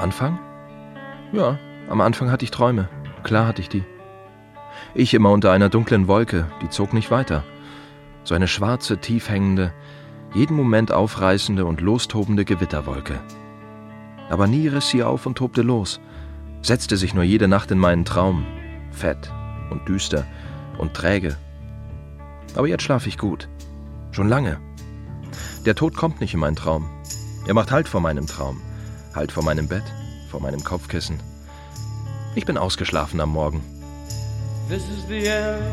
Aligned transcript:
Anfang? 0.00 0.38
Ja, 1.32 1.58
am 1.88 2.00
Anfang 2.00 2.30
hatte 2.30 2.44
ich 2.44 2.50
Träume. 2.50 2.88
Klar 3.22 3.46
hatte 3.46 3.60
ich 3.60 3.68
die. 3.68 3.84
Ich 4.94 5.14
immer 5.14 5.30
unter 5.30 5.52
einer 5.52 5.68
dunklen 5.68 6.08
Wolke, 6.08 6.46
die 6.62 6.70
zog 6.70 6.94
nicht 6.94 7.10
weiter. 7.10 7.44
So 8.24 8.34
eine 8.34 8.48
schwarze, 8.48 8.98
tief 8.98 9.28
hängende, 9.28 9.72
jeden 10.34 10.56
Moment 10.56 10.92
aufreißende 10.92 11.64
und 11.64 11.80
lostobende 11.80 12.44
Gewitterwolke. 12.44 13.20
Aber 14.28 14.46
nie 14.46 14.68
riss 14.68 14.88
sie 14.88 15.02
auf 15.02 15.26
und 15.26 15.36
tobte 15.36 15.62
los, 15.62 16.00
setzte 16.62 16.96
sich 16.96 17.14
nur 17.14 17.24
jede 17.24 17.48
Nacht 17.48 17.70
in 17.70 17.78
meinen 17.78 18.04
Traum, 18.04 18.46
fett 18.90 19.32
und 19.70 19.88
düster 19.88 20.24
und 20.78 20.94
träge. 20.94 21.36
Aber 22.56 22.68
jetzt 22.68 22.82
schlafe 22.82 23.08
ich 23.08 23.18
gut. 23.18 23.48
Schon 24.12 24.28
lange. 24.28 24.58
Der 25.66 25.74
Tod 25.74 25.94
kommt 25.96 26.20
nicht 26.20 26.34
in 26.34 26.40
meinen 26.40 26.56
Traum. 26.56 26.88
Er 27.46 27.54
macht 27.54 27.70
Halt 27.70 27.88
vor 27.88 28.00
meinem 28.00 28.26
Traum. 28.26 28.60
Halt 29.14 29.32
vor 29.32 29.42
meinem 29.42 29.68
Bett, 29.68 29.82
vor 30.30 30.40
meinem 30.40 30.62
Kopfkissen. 30.62 31.20
Ich 32.34 32.46
bin 32.46 32.56
ausgeschlafen 32.56 33.20
am 33.20 33.30
Morgen. 33.30 33.62
This 34.68 34.88
is 34.88 35.04
the 35.08 35.26
end, 35.26 35.64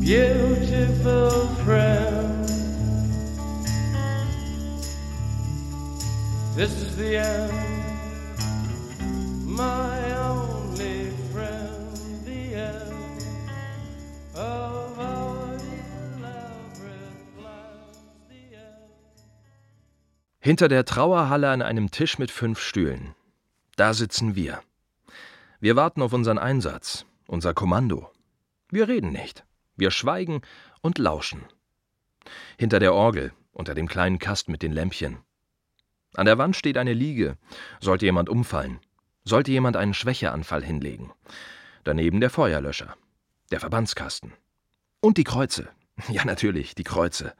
beautiful 0.00 1.48
friend. 1.64 2.44
This 6.56 6.72
is 6.82 6.96
the 6.96 7.16
end, 7.16 7.52
my 9.46 10.12
only 10.16 10.53
Hinter 20.44 20.68
der 20.68 20.84
Trauerhalle 20.84 21.48
an 21.48 21.62
einem 21.62 21.90
Tisch 21.90 22.18
mit 22.18 22.30
fünf 22.30 22.60
Stühlen. 22.60 23.14
Da 23.76 23.94
sitzen 23.94 24.34
wir. 24.34 24.60
Wir 25.58 25.74
warten 25.74 26.02
auf 26.02 26.12
unseren 26.12 26.36
Einsatz, 26.36 27.06
unser 27.26 27.54
Kommando. 27.54 28.10
Wir 28.68 28.86
reden 28.86 29.10
nicht. 29.10 29.46
Wir 29.74 29.90
schweigen 29.90 30.42
und 30.82 30.98
lauschen. 30.98 31.46
Hinter 32.58 32.78
der 32.78 32.92
Orgel, 32.92 33.32
unter 33.52 33.74
dem 33.74 33.88
kleinen 33.88 34.18
Kasten 34.18 34.52
mit 34.52 34.60
den 34.60 34.72
Lämpchen. 34.72 35.16
An 36.12 36.26
der 36.26 36.36
Wand 36.36 36.56
steht 36.56 36.76
eine 36.76 36.92
Liege. 36.92 37.38
Sollte 37.80 38.04
jemand 38.04 38.28
umfallen. 38.28 38.80
Sollte 39.24 39.50
jemand 39.50 39.78
einen 39.78 39.94
Schwächeanfall 39.94 40.62
hinlegen. 40.62 41.10
Daneben 41.84 42.20
der 42.20 42.28
Feuerlöscher. 42.28 42.98
Der 43.50 43.60
Verbandskasten. 43.60 44.34
Und 45.00 45.16
die 45.16 45.24
Kreuze. 45.24 45.70
Ja, 46.10 46.26
natürlich, 46.26 46.74
die 46.74 46.84
Kreuze. 46.84 47.32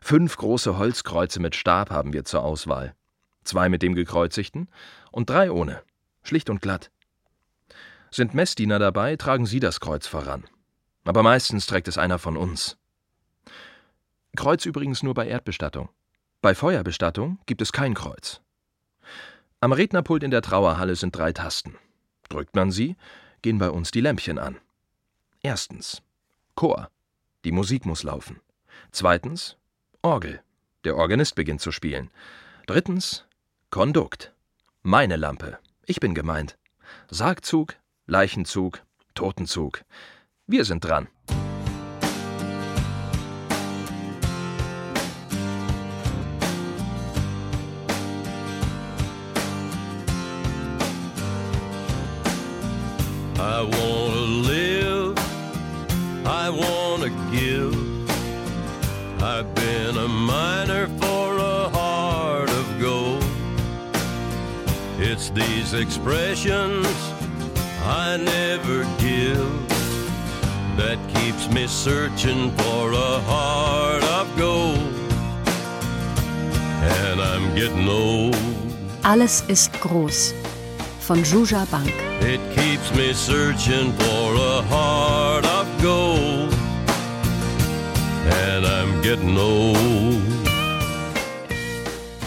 Fünf 0.00 0.36
große 0.36 0.78
Holzkreuze 0.78 1.40
mit 1.40 1.54
Stab 1.54 1.90
haben 1.90 2.12
wir 2.12 2.24
zur 2.24 2.42
Auswahl. 2.42 2.94
Zwei 3.44 3.68
mit 3.68 3.82
dem 3.82 3.94
Gekreuzigten 3.94 4.68
und 5.12 5.30
drei 5.30 5.50
ohne. 5.50 5.82
Schlicht 6.22 6.50
und 6.50 6.60
glatt. 6.60 6.90
Sind 8.10 8.34
Messdiener 8.34 8.78
dabei, 8.78 9.16
tragen 9.16 9.46
sie 9.46 9.60
das 9.60 9.80
Kreuz 9.80 10.06
voran. 10.06 10.44
Aber 11.04 11.22
meistens 11.22 11.66
trägt 11.66 11.88
es 11.88 11.98
einer 11.98 12.18
von 12.18 12.36
uns. 12.36 12.76
Kreuz 14.36 14.64
übrigens 14.66 15.02
nur 15.02 15.14
bei 15.14 15.26
Erdbestattung. 15.26 15.88
Bei 16.42 16.54
Feuerbestattung 16.54 17.38
gibt 17.46 17.62
es 17.62 17.72
kein 17.72 17.94
Kreuz. 17.94 18.40
Am 19.60 19.72
Rednerpult 19.72 20.22
in 20.22 20.30
der 20.30 20.42
Trauerhalle 20.42 20.96
sind 20.96 21.16
drei 21.16 21.32
Tasten. 21.32 21.76
Drückt 22.28 22.56
man 22.56 22.70
sie, 22.70 22.96
gehen 23.42 23.58
bei 23.58 23.70
uns 23.70 23.90
die 23.90 24.00
Lämpchen 24.00 24.38
an. 24.38 24.58
Erstens 25.42 26.02
Chor. 26.54 26.90
Die 27.44 27.52
Musik 27.52 27.86
muss 27.86 28.02
laufen. 28.02 28.40
Zweitens 28.92 29.56
Orgel. 30.02 30.40
Der 30.84 30.96
Organist 30.96 31.34
beginnt 31.34 31.60
zu 31.60 31.72
spielen. 31.72 32.10
Drittens 32.66 33.26
Kondukt. 33.68 34.32
Meine 34.82 35.16
Lampe. 35.16 35.58
Ich 35.84 36.00
bin 36.00 36.14
gemeint. 36.14 36.56
Sargzug, 37.10 37.76
Leichenzug, 38.06 38.82
Totenzug. 39.14 39.84
Wir 40.46 40.64
sind 40.64 40.84
dran. 40.84 41.08
These 65.70 65.82
expressions 65.82 66.86
I 67.84 68.16
never 68.16 68.82
give 68.98 69.68
that 70.76 70.98
keeps 71.14 71.48
me 71.48 71.68
searching 71.68 72.50
for 72.56 72.90
a 72.92 73.20
heart 73.20 74.02
of 74.02 74.26
gold. 74.36 74.78
And 76.82 77.20
I'm 77.20 77.54
getting 77.54 77.88
old. 77.88 78.36
Alles 79.04 79.44
ist 79.46 79.72
groß. 79.80 80.34
Von 81.06 81.22
Juja 81.22 81.64
Bank. 81.70 81.94
It 82.20 82.40
keeps 82.56 82.92
me 82.96 83.12
searching 83.12 83.92
for 83.92 84.34
a 84.34 84.62
heart 84.62 85.46
of 85.46 85.66
gold. 85.80 86.52
And 88.48 88.66
I'm 88.66 89.00
getting 89.02 89.38
old. 89.38 90.20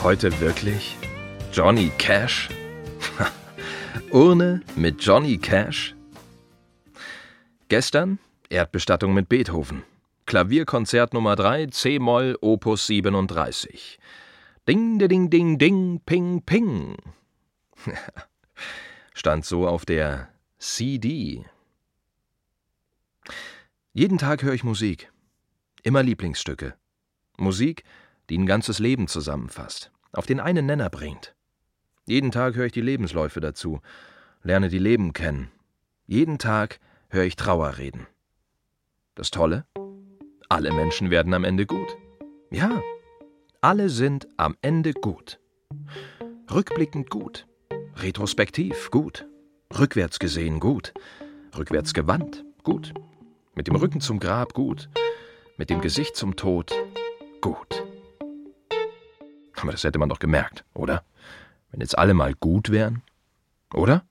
Heute 0.01 0.31
wirklich? 0.39 0.95
Johnny 1.51 1.91
Cash? 1.97 2.49
Urne 4.13 4.61
mit 4.75 5.03
Johnny 5.03 5.39
Cash? 5.39 5.95
Gestern 7.67 8.19
Erdbestattung 8.47 9.11
mit 9.15 9.27
Beethoven. 9.27 9.81
Klavierkonzert 10.27 11.15
Nummer 11.15 11.35
3, 11.35 11.65
C-Moll, 11.71 12.37
Opus 12.39 12.85
37. 12.85 13.97
Ding, 14.67 14.99
ding, 14.99 15.31
ding, 15.31 15.57
ding, 15.57 15.99
ping, 16.05 16.43
ping. 16.43 16.95
stand 19.15 19.45
so 19.45 19.67
auf 19.67 19.83
der 19.83 20.29
CD. 20.59 21.45
Jeden 23.93 24.19
Tag 24.19 24.43
höre 24.43 24.53
ich 24.53 24.63
Musik. 24.63 25.11
Immer 25.81 26.03
Lieblingsstücke. 26.03 26.75
Musik, 27.39 27.83
die 28.29 28.37
ein 28.37 28.45
ganzes 28.45 28.77
Leben 28.77 29.07
zusammenfasst, 29.07 29.91
auf 30.11 30.27
den 30.27 30.39
einen 30.39 30.67
Nenner 30.67 30.91
bringt. 30.91 31.32
Jeden 32.05 32.31
Tag 32.31 32.55
höre 32.55 32.65
ich 32.65 32.73
die 32.73 32.81
Lebensläufe 32.81 33.39
dazu, 33.39 33.79
lerne 34.43 34.67
die 34.67 34.79
Leben 34.79 35.13
kennen. 35.13 35.49
Jeden 36.05 36.37
Tag 36.37 36.79
höre 37.09 37.23
ich 37.23 37.37
Trauerreden. 37.37 38.07
Das 39.15 39.31
Tolle? 39.31 39.65
Alle 40.49 40.73
Menschen 40.73 41.11
werden 41.11 41.33
am 41.33 41.45
Ende 41.45 41.65
gut. 41.65 41.95
Ja, 42.51 42.81
alle 43.61 43.89
sind 43.89 44.27
am 44.35 44.57
Ende 44.61 44.91
gut. 44.93 45.39
Rückblickend 46.53 47.09
gut. 47.09 47.47
Retrospektiv 47.95 48.91
gut. 48.91 49.25
Rückwärts 49.79 50.19
gesehen 50.19 50.59
gut. 50.59 50.93
Rückwärts 51.57 51.93
gewandt 51.93 52.43
gut. 52.63 52.93
Mit 53.55 53.67
dem 53.67 53.75
Rücken 53.75 54.01
zum 54.01 54.19
Grab 54.19 54.53
gut. 54.53 54.89
Mit 55.57 55.69
dem 55.69 55.79
Gesicht 55.79 56.17
zum 56.17 56.35
Tod 56.35 56.73
gut. 57.39 57.83
Aber 59.61 59.71
das 59.71 59.85
hätte 59.85 59.99
man 59.99 60.09
doch 60.09 60.19
gemerkt, 60.19 60.65
oder? 60.73 61.05
Wenn 61.73 61.81
jetzt 61.81 61.97
alle 61.97 62.13
mal 62.13 62.35
gut 62.35 62.69
wären. 62.69 63.01
Oder? 63.73 64.05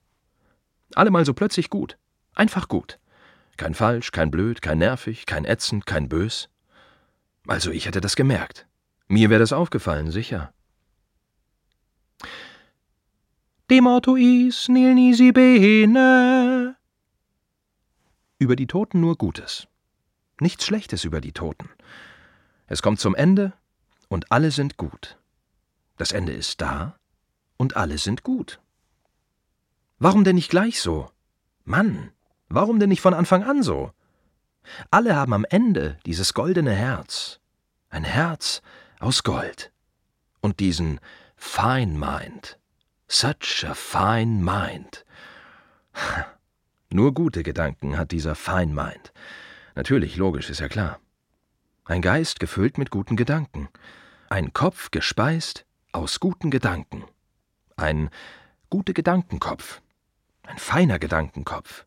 Alle 0.96 1.12
mal 1.12 1.24
so 1.24 1.32
plötzlich 1.32 1.70
gut. 1.70 1.96
Einfach 2.34 2.66
gut. 2.66 2.98
Kein 3.56 3.74
falsch, 3.74 4.10
kein 4.10 4.32
blöd, 4.32 4.62
kein 4.62 4.78
nervig, 4.78 5.26
kein 5.26 5.44
ätzend, 5.44 5.86
kein 5.86 6.08
bös. 6.08 6.48
Also 7.46 7.70
ich 7.70 7.86
hätte 7.86 8.00
das 8.00 8.16
gemerkt. 8.16 8.66
Mir 9.06 9.30
wäre 9.30 9.38
das 9.38 9.52
aufgefallen, 9.52 10.10
sicher. 10.10 10.52
Dem 13.70 13.86
Otto 13.86 14.16
is 14.16 14.68
nil 14.68 14.94
nisi 14.94 15.30
bene. 15.30 16.76
Über 18.40 18.56
die 18.56 18.66
Toten 18.66 18.98
nur 18.98 19.16
Gutes. 19.16 19.68
Nichts 20.40 20.66
Schlechtes 20.66 21.04
über 21.04 21.20
die 21.20 21.32
Toten. 21.32 21.70
Es 22.66 22.82
kommt 22.82 22.98
zum 22.98 23.14
Ende 23.14 23.52
und 24.08 24.32
alle 24.32 24.50
sind 24.50 24.78
gut. 24.78 25.16
Das 25.96 26.10
Ende 26.10 26.32
ist 26.32 26.60
da 26.60 26.98
und 27.62 27.76
alle 27.76 27.96
sind 27.96 28.24
gut. 28.24 28.60
Warum 30.00 30.24
denn 30.24 30.34
nicht 30.34 30.50
gleich 30.50 30.80
so? 30.80 31.08
Mann, 31.64 32.10
warum 32.48 32.80
denn 32.80 32.88
nicht 32.88 33.00
von 33.00 33.14
Anfang 33.14 33.44
an 33.44 33.62
so? 33.62 33.92
Alle 34.90 35.14
haben 35.14 35.32
am 35.32 35.46
Ende 35.48 35.96
dieses 36.04 36.34
goldene 36.34 36.72
Herz. 36.72 37.38
Ein 37.88 38.02
Herz 38.02 38.62
aus 38.98 39.22
Gold. 39.22 39.70
Und 40.40 40.58
diesen 40.58 40.98
Fine 41.36 41.96
Mind. 41.96 42.58
Such 43.06 43.64
a 43.64 43.74
fine 43.74 44.42
mind. 44.42 45.04
Nur 46.90 47.14
gute 47.14 47.44
Gedanken 47.44 47.96
hat 47.96 48.10
dieser 48.10 48.34
Fine 48.34 48.74
Mind. 48.74 49.12
Natürlich, 49.76 50.16
logisch, 50.16 50.50
ist 50.50 50.58
ja 50.58 50.68
klar. 50.68 50.98
Ein 51.84 52.02
Geist 52.02 52.40
gefüllt 52.40 52.76
mit 52.76 52.90
guten 52.90 53.14
Gedanken. 53.14 53.68
Ein 54.28 54.52
Kopf 54.52 54.90
gespeist 54.90 55.64
aus 55.92 56.18
guten 56.18 56.50
Gedanken. 56.50 57.04
Ein 57.76 58.10
guter 58.70 58.92
Gedankenkopf. 58.92 59.80
Ein 60.44 60.58
feiner 60.58 60.98
Gedankenkopf. 60.98 61.86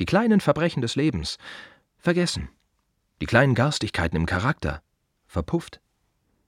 Die 0.00 0.06
kleinen 0.06 0.40
Verbrechen 0.40 0.82
des 0.82 0.96
Lebens 0.96 1.38
vergessen. 1.98 2.48
Die 3.20 3.26
kleinen 3.26 3.54
Garstigkeiten 3.54 4.16
im 4.16 4.26
Charakter 4.26 4.82
verpufft. 5.26 5.80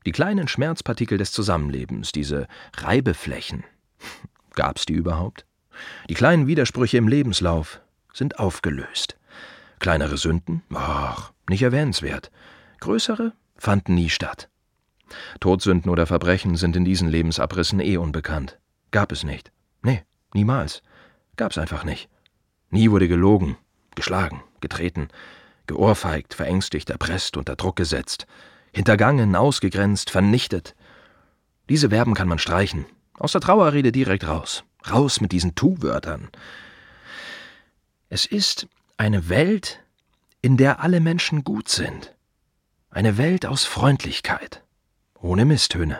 Die 0.06 0.12
kleinen 0.12 0.48
Schmerzpartikel 0.48 1.18
des 1.18 1.32
Zusammenlebens, 1.32 2.12
diese 2.12 2.48
Reibeflächen. 2.76 3.64
Gab's 4.54 4.86
die 4.86 4.94
überhaupt? 4.94 5.46
Die 6.08 6.14
kleinen 6.14 6.46
Widersprüche 6.46 6.98
im 6.98 7.08
Lebenslauf 7.08 7.80
sind 8.12 8.38
aufgelöst. 8.38 9.18
Kleinere 9.78 10.16
Sünden? 10.16 10.62
Ach, 10.72 11.32
nicht 11.48 11.62
erwähnenswert. 11.62 12.30
Größere 12.80 13.32
fanden 13.56 13.94
nie 13.94 14.10
statt. 14.10 14.48
Todsünden 15.40 15.90
oder 15.90 16.06
Verbrechen 16.06 16.56
sind 16.56 16.76
in 16.76 16.84
diesen 16.84 17.08
Lebensabrissen 17.08 17.80
eh 17.80 17.96
unbekannt. 17.96 18.58
Gab 18.90 19.12
es 19.12 19.24
nicht. 19.24 19.52
Nee, 19.82 20.02
niemals. 20.34 20.82
Gab's 21.36 21.58
einfach 21.58 21.84
nicht. 21.84 22.08
Nie 22.70 22.90
wurde 22.90 23.08
gelogen, 23.08 23.56
geschlagen, 23.94 24.42
getreten, 24.60 25.08
geohrfeigt, 25.66 26.34
verängstigt, 26.34 26.90
erpresst, 26.90 27.36
unter 27.36 27.56
Druck 27.56 27.76
gesetzt, 27.76 28.26
hintergangen, 28.72 29.36
ausgegrenzt, 29.36 30.10
vernichtet. 30.10 30.74
Diese 31.68 31.90
Verben 31.90 32.14
kann 32.14 32.28
man 32.28 32.38
streichen. 32.38 32.86
Aus 33.14 33.32
der 33.32 33.40
Trauerrede 33.40 33.92
direkt 33.92 34.26
raus. 34.26 34.64
Raus 34.90 35.20
mit 35.20 35.32
diesen 35.32 35.54
Tu-Wörtern. 35.54 36.28
Es 38.08 38.26
ist 38.26 38.66
eine 38.96 39.28
Welt, 39.28 39.80
in 40.42 40.56
der 40.56 40.80
alle 40.80 41.00
Menschen 41.00 41.44
gut 41.44 41.68
sind. 41.68 42.14
Eine 42.90 43.16
Welt 43.16 43.46
aus 43.46 43.64
Freundlichkeit, 43.64 44.62
ohne 45.22 45.44
Misstöne. 45.44 45.98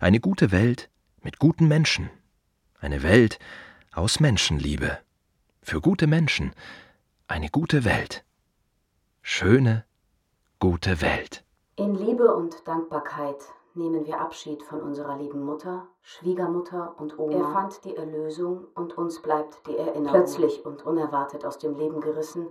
Eine 0.00 0.18
gute 0.18 0.50
Welt 0.50 0.90
mit 1.22 1.38
guten 1.38 1.68
Menschen. 1.68 2.10
Eine 2.80 3.02
Welt 3.02 3.38
aus 3.94 4.18
Menschenliebe. 4.20 4.98
Für 5.62 5.80
gute 5.80 6.06
Menschen 6.06 6.52
eine 7.28 7.48
gute 7.50 7.84
Welt. 7.84 8.24
Schöne, 9.20 9.84
gute 10.60 11.00
Welt. 11.02 11.44
In 11.74 11.94
Liebe 11.96 12.34
und 12.34 12.66
Dankbarkeit 12.66 13.42
nehmen 13.74 14.06
wir 14.06 14.20
Abschied 14.20 14.62
von 14.62 14.80
unserer 14.80 15.18
lieben 15.18 15.44
Mutter, 15.44 15.88
Schwiegermutter 16.02 16.94
und 16.98 17.18
Oma. 17.18 17.48
Er 17.48 17.52
fand 17.52 17.84
die 17.84 17.96
Erlösung 17.96 18.68
und 18.74 18.96
uns 18.96 19.20
bleibt 19.20 19.66
die 19.66 19.76
Erinnerung. 19.76 20.12
Plötzlich 20.12 20.64
und 20.64 20.86
unerwartet 20.86 21.44
aus 21.44 21.58
dem 21.58 21.74
Leben 21.74 22.00
gerissen, 22.00 22.46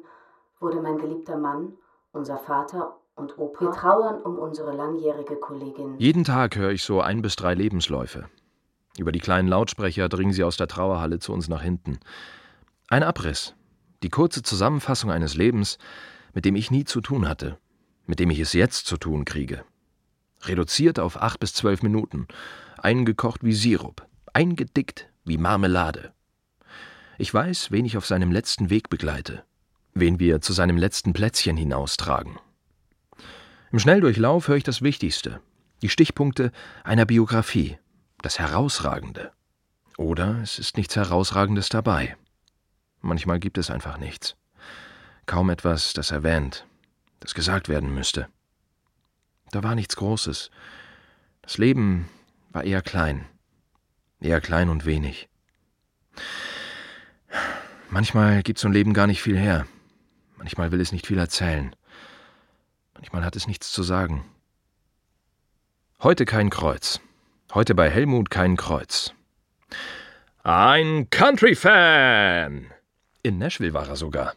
wurde 0.60 0.82
mein 0.82 0.98
geliebter 0.98 1.38
Mann, 1.38 1.78
unser 2.12 2.38
Vater 2.38 3.00
und 3.16 3.38
Opa. 3.38 3.62
Wir 3.62 3.72
trauern 3.72 4.22
um 4.22 4.38
unsere 4.38 4.76
langjährige 4.76 5.36
Kollegin. 5.36 5.98
Jeden 5.98 6.24
Tag 6.24 6.56
höre 6.56 6.72
ich 6.72 6.84
so 6.84 7.02
ein 7.02 7.22
bis 7.22 7.36
drei 7.36 7.54
Lebensläufe. 7.54 8.30
Über 8.98 9.12
die 9.12 9.20
kleinen 9.20 9.48
Lautsprecher 9.48 10.08
dringen 10.10 10.34
sie 10.34 10.44
aus 10.44 10.58
der 10.58 10.68
Trauerhalle 10.68 11.20
zu 11.20 11.34
uns 11.34 11.50
nach 11.50 11.62
hinten. 11.62 12.00
Ein 12.88 13.04
Abriss, 13.04 13.56
die 14.04 14.10
kurze 14.10 14.42
Zusammenfassung 14.42 15.12
eines 15.12 15.36
Lebens, 15.36 15.78
mit 16.34 16.46
dem 16.46 16.56
ich 16.56 16.72
nie 16.72 16.86
zu 16.86 17.02
tun 17.02 17.28
hatte, 17.28 17.58
mit 18.06 18.20
dem 18.20 18.30
ich 18.30 18.40
es 18.40 18.54
jetzt 18.54 18.86
zu 18.86 18.98
tun 18.98 19.26
kriege. 19.26 19.64
Reduziert 20.44 21.00
auf 21.00 21.22
acht 21.22 21.40
bis 21.40 21.54
zwölf 21.54 21.82
Minuten, 21.82 22.28
eingekocht 22.78 23.44
wie 23.44 23.54
Sirup, 23.54 24.06
eingedickt 24.34 25.10
wie 25.24 25.38
Marmelade. 25.38 26.14
Ich 27.18 27.34
weiß, 27.34 27.72
wen 27.72 27.86
ich 27.86 27.98
auf 27.98 28.06
seinem 28.06 28.32
letzten 28.32 28.70
Weg 28.70 28.90
begleite, 28.90 29.44
wen 29.94 30.20
wir 30.20 30.42
zu 30.42 30.54
seinem 30.54 30.78
letzten 30.78 31.14
Plätzchen 31.14 31.58
hinaustragen. 31.58 32.38
Im 33.76 33.80
Schnelldurchlauf 33.80 34.48
höre 34.48 34.56
ich 34.56 34.64
das 34.64 34.82
Wichtigste, 34.84 35.42
die 35.82 35.90
Stichpunkte 35.90 36.54
einer 36.86 37.06
Biografie, 37.06 37.78
das 38.22 38.40
Herausragende. 38.40 39.34
Oder 39.98 40.40
es 40.42 40.60
ist 40.60 40.78
nichts 40.78 40.96
Herausragendes 40.96 41.68
dabei. 41.68 42.16
Manchmal 43.02 43.38
gibt 43.38 43.58
es 43.58 43.70
einfach 43.70 43.98
nichts. 43.98 44.38
Kaum 45.26 45.50
etwas, 45.50 45.92
das 45.92 46.12
erwähnt, 46.12 46.66
das 47.20 47.34
gesagt 47.34 47.68
werden 47.68 47.94
müsste. 47.94 48.30
Da 49.52 49.62
war 49.62 49.76
nichts 49.76 49.98
Großes. 49.98 50.52
Das 51.42 51.58
Leben 51.58 52.08
war 52.54 52.64
eher 52.64 52.82
klein. 52.82 53.26
Eher 54.22 54.40
klein 54.40 54.70
und 54.70 54.86
wenig. 54.86 55.28
Manchmal 57.90 58.42
gibt 58.42 58.58
so 58.58 58.70
ein 58.70 58.74
Leben 58.74 58.94
gar 58.94 59.08
nicht 59.08 59.22
viel 59.22 59.38
her. 59.38 59.68
Manchmal 60.38 60.72
will 60.72 60.80
es 60.80 60.94
nicht 60.94 61.08
viel 61.08 61.18
erzählen. 61.18 61.76
Manchmal 62.96 63.24
hat 63.24 63.36
es 63.36 63.48
nichts 63.48 63.72
zu 63.72 63.84
sagen. 63.84 64.26
Heute 66.02 66.26
kein 66.26 66.50
Kreuz. 66.50 67.00
Heute 67.54 67.76
bei 67.76 67.90
Helmut 67.90 68.30
kein 68.30 68.58
Kreuz. 68.58 69.14
Ein 70.44 71.10
Country-Fan! 71.10 72.72
In 73.24 73.38
Nashville 73.38 73.74
war 73.74 73.88
er 73.88 73.96
sogar. 73.96 74.34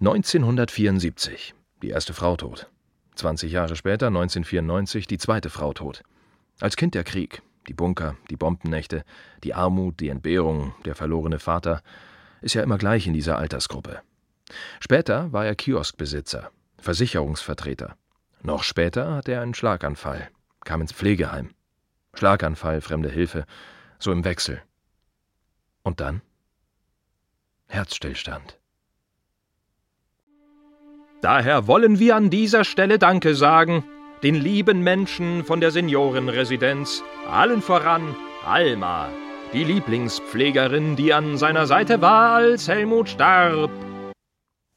1974. 0.00 1.54
Die 1.82 1.90
erste 1.90 2.14
Frau 2.14 2.36
tot. 2.36 2.68
20 3.14 3.52
Jahre 3.52 3.76
später, 3.76 4.08
1994, 4.08 5.06
die 5.06 5.18
zweite 5.18 5.50
Frau 5.50 5.72
tot. 5.72 6.02
Als 6.60 6.76
Kind 6.76 6.94
der 6.94 7.04
Krieg, 7.04 7.42
die 7.68 7.74
Bunker, 7.74 8.16
die 8.30 8.36
Bombennächte, 8.36 9.04
die 9.44 9.54
Armut, 9.54 10.00
die 10.00 10.08
Entbehrung, 10.08 10.74
der 10.84 10.94
verlorene 10.94 11.38
Vater, 11.38 11.82
ist 12.40 12.54
ja 12.54 12.62
immer 12.62 12.78
gleich 12.78 13.06
in 13.06 13.12
dieser 13.12 13.38
Altersgruppe. 13.38 14.00
Später 14.80 15.32
war 15.32 15.46
er 15.46 15.54
Kioskbesitzer, 15.54 16.50
Versicherungsvertreter. 16.82 17.96
Noch 18.42 18.64
später 18.64 19.14
hatte 19.14 19.32
er 19.32 19.40
einen 19.40 19.54
Schlaganfall, 19.54 20.28
kam 20.64 20.80
ins 20.80 20.92
Pflegeheim. 20.92 21.50
Schlaganfall, 22.14 22.80
fremde 22.80 23.08
Hilfe, 23.08 23.46
so 23.98 24.12
im 24.12 24.24
Wechsel. 24.24 24.60
Und 25.82 26.00
dann? 26.00 26.20
Herzstillstand. 27.68 28.58
Daher 31.22 31.68
wollen 31.68 32.00
wir 32.00 32.16
an 32.16 32.30
dieser 32.30 32.64
Stelle 32.64 32.98
Danke 32.98 33.34
sagen, 33.36 33.84
den 34.24 34.34
lieben 34.34 34.82
Menschen 34.82 35.44
von 35.44 35.60
der 35.60 35.70
Seniorenresidenz, 35.70 37.02
allen 37.28 37.62
voran 37.62 38.16
Alma, 38.44 39.08
die 39.52 39.64
Lieblingspflegerin, 39.64 40.96
die 40.96 41.14
an 41.14 41.38
seiner 41.38 41.66
Seite 41.66 42.00
war, 42.00 42.34
als 42.34 42.66
Helmut 42.66 43.08
starb. 43.08 43.70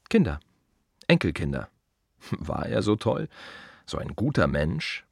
Kinder, 0.08 0.38
Enkelkinder. 1.08 1.68
War 2.38 2.66
er 2.66 2.82
so 2.82 2.96
toll? 2.96 3.28
So 3.86 3.98
ein 3.98 4.14
guter 4.16 4.46
Mensch? 4.46 5.04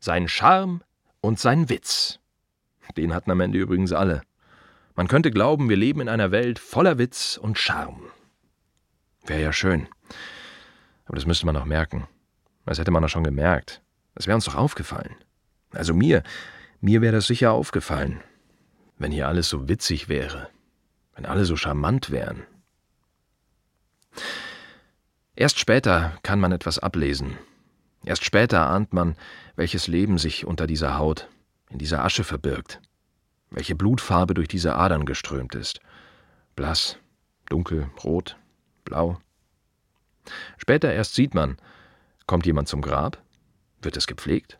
Sein 0.00 0.28
Charme 0.28 0.82
und 1.20 1.38
sein 1.38 1.68
Witz. 1.68 2.20
Den 2.96 3.14
hatten 3.14 3.30
am 3.30 3.40
Ende 3.40 3.58
übrigens 3.58 3.92
alle. 3.92 4.22
Man 4.94 5.08
könnte 5.08 5.30
glauben, 5.30 5.68
wir 5.68 5.76
leben 5.76 6.00
in 6.00 6.08
einer 6.08 6.30
Welt 6.30 6.58
voller 6.58 6.98
Witz 6.98 7.36
und 7.36 7.58
Charme. 7.58 8.10
Wäre 9.26 9.42
ja 9.42 9.52
schön. 9.52 9.88
Aber 11.04 11.16
das 11.16 11.26
müsste 11.26 11.46
man 11.46 11.54
noch 11.54 11.64
merken. 11.64 12.08
Das 12.64 12.78
hätte 12.78 12.90
man 12.90 13.02
doch 13.02 13.08
schon 13.08 13.24
gemerkt. 13.24 13.82
Das 14.14 14.26
wäre 14.26 14.34
uns 14.34 14.44
doch 14.44 14.56
aufgefallen. 14.56 15.14
Also 15.72 15.94
mir, 15.94 16.22
mir 16.80 17.00
wäre 17.00 17.14
das 17.14 17.26
sicher 17.26 17.52
aufgefallen. 17.52 18.20
Wenn 18.98 19.12
hier 19.12 19.28
alles 19.28 19.48
so 19.48 19.68
witzig 19.68 20.08
wäre. 20.08 20.48
Wenn 21.14 21.26
alle 21.26 21.44
so 21.44 21.56
charmant 21.56 22.10
wären. 22.10 22.46
Erst 25.40 25.60
später 25.60 26.18
kann 26.24 26.40
man 26.40 26.50
etwas 26.50 26.80
ablesen. 26.80 27.38
Erst 28.04 28.24
später 28.24 28.66
ahnt 28.66 28.92
man, 28.92 29.14
welches 29.54 29.86
Leben 29.86 30.18
sich 30.18 30.44
unter 30.44 30.66
dieser 30.66 30.98
Haut, 30.98 31.28
in 31.70 31.78
dieser 31.78 32.02
Asche 32.02 32.24
verbirgt. 32.24 32.80
Welche 33.48 33.76
Blutfarbe 33.76 34.34
durch 34.34 34.48
diese 34.48 34.74
Adern 34.74 35.06
geströmt 35.06 35.54
ist. 35.54 35.78
Blass, 36.56 36.98
dunkel, 37.48 37.88
rot, 38.02 38.36
blau. 38.84 39.20
Später 40.56 40.92
erst 40.92 41.14
sieht 41.14 41.34
man, 41.34 41.56
kommt 42.26 42.44
jemand 42.44 42.66
zum 42.66 42.82
Grab? 42.82 43.22
Wird 43.80 43.96
es 43.96 44.08
gepflegt? 44.08 44.58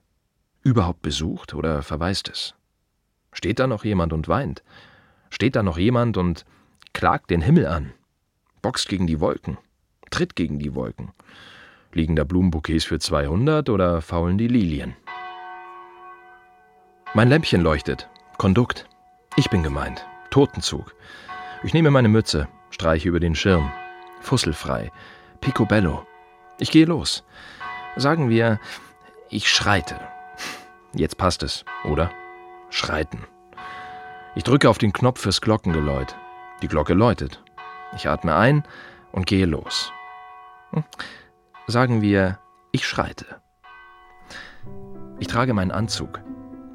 Überhaupt 0.63 1.03
besucht 1.03 1.55
oder 1.55 1.83
verweist 1.83 2.29
es? 2.29 2.55
Steht 3.33 3.59
da 3.59 3.67
noch 3.67 3.85
jemand 3.85 4.13
und 4.13 4.29
weint? 4.29 4.63
Steht 5.31 5.57
da 5.57 5.65
noch 5.65 5.77
jemand 5.77 6.17
und 6.17 6.45
klagt 6.93 7.31
den 7.31 7.43
Himmel 7.43 7.67
an? 7.67 7.95
Boxt 8.63 8.89
gegen 8.89 9.09
die 9.09 9.19
Wolken? 9.19 9.59
Tritt 10.11 10.37
gegen 10.37 10.59
die 10.59 10.75
Wolken? 10.75 11.13
Liegen 11.93 12.17
da 12.17 12.25
Blumenbouquets 12.25 12.85
für 12.85 12.99
200 12.99 13.69
oder 13.71 14.03
faulen 14.03 14.39
die 14.39 14.49
Lilien? 14.49 14.95
Mein 17.15 17.29
Lämpchen 17.29 17.63
leuchtet. 17.63 18.09
Kondukt. 18.37 18.87
Ich 19.37 19.49
bin 19.51 19.63
gemeint. 19.63 20.07
Totenzug. 20.31 20.95
Ich 21.65 21.73
nehme 21.73 21.91
meine 21.91 22.09
Mütze, 22.09 22.49
streiche 22.71 23.09
über 23.09 23.21
den 23.21 23.35
Schirm. 23.35 23.73
Fusselfrei. 24.21 24.93
Picobello. 25.41 26.07
Ich 26.59 26.71
gehe 26.71 26.87
los. 26.87 27.25
Sagen 27.97 28.29
wir, 28.29 28.61
ich 29.31 29.49
schreite. 29.49 29.99
Jetzt 30.93 31.19
passt 31.19 31.43
es, 31.43 31.65
oder? 31.85 32.11
Schreiten. 32.71 33.25
Ich 34.35 34.45
drücke 34.45 34.69
auf 34.69 34.79
den 34.79 34.93
Knopf 34.93 35.21
fürs 35.21 35.41
Glockengeläut. 35.41 36.15
Die 36.63 36.69
Glocke 36.69 36.95
läutet. 36.95 37.43
Ich 37.97 38.09
atme 38.09 38.37
ein 38.37 38.65
und 39.13 39.27
gehe 39.27 39.47
los. 39.47 39.93
Sagen 41.67 42.03
wir, 42.03 42.39
ich 42.73 42.87
schreite. 42.87 43.27
Ich 45.19 45.27
trage 45.27 45.55
meinen 45.55 45.71
Anzug. 45.71 46.21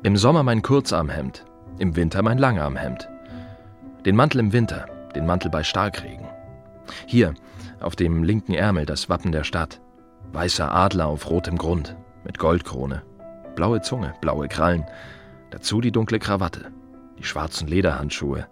Im 0.03 0.17
Sommer 0.17 0.43
mein 0.43 0.61
Kurzarmhemd, 0.61 1.45
im 1.79 1.95
Winter 1.95 2.21
mein 2.21 2.37
Langarmhemd. 2.37 3.09
Den 4.05 4.15
Mantel 4.15 4.39
im 4.39 4.53
Winter, 4.53 4.85
den 5.15 5.25
Mantel 5.25 5.49
bei 5.49 5.63
Starkregen. 5.63 6.27
Hier, 7.05 7.33
auf 7.79 7.95
dem 7.95 8.23
linken 8.23 8.53
Ärmel, 8.53 8.85
das 8.85 9.09
Wappen 9.09 9.31
der 9.31 9.43
Stadt. 9.43 9.79
Weißer 10.33 10.71
Adler 10.71 11.07
auf 11.07 11.29
rotem 11.29 11.57
Grund, 11.57 11.95
mit 12.25 12.37
Goldkrone. 12.37 13.03
Blaue 13.55 13.81
Zunge, 13.81 14.13
blaue 14.19 14.47
Krallen. 14.47 14.85
Dazu 15.51 15.79
die 15.79 15.91
dunkle 15.91 16.19
Krawatte, 16.19 16.71
die 17.17 17.23
schwarzen 17.23 17.67
Lederhandschuhe. 17.67 18.47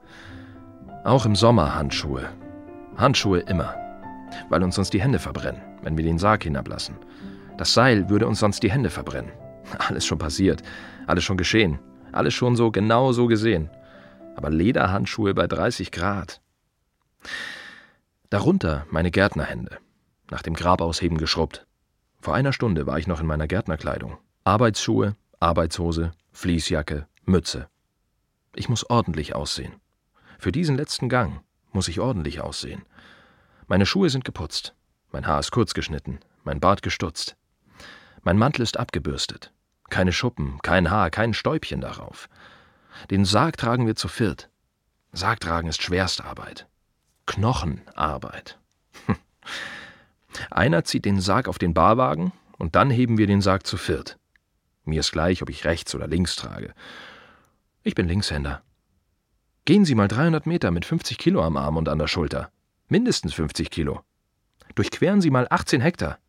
Auch 1.04 1.26
im 1.26 1.36
Sommer 1.36 1.76
Handschuhe. 1.76 2.30
Handschuhe 2.96 3.40
immer, 3.40 3.76
weil 4.50 4.64
uns 4.64 4.76
sonst 4.76 4.94
die 4.94 5.02
Hände 5.02 5.20
verbrennen, 5.20 5.62
wenn 5.84 5.98
wir 5.98 6.04
den 6.04 6.20
Sarg 6.20 6.44
hinablassen. 6.44 6.96
Das 7.58 7.74
Seil 7.74 8.10
würde 8.10 8.28
uns 8.28 8.40
sonst 8.40 8.64
die 8.64 8.72
Hände 8.72 8.90
verbrennen. 8.90 9.32
Alles 9.78 10.06
schon 10.06 10.18
passiert, 10.18 10.64
alles 11.08 11.24
schon 11.24 11.38
geschehen, 11.38 11.80
alles 12.12 12.34
schon 12.34 12.56
so 12.56 12.72
genau 12.72 13.12
so 13.12 13.28
gesehen. 13.28 13.70
Aber 14.36 14.50
Lederhandschuhe 14.50 15.34
bei 15.34 15.48
30 15.48 15.92
Grad. 15.92 16.42
Darunter 18.30 18.86
meine 18.90 19.12
Gärtnerhände, 19.12 19.78
nach 20.30 20.42
dem 20.42 20.54
Grabausheben 20.54 21.18
geschrubbt. 21.18 21.66
Vor 22.22 22.34
einer 22.34 22.54
Stunde 22.54 22.88
war 22.88 22.98
ich 22.98 23.08
noch 23.08 23.20
in 23.20 23.28
meiner 23.28 23.48
Gärtnerkleidung. 23.48 24.18
Arbeitsschuhe, 24.44 25.16
Arbeitshose, 25.40 26.12
Fließjacke, 26.32 27.08
Mütze. 27.26 27.68
Ich 28.56 28.70
muss 28.70 28.90
ordentlich 28.90 29.36
aussehen. 29.36 29.74
Für 30.40 30.52
diesen 30.52 30.76
letzten 30.76 31.10
Gang 31.10 31.42
muss 31.72 31.88
ich 31.88 32.00
ordentlich 32.00 32.42
aussehen. 32.42 32.84
Meine 33.72 33.86
Schuhe 33.86 34.10
sind 34.10 34.26
geputzt, 34.26 34.76
mein 35.14 35.26
Haar 35.26 35.40
ist 35.40 35.52
kurz 35.52 35.74
geschnitten, 35.74 36.20
mein 36.44 36.60
Bart 36.60 36.82
gestutzt. 36.82 37.38
Mein 38.22 38.38
Mantel 38.38 38.64
ist 38.64 38.76
abgebürstet. 38.76 39.54
Keine 39.90 40.12
Schuppen, 40.12 40.60
kein 40.62 40.92
Haar, 40.92 41.10
kein 41.10 41.34
Stäubchen 41.34 41.80
darauf. 41.80 42.28
Den 43.12 43.24
Sarg 43.24 43.56
tragen 43.56 43.88
wir 43.88 43.96
zu 43.96 44.10
viert. 44.10 44.50
Sargtragen 45.14 45.70
ist 45.70 45.82
Schwerstarbeit. 45.82 46.68
Knochenarbeit. 47.28 48.60
Einer 50.52 50.84
zieht 50.84 51.06
den 51.06 51.22
Sarg 51.22 51.48
auf 51.48 51.58
den 51.58 51.74
Barwagen 51.74 52.34
und 52.58 52.76
dann 52.76 52.90
heben 52.90 53.18
wir 53.18 53.26
den 53.26 53.40
Sarg 53.40 53.66
zu 53.66 53.78
viert. 53.78 54.20
Mir 54.84 55.00
ist 55.00 55.14
gleich, 55.14 55.42
ob 55.42 55.50
ich 55.50 55.64
rechts 55.64 55.96
oder 55.96 56.08
links 56.08 56.36
trage. 56.36 56.74
Ich 57.84 57.96
bin 57.96 58.10
Linkshänder. 58.10 58.64
Gehen 59.64 59.86
Sie 59.86 59.96
mal 59.96 60.10
300 60.10 60.46
Meter 60.46 60.72
mit 60.72 60.84
50 60.84 61.18
Kilo 61.18 61.42
am 61.42 61.56
Arm 61.56 61.78
und 61.78 61.88
an 61.88 62.00
der 62.00 62.08
Schulter. 62.08 62.52
Mindestens 62.92 63.34
50 63.36 63.70
Kilo. 63.70 64.02
Durchqueren 64.76 65.22
Sie 65.22 65.30
mal 65.30 65.48
18 65.50 65.80
Hektar. 65.80 66.20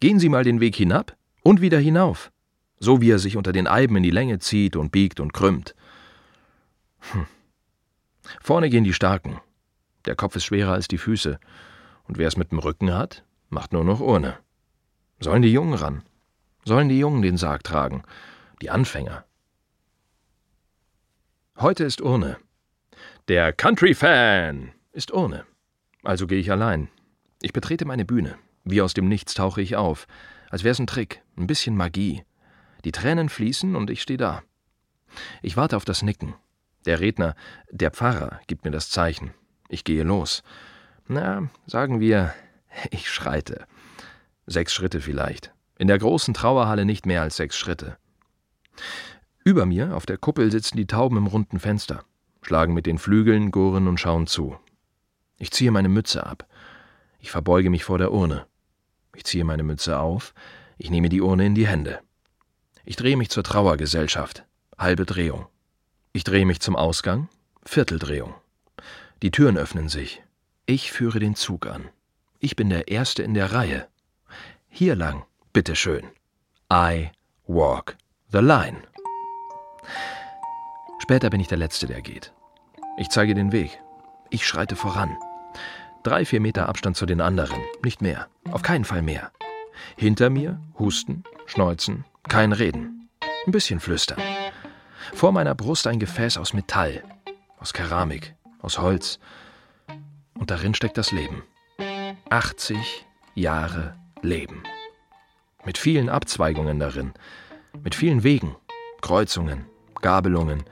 Gehen 0.00 0.18
Sie 0.18 0.28
mal 0.28 0.42
den 0.42 0.58
Weg 0.58 0.74
hinab 0.74 1.16
und 1.44 1.60
wieder 1.60 1.78
hinauf. 1.78 2.32
So 2.80 3.00
wie 3.00 3.12
er 3.12 3.20
sich 3.20 3.36
unter 3.36 3.52
den 3.52 3.68
Eiben 3.68 3.94
in 3.94 4.02
die 4.02 4.10
Länge 4.10 4.40
zieht 4.40 4.74
und 4.74 4.90
biegt 4.90 5.20
und 5.20 5.32
krümmt. 5.32 5.76
Hm. 7.12 7.26
Vorne 8.40 8.68
gehen 8.68 8.82
die 8.82 8.94
Starken. 8.94 9.40
Der 10.04 10.16
Kopf 10.16 10.34
ist 10.34 10.44
schwerer 10.44 10.72
als 10.72 10.88
die 10.88 10.98
Füße. 10.98 11.38
Und 12.08 12.18
wer 12.18 12.26
es 12.26 12.36
mit 12.36 12.50
dem 12.50 12.58
Rücken 12.58 12.92
hat, 12.92 13.22
macht 13.48 13.72
nur 13.72 13.84
noch 13.84 14.00
Urne. 14.00 14.36
Sollen 15.20 15.42
die 15.42 15.52
Jungen 15.52 15.74
ran? 15.74 16.02
Sollen 16.64 16.88
die 16.88 16.98
Jungen 16.98 17.22
den 17.22 17.36
Sarg 17.36 17.62
tragen? 17.62 18.02
Die 18.60 18.70
Anfänger? 18.70 19.24
Heute 21.58 21.84
ist 21.84 22.00
Urne. 22.00 22.38
Der 23.28 23.52
Country 23.52 23.94
Fan 23.94 24.72
ist 24.90 25.12
Urne. 25.12 25.46
Also 26.02 26.26
gehe 26.26 26.40
ich 26.40 26.50
allein. 26.50 26.88
Ich 27.40 27.52
betrete 27.52 27.84
meine 27.84 28.04
Bühne. 28.04 28.36
Wie 28.64 28.82
aus 28.82 28.94
dem 28.94 29.08
Nichts 29.08 29.34
tauche 29.34 29.62
ich 29.62 29.76
auf. 29.76 30.06
Als 30.50 30.64
wär's 30.64 30.78
ein 30.78 30.86
Trick, 30.86 31.22
ein 31.36 31.46
bisschen 31.46 31.76
Magie. 31.76 32.24
Die 32.84 32.92
Tränen 32.92 33.28
fließen 33.28 33.76
und 33.76 33.90
ich 33.90 34.02
stehe 34.02 34.16
da. 34.16 34.42
Ich 35.42 35.56
warte 35.56 35.76
auf 35.76 35.84
das 35.84 36.02
Nicken. 36.02 36.34
Der 36.84 37.00
Redner, 37.00 37.34
der 37.70 37.90
Pfarrer, 37.90 38.40
gibt 38.46 38.64
mir 38.64 38.70
das 38.70 38.90
Zeichen. 38.90 39.32
Ich 39.68 39.84
gehe 39.84 40.02
los. 40.02 40.42
Na, 41.06 41.48
sagen 41.66 42.00
wir, 42.00 42.34
ich 42.90 43.10
schreite. 43.10 43.66
Sechs 44.46 44.72
Schritte 44.72 45.00
vielleicht. 45.00 45.52
In 45.78 45.88
der 45.88 45.98
großen 45.98 46.34
Trauerhalle 46.34 46.84
nicht 46.84 47.06
mehr 47.06 47.22
als 47.22 47.36
sechs 47.36 47.56
Schritte. 47.56 47.96
Über 49.44 49.66
mir, 49.66 49.96
auf 49.96 50.06
der 50.06 50.18
Kuppel, 50.18 50.50
sitzen 50.50 50.76
die 50.76 50.86
Tauben 50.86 51.16
im 51.16 51.26
runden 51.26 51.58
Fenster, 51.58 52.04
schlagen 52.42 52.74
mit 52.74 52.86
den 52.86 52.98
Flügeln, 52.98 53.50
gurren 53.50 53.88
und 53.88 53.98
schauen 53.98 54.26
zu. 54.26 54.56
Ich 55.42 55.50
ziehe 55.50 55.72
meine 55.72 55.88
Mütze 55.88 56.24
ab. 56.24 56.46
Ich 57.18 57.32
verbeuge 57.32 57.68
mich 57.68 57.82
vor 57.82 57.98
der 57.98 58.12
Urne. 58.12 58.46
Ich 59.16 59.24
ziehe 59.24 59.42
meine 59.42 59.64
Mütze 59.64 59.98
auf. 59.98 60.34
Ich 60.78 60.88
nehme 60.88 61.08
die 61.08 61.20
Urne 61.20 61.44
in 61.44 61.56
die 61.56 61.66
Hände. 61.66 61.98
Ich 62.84 62.94
drehe 62.94 63.16
mich 63.16 63.28
zur 63.28 63.42
Trauergesellschaft. 63.42 64.44
Halbe 64.78 65.04
Drehung. 65.04 65.46
Ich 66.12 66.22
drehe 66.22 66.46
mich 66.46 66.60
zum 66.60 66.76
Ausgang. 66.76 67.28
Vierteldrehung. 67.64 68.36
Die 69.22 69.32
Türen 69.32 69.58
öffnen 69.58 69.88
sich. 69.88 70.22
Ich 70.66 70.92
führe 70.92 71.18
den 71.18 71.34
Zug 71.34 71.66
an. 71.66 71.88
Ich 72.38 72.54
bin 72.54 72.70
der 72.70 72.86
Erste 72.86 73.24
in 73.24 73.34
der 73.34 73.52
Reihe. 73.52 73.88
Hier 74.68 74.94
lang, 74.94 75.24
bitteschön. 75.52 76.04
I 76.72 77.10
walk 77.48 77.96
the 78.30 78.38
line. 78.38 78.80
Später 81.00 81.30
bin 81.30 81.40
ich 81.40 81.48
der 81.48 81.58
Letzte, 81.58 81.88
der 81.88 82.00
geht. 82.00 82.32
Ich 82.96 83.08
zeige 83.08 83.34
den 83.34 83.50
Weg. 83.50 83.82
Ich 84.30 84.46
schreite 84.46 84.76
voran. 84.76 85.16
Drei, 86.02 86.24
vier 86.24 86.40
Meter 86.40 86.68
Abstand 86.68 86.96
zu 86.96 87.06
den 87.06 87.20
anderen, 87.20 87.60
nicht 87.84 88.02
mehr. 88.02 88.26
Auf 88.50 88.62
keinen 88.62 88.84
Fall 88.84 89.02
mehr. 89.02 89.30
Hinter 89.96 90.30
mir 90.30 90.60
Husten, 90.78 91.22
Schneuzen, 91.46 92.04
kein 92.28 92.52
Reden. 92.52 93.08
Ein 93.46 93.52
bisschen 93.52 93.78
flüstern. 93.78 94.20
Vor 95.14 95.32
meiner 95.32 95.54
Brust 95.54 95.86
ein 95.86 96.00
Gefäß 96.00 96.38
aus 96.38 96.54
Metall, 96.54 97.04
aus 97.58 97.72
Keramik, 97.72 98.34
aus 98.60 98.78
Holz. 98.78 99.20
Und 100.34 100.50
darin 100.50 100.74
steckt 100.74 100.98
das 100.98 101.12
Leben. 101.12 101.42
80 102.30 103.06
Jahre 103.34 103.94
Leben. 104.22 104.62
Mit 105.64 105.78
vielen 105.78 106.08
Abzweigungen 106.08 106.80
darin, 106.80 107.12
mit 107.84 107.94
vielen 107.94 108.24
Wegen, 108.24 108.56
Kreuzungen, 109.00 109.66
Gabelungen, 110.00 110.64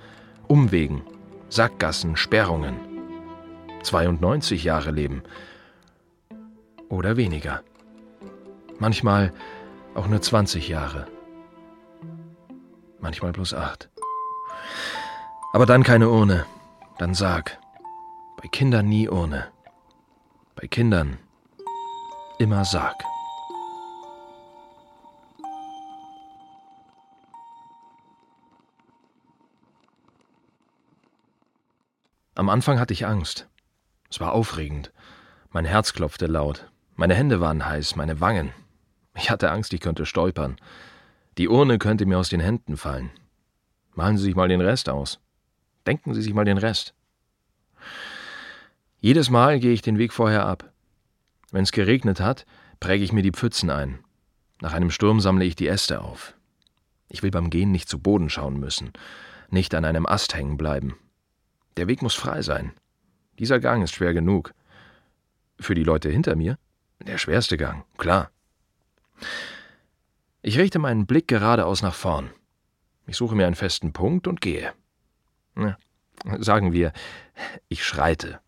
Umwegen, 0.48 1.02
Sackgassen, 1.48 2.16
Sperrungen. 2.16 2.89
92 3.82 4.64
Jahre 4.64 4.90
Leben. 4.90 5.22
Oder 6.88 7.16
weniger. 7.16 7.62
Manchmal 8.78 9.32
auch 9.94 10.08
nur 10.08 10.20
20 10.20 10.68
Jahre. 10.68 11.06
Manchmal 13.00 13.32
bloß 13.32 13.54
acht. 13.54 13.88
Aber 15.52 15.66
dann 15.66 15.82
keine 15.82 16.08
Urne. 16.08 16.46
Dann 16.98 17.14
sag. 17.14 17.58
Bei 18.40 18.48
Kindern 18.48 18.88
nie 18.88 19.08
Urne. 19.08 19.48
Bei 20.54 20.66
Kindern 20.66 21.18
immer 22.38 22.64
Sarg. 22.64 22.96
Am 32.34 32.48
Anfang 32.48 32.80
hatte 32.80 32.94
ich 32.94 33.06
Angst. 33.06 33.49
Es 34.10 34.20
war 34.20 34.32
aufregend. 34.32 34.92
Mein 35.50 35.64
Herz 35.64 35.92
klopfte 35.92 36.26
laut. 36.26 36.70
Meine 36.96 37.14
Hände 37.14 37.40
waren 37.40 37.64
heiß, 37.64 37.96
meine 37.96 38.20
Wangen. 38.20 38.52
Ich 39.14 39.30
hatte 39.30 39.50
Angst, 39.50 39.72
ich 39.72 39.80
könnte 39.80 40.04
stolpern. 40.04 40.56
Die 41.38 41.48
Urne 41.48 41.78
könnte 41.78 42.06
mir 42.06 42.18
aus 42.18 42.28
den 42.28 42.40
Händen 42.40 42.76
fallen. 42.76 43.10
Malen 43.94 44.18
Sie 44.18 44.24
sich 44.24 44.34
mal 44.34 44.48
den 44.48 44.60
Rest 44.60 44.88
aus. 44.88 45.20
Denken 45.86 46.14
Sie 46.14 46.22
sich 46.22 46.34
mal 46.34 46.44
den 46.44 46.58
Rest. 46.58 46.94
Jedes 49.00 49.30
Mal 49.30 49.60
gehe 49.60 49.72
ich 49.72 49.82
den 49.82 49.98
Weg 49.98 50.12
vorher 50.12 50.44
ab. 50.44 50.72
Wenn 51.50 51.62
es 51.62 51.72
geregnet 51.72 52.20
hat, 52.20 52.46
präge 52.80 53.04
ich 53.04 53.12
mir 53.12 53.22
die 53.22 53.32
Pfützen 53.32 53.70
ein. 53.70 54.00
Nach 54.60 54.74
einem 54.74 54.90
Sturm 54.90 55.20
sammle 55.20 55.44
ich 55.44 55.56
die 55.56 55.68
Äste 55.68 56.00
auf. 56.02 56.34
Ich 57.08 57.22
will 57.22 57.30
beim 57.30 57.50
Gehen 57.50 57.72
nicht 57.72 57.88
zu 57.88 57.98
Boden 57.98 58.28
schauen 58.28 58.60
müssen, 58.60 58.92
nicht 59.48 59.74
an 59.74 59.84
einem 59.84 60.06
Ast 60.06 60.34
hängen 60.34 60.56
bleiben. 60.56 60.96
Der 61.76 61.88
Weg 61.88 62.02
muss 62.02 62.14
frei 62.14 62.42
sein. 62.42 62.72
Dieser 63.40 63.58
Gang 63.58 63.82
ist 63.82 63.94
schwer 63.94 64.12
genug. 64.12 64.52
Für 65.58 65.74
die 65.74 65.82
Leute 65.82 66.10
hinter 66.10 66.36
mir 66.36 66.58
der 67.00 67.16
schwerste 67.16 67.56
Gang, 67.56 67.86
klar. 67.96 68.30
Ich 70.42 70.58
richte 70.58 70.78
meinen 70.78 71.06
Blick 71.06 71.26
geradeaus 71.26 71.80
nach 71.80 71.94
vorn. 71.94 72.28
Ich 73.06 73.16
suche 73.16 73.34
mir 73.34 73.46
einen 73.46 73.54
festen 73.54 73.94
Punkt 73.94 74.26
und 74.26 74.42
gehe. 74.42 74.74
sagen 76.38 76.74
wir, 76.74 76.92
ich 77.68 77.82
schreite. 77.82 78.40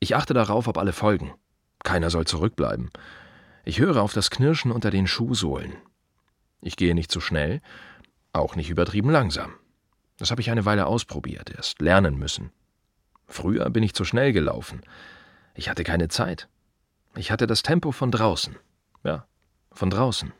Ich 0.00 0.14
achte 0.14 0.34
darauf, 0.34 0.68
ob 0.68 0.76
alle 0.76 0.92
folgen. 0.92 1.32
Keiner 1.82 2.10
soll 2.10 2.26
zurückbleiben. 2.26 2.90
Ich 3.64 3.78
höre 3.78 4.02
auf 4.02 4.12
das 4.12 4.30
Knirschen 4.30 4.70
unter 4.70 4.90
den 4.90 5.06
Schuhsohlen. 5.06 5.72
Ich 6.60 6.76
gehe 6.76 6.94
nicht 6.94 7.10
zu 7.10 7.22
schnell, 7.22 7.62
auch 8.34 8.54
nicht 8.54 8.68
übertrieben 8.68 9.08
langsam. 9.08 9.54
Das 10.18 10.30
habe 10.30 10.42
ich 10.42 10.50
eine 10.50 10.66
Weile 10.66 10.84
ausprobiert, 10.84 11.48
erst 11.48 11.80
lernen 11.80 12.18
müssen. 12.18 12.52
Früher 13.30 13.70
bin 13.70 13.82
ich 13.82 13.94
zu 13.94 14.04
schnell 14.04 14.32
gelaufen. 14.32 14.82
Ich 15.54 15.70
hatte 15.70 15.84
keine 15.84 16.08
Zeit. 16.08 16.48
Ich 17.16 17.30
hatte 17.30 17.46
das 17.46 17.62
Tempo 17.62 17.92
von 17.92 18.10
draußen. 18.10 18.56
Ja, 19.04 19.24
von 19.72 19.88
draußen. 19.88 20.32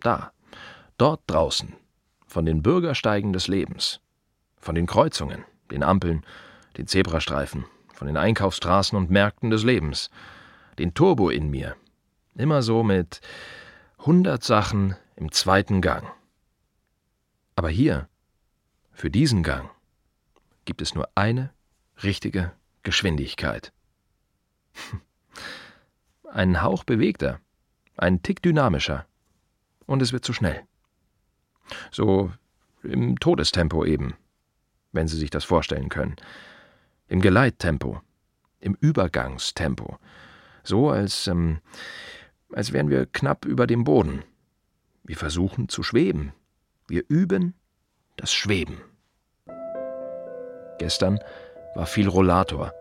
Da, 0.00 0.32
dort 0.96 1.20
draußen. 1.26 1.74
von 2.28 2.44
den 2.44 2.62
Bürgersteigen 2.62 3.32
des 3.32 3.48
Lebens, 3.48 4.00
von 4.58 4.74
den 4.74 4.86
Kreuzungen, 4.86 5.44
den 5.70 5.82
Ampeln, 5.82 6.24
den 6.76 6.86
Zebrastreifen, 6.86 7.64
von 7.92 8.06
den 8.06 8.16
Einkaufsstraßen 8.16 8.96
und 8.96 9.10
Märkten 9.10 9.50
des 9.50 9.64
Lebens, 9.64 10.10
den 10.78 10.94
Turbo 10.94 11.30
in 11.30 11.50
mir, 11.50 11.74
immer 12.36 12.62
so 12.62 12.82
mit 12.84 13.20
hundert 13.98 14.44
Sachen 14.44 14.94
im 15.16 15.32
zweiten 15.32 15.80
Gang. 15.80 16.06
Aber 17.56 17.70
hier, 17.70 18.08
für 18.92 19.10
diesen 19.10 19.42
Gang, 19.42 19.70
gibt 20.64 20.82
es 20.82 20.94
nur 20.94 21.08
eine 21.14 21.50
richtige 22.02 22.52
Geschwindigkeit. 22.82 23.72
Ein 26.30 26.62
Hauch 26.62 26.84
bewegter, 26.84 27.40
ein 27.96 28.22
Tick 28.22 28.42
dynamischer, 28.42 29.06
und 29.86 30.02
es 30.02 30.12
wird 30.12 30.24
zu 30.24 30.34
schnell. 30.34 30.62
So 31.90 32.30
im 32.82 33.18
Todestempo 33.18 33.84
eben, 33.84 34.14
wenn 34.92 35.08
Sie 35.08 35.16
sich 35.16 35.30
das 35.30 35.44
vorstellen 35.44 35.88
können. 35.88 36.16
Im 37.08 37.20
Geleittempo, 37.22 38.02
im 38.60 38.74
Übergangstempo. 38.74 39.98
So 40.62 40.90
als, 40.90 41.26
ähm, 41.26 41.60
als 42.52 42.72
wären 42.72 42.90
wir 42.90 43.06
knapp 43.06 43.46
über 43.46 43.66
dem 43.66 43.84
Boden. 43.84 44.22
Wir 45.02 45.16
versuchen 45.16 45.70
zu 45.70 45.82
schweben. 45.82 46.32
Wir 46.86 47.04
üben 47.08 47.54
das 48.16 48.32
Schweben. 48.32 48.82
Gestern 50.78 51.18
war 51.74 51.86
viel 51.86 52.08
Rollator, 52.08 52.72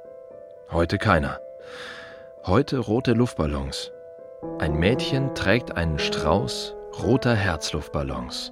heute 0.71 0.97
keiner. 0.97 1.39
Heute 2.45 2.79
rote 2.79 3.13
Luftballons. 3.13 3.91
Ein 4.59 4.75
Mädchen 4.75 5.35
trägt 5.35 5.75
einen 5.75 5.99
Strauß 5.99 6.75
roter 7.03 7.35
Herzluftballons. 7.35 8.51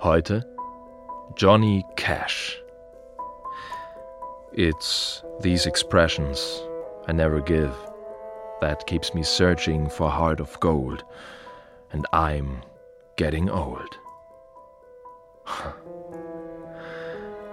Heute 0.00 0.46
Johnny 1.36 1.84
Cash. 1.96 2.62
It's 4.52 5.24
these 5.40 5.66
expressions 5.66 6.62
I 7.08 7.12
never 7.12 7.40
give 7.40 7.72
that 8.60 8.86
keeps 8.86 9.12
me 9.12 9.22
searching 9.22 9.90
for 9.90 10.08
heart 10.08 10.40
of 10.40 10.58
gold, 10.60 11.04
and 11.92 12.06
I'm 12.12 12.62
getting 13.16 13.50
old. 13.50 13.98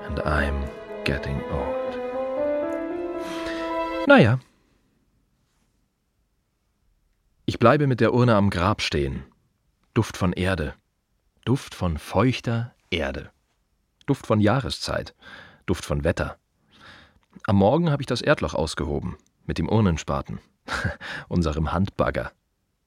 and 0.06 0.20
I'm 0.22 0.64
getting 1.04 1.42
old. 1.52 1.82
Naja. 4.08 4.40
Ich 7.46 7.60
bleibe 7.60 7.88
mit 7.88 8.00
der 8.00 8.14
Urne 8.14 8.36
am 8.36 8.50
Grab 8.50 8.82
stehen. 8.82 9.24
Duft 9.94 10.18
von 10.18 10.34
Erde. 10.34 10.74
Duft 11.46 11.76
von 11.76 11.98
feuchter 11.98 12.74
Erde. 12.90 13.32
Duft 14.06 14.28
von 14.28 14.40
Jahreszeit. 14.40 15.16
Duft 15.66 15.86
von 15.86 16.04
Wetter. 16.04 16.38
Am 17.46 17.56
Morgen 17.56 17.92
habe 17.92 18.02
ich 18.02 18.08
das 18.08 18.22
Erdloch 18.22 18.54
ausgehoben. 18.54 19.18
Mit 19.46 19.58
dem 19.58 19.70
Urnenspaten. 19.70 20.40
unserem 21.28 21.74
Handbagger. 21.74 22.32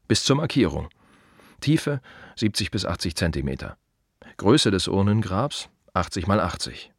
Bis 0.09 0.25
zur 0.25 0.37
Markierung. 0.37 0.89
Tiefe 1.61 2.01
70 2.37 2.71
bis 2.71 2.87
80 2.87 3.17
Zentimeter. 3.17 3.77
Größe 4.37 4.71
des 4.71 4.89
Urnengrabs 4.89 5.69
80 5.93 6.27
mal 6.27 6.41
80. 6.41 6.94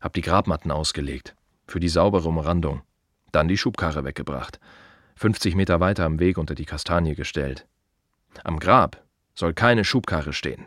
Hab 0.00 0.14
die 0.14 0.22
Grabmatten 0.22 0.70
ausgelegt. 0.70 1.34
Für 1.66 1.80
die 1.80 1.88
saubere 1.88 2.28
Umrandung. 2.28 2.82
Dann 3.32 3.48
die 3.48 3.58
Schubkarre 3.58 4.04
weggebracht. 4.04 4.58
50 5.16 5.54
Meter 5.54 5.80
weiter 5.80 6.04
am 6.04 6.18
Weg 6.18 6.38
unter 6.38 6.54
die 6.54 6.64
Kastanie 6.64 7.14
gestellt. 7.14 7.66
Am 8.42 8.58
Grab 8.58 9.04
soll 9.34 9.52
keine 9.52 9.84
Schubkarre 9.84 10.32
stehen. 10.32 10.66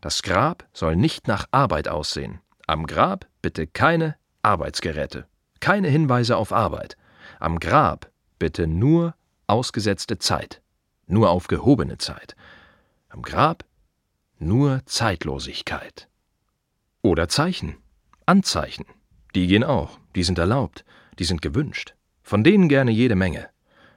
Das 0.00 0.22
Grab 0.22 0.66
soll 0.72 0.96
nicht 0.96 1.28
nach 1.28 1.46
Arbeit 1.50 1.88
aussehen. 1.88 2.40
Am 2.66 2.86
Grab 2.86 3.26
bitte 3.42 3.66
keine 3.66 4.16
Arbeitsgeräte. 4.42 5.26
Keine 5.60 5.88
Hinweise 5.88 6.36
auf 6.36 6.52
Arbeit. 6.52 6.96
Am 7.40 7.58
Grab 7.58 8.10
bitte 8.38 8.66
nur 8.66 9.14
ausgesetzte 9.46 10.18
Zeit. 10.18 10.62
Nur 11.06 11.30
aufgehobene 11.30 11.98
Zeit. 11.98 12.36
Am 13.08 13.22
Grab 13.22 13.64
nur 14.38 14.82
Zeitlosigkeit. 14.86 16.08
Oder 17.02 17.28
Zeichen. 17.28 17.76
Anzeichen. 18.28 18.84
Die 19.34 19.46
gehen 19.46 19.64
auch. 19.64 19.98
Die 20.14 20.22
sind 20.22 20.38
erlaubt. 20.38 20.84
Die 21.18 21.24
sind 21.24 21.40
gewünscht. 21.40 21.94
Von 22.22 22.44
denen 22.44 22.68
gerne 22.68 22.90
jede 22.90 23.14
Menge. 23.14 23.48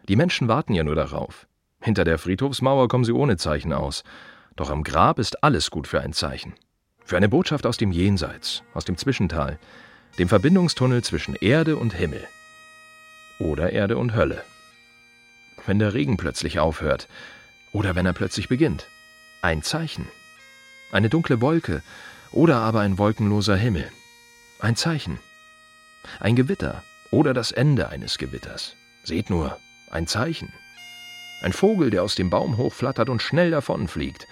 Die 0.08 0.16
Menschen 0.16 0.48
warten 0.48 0.74
ja 0.74 0.86
nur 0.86 0.96
darauf. 0.96 1.48
Hinter 1.82 2.06
der 2.06 2.18
Friedhofsmauer 2.18 2.88
kommen 2.88 3.04
sie 3.04 3.12
ohne 3.12 3.36
Zeichen 3.36 3.74
aus. 3.74 4.06
Doch 4.56 4.70
am 4.70 4.84
Grab 4.84 5.20
ist 5.20 5.44
alles 5.44 5.70
gut 5.70 5.86
für 5.86 6.00
ein 6.00 6.14
Zeichen. 6.14 6.54
Für 7.04 7.18
eine 7.18 7.28
Botschaft 7.28 7.66
aus 7.66 7.76
dem 7.76 7.92
Jenseits, 7.92 8.64
aus 8.74 8.86
dem 8.86 8.96
Zwischental, 8.96 9.60
dem 10.18 10.30
Verbindungstunnel 10.30 11.04
zwischen 11.04 11.36
Erde 11.36 11.76
und 11.76 11.94
Himmel. 11.94 12.26
Oder 13.38 13.74
Erde 13.74 13.98
und 13.98 14.16
Hölle. 14.16 14.42
Wenn 15.66 15.80
der 15.80 15.94
Regen 15.94 16.16
plötzlich 16.16 16.58
aufhört. 16.58 17.10
Oder 17.74 17.96
wenn 17.96 18.06
er 18.06 18.14
plötzlich 18.14 18.48
beginnt. 18.48 18.88
Ein 19.42 19.62
Zeichen. 19.62 20.08
Eine 20.94 21.10
dunkle 21.10 21.42
Wolke. 21.42 21.84
Oder 22.32 22.60
aber 22.60 22.80
ein 22.80 22.98
wolkenloser 22.98 23.58
Himmel. 23.58 23.92
Ein 24.62 24.76
Zeichen. 24.76 25.20
Ein 26.20 26.36
Gewitter. 26.36 26.84
Oder 27.10 27.34
das 27.34 27.52
Ende 27.52 27.90
eines 27.90 28.20
Gewitters. 28.20 28.76
Seht 29.04 29.32
nur, 29.32 29.58
ein 29.90 30.06
Zeichen. 30.06 30.54
Ein 31.42 31.52
Vogel, 31.52 31.90
der 31.90 32.04
aus 32.04 32.14
dem 32.14 32.30
Baum 32.30 32.58
hochflattert 32.58 33.10
und 33.10 33.24
schnell 33.24 33.50
davonfliegt. 33.50 34.28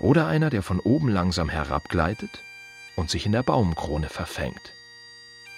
Oder 0.00 0.26
einer, 0.26 0.50
der 0.50 0.62
von 0.62 0.80
oben 0.80 1.08
langsam 1.08 1.48
herabgleitet 1.48 2.42
und 2.96 3.10
sich 3.10 3.26
in 3.26 3.32
der 3.32 3.44
Baumkrone 3.44 4.08
verfängt. 4.08 4.72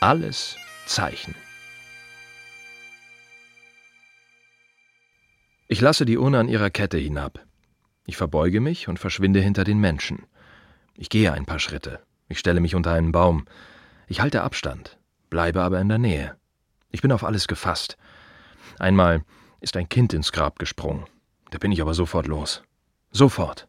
Alles 0.00 0.56
Zeichen. 0.86 1.34
Ich 5.68 5.80
lasse 5.80 6.04
die 6.04 6.18
Urne 6.18 6.38
an 6.38 6.48
ihrer 6.48 6.68
Kette 6.68 6.98
hinab. 6.98 7.42
Ich 8.04 8.18
verbeuge 8.18 8.60
mich 8.60 8.88
und 8.88 8.98
verschwinde 8.98 9.40
hinter 9.40 9.64
den 9.64 9.78
Menschen. 9.78 10.26
Ich 10.96 11.08
gehe 11.08 11.32
ein 11.32 11.46
paar 11.46 11.60
Schritte. 11.60 12.00
Ich 12.28 12.38
stelle 12.38 12.60
mich 12.60 12.74
unter 12.74 12.92
einen 12.92 13.10
Baum. 13.10 13.46
Ich 14.06 14.20
halte 14.20 14.42
Abstand, 14.42 14.98
bleibe 15.30 15.62
aber 15.62 15.80
in 15.80 15.88
der 15.88 15.98
Nähe. 15.98 16.36
Ich 16.90 17.02
bin 17.02 17.12
auf 17.12 17.24
alles 17.24 17.48
gefasst. 17.48 17.96
Einmal 18.78 19.24
ist 19.60 19.76
ein 19.76 19.88
Kind 19.88 20.12
ins 20.12 20.32
Grab 20.32 20.58
gesprungen. 20.58 21.06
Da 21.50 21.58
bin 21.58 21.72
ich 21.72 21.80
aber 21.80 21.94
sofort 21.94 22.26
los. 22.26 22.62
Sofort. 23.10 23.66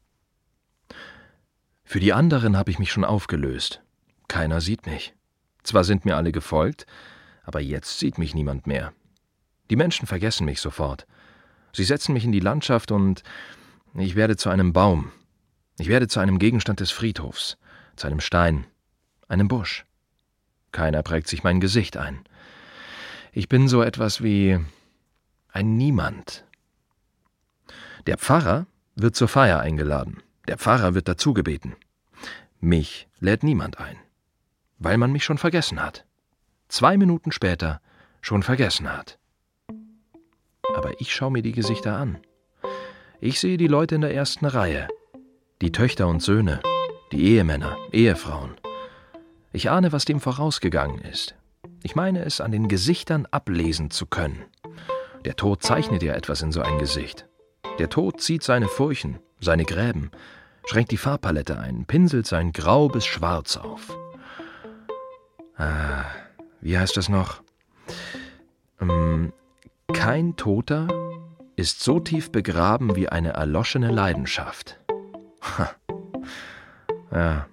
Für 1.83 1.99
die 1.99 2.13
anderen 2.13 2.57
habe 2.57 2.69
ich 2.69 2.79
mich 2.79 2.91
schon 2.91 3.05
aufgelöst. 3.05 3.81
Keiner 4.27 4.61
sieht 4.61 4.85
mich. 4.85 5.15
Zwar 5.63 5.83
sind 5.83 6.05
mir 6.05 6.15
alle 6.15 6.31
gefolgt, 6.31 6.85
aber 7.43 7.61
jetzt 7.61 7.97
sieht 7.99 8.17
mich 8.17 8.35
niemand 8.35 8.67
mehr. 8.67 8.93
Die 9.69 9.75
Menschen 9.75 10.05
vergessen 10.05 10.45
mich 10.45 10.61
sofort. 10.61 11.07
Sie 11.73 11.83
setzen 11.83 12.13
mich 12.13 12.25
in 12.25 12.31
die 12.31 12.39
Landschaft 12.39 12.91
und 12.91 13.23
ich 13.95 14.15
werde 14.15 14.37
zu 14.37 14.49
einem 14.49 14.73
Baum. 14.73 15.11
Ich 15.79 15.87
werde 15.87 16.07
zu 16.07 16.19
einem 16.19 16.39
Gegenstand 16.39 16.79
des 16.79 16.91
Friedhofs, 16.91 17.57
zu 17.95 18.07
einem 18.07 18.19
Stein, 18.19 18.67
einem 19.27 19.47
Busch. 19.47 19.86
Keiner 20.71 21.03
prägt 21.03 21.27
sich 21.27 21.43
mein 21.43 21.59
Gesicht 21.59 21.97
ein. 21.97 22.19
Ich 23.31 23.49
bin 23.49 23.67
so 23.67 23.81
etwas 23.81 24.23
wie 24.23 24.59
ein 25.51 25.77
Niemand. 25.77 26.45
Der 28.05 28.17
Pfarrer 28.17 28.67
wird 28.95 29.15
zur 29.15 29.27
Feier 29.27 29.59
eingeladen. 29.59 30.23
Der 30.47 30.57
Pfarrer 30.57 30.93
wird 30.95 31.07
dazu 31.07 31.33
gebeten. 31.33 31.75
Mich 32.59 33.07
lädt 33.19 33.43
niemand 33.43 33.79
ein, 33.79 33.97
weil 34.79 34.97
man 34.97 35.11
mich 35.11 35.23
schon 35.23 35.37
vergessen 35.37 35.81
hat. 35.81 36.05
Zwei 36.69 36.97
Minuten 36.97 37.31
später 37.31 37.81
schon 38.21 38.43
vergessen 38.43 38.91
hat. 38.91 39.19
Aber 40.75 40.99
ich 40.99 41.13
schaue 41.13 41.31
mir 41.31 41.41
die 41.41 41.51
Gesichter 41.51 41.95
an. 41.95 42.17
Ich 43.19 43.39
sehe 43.39 43.57
die 43.57 43.67
Leute 43.67 43.95
in 43.95 44.01
der 44.01 44.13
ersten 44.13 44.45
Reihe, 44.45 44.87
die 45.61 45.71
Töchter 45.71 46.07
und 46.07 46.21
Söhne, 46.21 46.61
die 47.11 47.23
Ehemänner, 47.23 47.77
Ehefrauen. 47.91 48.55
Ich 49.51 49.69
ahne, 49.69 49.91
was 49.91 50.05
dem 50.05 50.19
vorausgegangen 50.19 50.99
ist. 50.99 51.35
Ich 51.83 51.95
meine 51.95 52.23
es 52.25 52.41
an 52.41 52.51
den 52.51 52.67
Gesichtern 52.67 53.25
ablesen 53.31 53.91
zu 53.91 54.05
können. 54.05 54.43
Der 55.25 55.35
Tod 55.35 55.63
zeichnet 55.63 56.03
ja 56.03 56.13
etwas 56.13 56.41
in 56.41 56.51
so 56.51 56.61
ein 56.61 56.77
Gesicht. 56.79 57.27
Der 57.79 57.89
Tod 57.89 58.21
zieht 58.21 58.43
seine 58.43 58.67
Furchen, 58.67 59.19
seine 59.39 59.65
Gräben, 59.65 60.11
schränkt 60.65 60.91
die 60.91 60.97
Farbpalette 60.97 61.59
ein, 61.59 61.85
pinselt 61.85 62.27
sein 62.27 62.51
Grau 62.51 62.87
bis 62.87 63.05
Schwarz 63.05 63.57
auf. 63.57 63.95
Ah, 65.57 66.05
wie 66.61 66.77
heißt 66.77 66.97
das 66.97 67.09
noch? 67.09 67.41
Ähm, 68.81 69.33
kein 69.93 70.35
Toter 70.35 70.87
ist 71.55 71.81
so 71.81 71.99
tief 71.99 72.31
begraben 72.31 72.95
wie 72.95 73.09
eine 73.09 73.33
erloschene 73.33 73.91
Leidenschaft. 73.91 74.79
Ha. 75.57 75.71
Ja. 77.11 77.47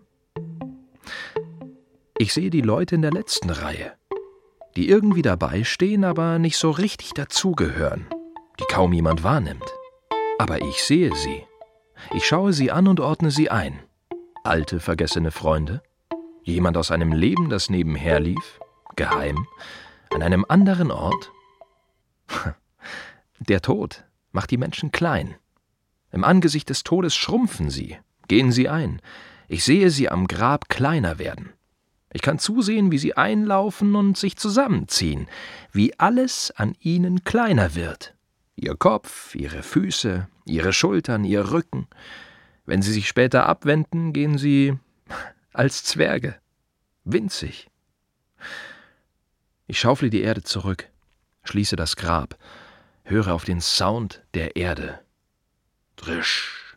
Ich 2.18 2.32
sehe 2.32 2.50
die 2.50 2.60
Leute 2.60 2.94
in 2.94 3.02
der 3.02 3.12
letzten 3.12 3.50
Reihe 3.50 3.92
die 4.76 4.88
irgendwie 4.88 5.22
dabei 5.22 5.64
stehen, 5.64 6.04
aber 6.04 6.38
nicht 6.38 6.56
so 6.56 6.70
richtig 6.70 7.12
dazugehören, 7.14 8.06
die 8.58 8.64
kaum 8.68 8.92
jemand 8.92 9.22
wahrnimmt. 9.22 9.64
Aber 10.38 10.62
ich 10.62 10.82
sehe 10.82 11.14
sie. 11.14 11.44
Ich 12.12 12.26
schaue 12.26 12.52
sie 12.52 12.70
an 12.70 12.88
und 12.88 13.00
ordne 13.00 13.30
sie 13.30 13.50
ein. 13.50 13.78
Alte, 14.42 14.80
vergessene 14.80 15.30
Freunde? 15.30 15.82
Jemand 16.42 16.76
aus 16.76 16.90
einem 16.90 17.12
Leben, 17.12 17.48
das 17.48 17.70
nebenher 17.70 18.20
lief? 18.20 18.58
Geheim? 18.96 19.46
An 20.12 20.22
einem 20.22 20.44
anderen 20.48 20.90
Ort? 20.90 21.32
Der 23.38 23.62
Tod 23.62 24.04
macht 24.32 24.50
die 24.50 24.58
Menschen 24.58 24.92
klein. 24.92 25.36
Im 26.10 26.24
Angesicht 26.24 26.68
des 26.68 26.84
Todes 26.84 27.14
schrumpfen 27.14 27.70
sie, 27.70 27.96
gehen 28.28 28.52
sie 28.52 28.68
ein. 28.68 29.00
Ich 29.48 29.64
sehe 29.64 29.90
sie 29.90 30.08
am 30.08 30.26
Grab 30.26 30.68
kleiner 30.68 31.18
werden. 31.18 31.52
Ich 32.14 32.22
kann 32.22 32.38
zusehen, 32.38 32.92
wie 32.92 32.98
sie 32.98 33.16
einlaufen 33.16 33.96
und 33.96 34.16
sich 34.16 34.36
zusammenziehen, 34.36 35.26
wie 35.72 35.98
alles 35.98 36.52
an 36.52 36.76
ihnen 36.78 37.24
kleiner 37.24 37.74
wird. 37.74 38.14
Ihr 38.54 38.76
Kopf, 38.76 39.34
ihre 39.34 39.64
Füße, 39.64 40.28
ihre 40.46 40.72
Schultern, 40.72 41.24
ihr 41.24 41.50
Rücken. 41.50 41.88
Wenn 42.66 42.82
sie 42.82 42.92
sich 42.92 43.08
später 43.08 43.46
abwenden, 43.46 44.12
gehen 44.12 44.38
sie 44.38 44.78
als 45.52 45.82
Zwerge. 45.82 46.36
Winzig. 47.02 47.68
Ich 49.66 49.80
schaufle 49.80 50.08
die 50.08 50.22
Erde 50.22 50.44
zurück, 50.44 50.88
schließe 51.42 51.74
das 51.74 51.96
Grab, 51.96 52.38
höre 53.02 53.34
auf 53.34 53.44
den 53.44 53.60
Sound 53.60 54.22
der 54.34 54.54
Erde. 54.54 55.00
Drisch, 55.96 56.76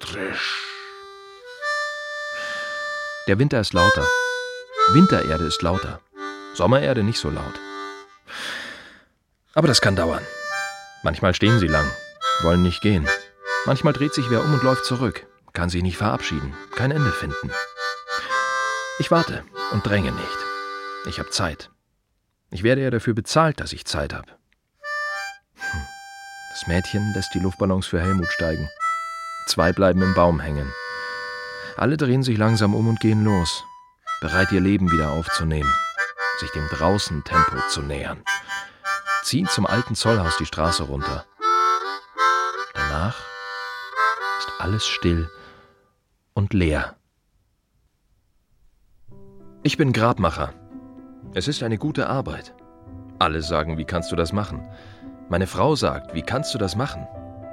drisch. 0.00 0.66
Der 3.28 3.38
Winter 3.38 3.60
ist 3.60 3.74
lauter. 3.74 4.08
Wintererde 4.88 5.44
ist 5.44 5.62
lauter. 5.62 6.00
Sommererde 6.54 7.04
nicht 7.04 7.18
so 7.18 7.30
laut. 7.30 7.60
Aber 9.54 9.68
das 9.68 9.80
kann 9.80 9.96
dauern. 9.96 10.22
Manchmal 11.02 11.34
stehen 11.34 11.58
sie 11.58 11.68
lang, 11.68 11.88
wollen 12.42 12.62
nicht 12.62 12.82
gehen. 12.82 13.08
Manchmal 13.66 13.92
dreht 13.92 14.14
sich 14.14 14.30
wer 14.30 14.42
um 14.42 14.52
und 14.52 14.62
läuft 14.62 14.84
zurück, 14.84 15.26
kann 15.52 15.70
sich 15.70 15.82
nicht 15.82 15.96
verabschieden, 15.96 16.54
kein 16.76 16.90
Ende 16.90 17.12
finden. 17.12 17.50
Ich 18.98 19.10
warte 19.10 19.44
und 19.72 19.86
dränge 19.86 20.12
nicht. 20.12 20.38
Ich 21.06 21.18
habe 21.18 21.30
Zeit. 21.30 21.70
Ich 22.50 22.62
werde 22.62 22.82
ja 22.82 22.90
dafür 22.90 23.14
bezahlt, 23.14 23.60
dass 23.60 23.72
ich 23.72 23.86
Zeit 23.86 24.12
habe. 24.12 24.32
Hm. 25.54 25.80
Das 26.50 26.66
Mädchen 26.66 27.12
lässt 27.14 27.32
die 27.32 27.38
Luftballons 27.38 27.86
für 27.86 28.00
Helmut 28.00 28.30
steigen. 28.32 28.68
Zwei 29.46 29.72
bleiben 29.72 30.02
im 30.02 30.14
Baum 30.14 30.40
hängen. 30.40 30.70
Alle 31.76 31.96
drehen 31.96 32.22
sich 32.22 32.36
langsam 32.36 32.74
um 32.74 32.88
und 32.88 33.00
gehen 33.00 33.24
los, 33.24 33.64
bereit 34.20 34.52
ihr 34.52 34.60
Leben 34.60 34.90
wieder 34.90 35.10
aufzunehmen, 35.10 35.72
sich 36.38 36.50
dem 36.52 36.66
draußen 36.68 37.24
Tempo 37.24 37.56
zu 37.68 37.82
nähern 37.82 38.22
ziehen 39.22 39.46
zum 39.46 39.66
alten 39.66 39.94
Zollhaus 39.94 40.36
die 40.38 40.46
Straße 40.46 40.82
runter. 40.84 41.24
Danach 42.74 43.16
ist 44.38 44.52
alles 44.58 44.86
still 44.86 45.30
und 46.34 46.52
leer. 46.52 46.96
Ich 49.62 49.76
bin 49.76 49.92
Grabmacher. 49.92 50.52
Es 51.34 51.48
ist 51.48 51.62
eine 51.62 51.78
gute 51.78 52.08
Arbeit. 52.08 52.54
Alle 53.18 53.42
sagen, 53.42 53.76
wie 53.76 53.84
kannst 53.84 54.10
du 54.10 54.16
das 54.16 54.32
machen? 54.32 54.66
Meine 55.28 55.46
Frau 55.46 55.76
sagt, 55.76 56.14
wie 56.14 56.22
kannst 56.22 56.54
du 56.54 56.58
das 56.58 56.74
machen? 56.74 57.06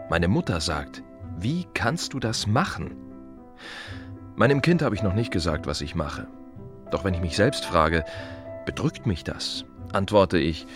Meine 0.09 0.29
Mutter 0.29 0.61
sagt, 0.61 1.03
wie 1.37 1.67
kannst 1.73 2.13
du 2.13 2.19
das 2.19 2.47
machen? 2.47 2.95
Meinem 4.35 4.61
Kind 4.61 4.81
habe 4.81 4.95
ich 4.95 5.03
noch 5.03 5.13
nicht 5.13 5.31
gesagt, 5.31 5.67
was 5.67 5.81
ich 5.81 5.93
mache. 5.93 6.27
Doch 6.91 7.03
wenn 7.03 7.13
ich 7.13 7.21
mich 7.21 7.35
selbst 7.35 7.65
frage, 7.65 8.03
bedrückt 8.65 9.05
mich 9.05 9.23
das, 9.23 9.65
antworte 9.93 10.37
ich, 10.37 10.67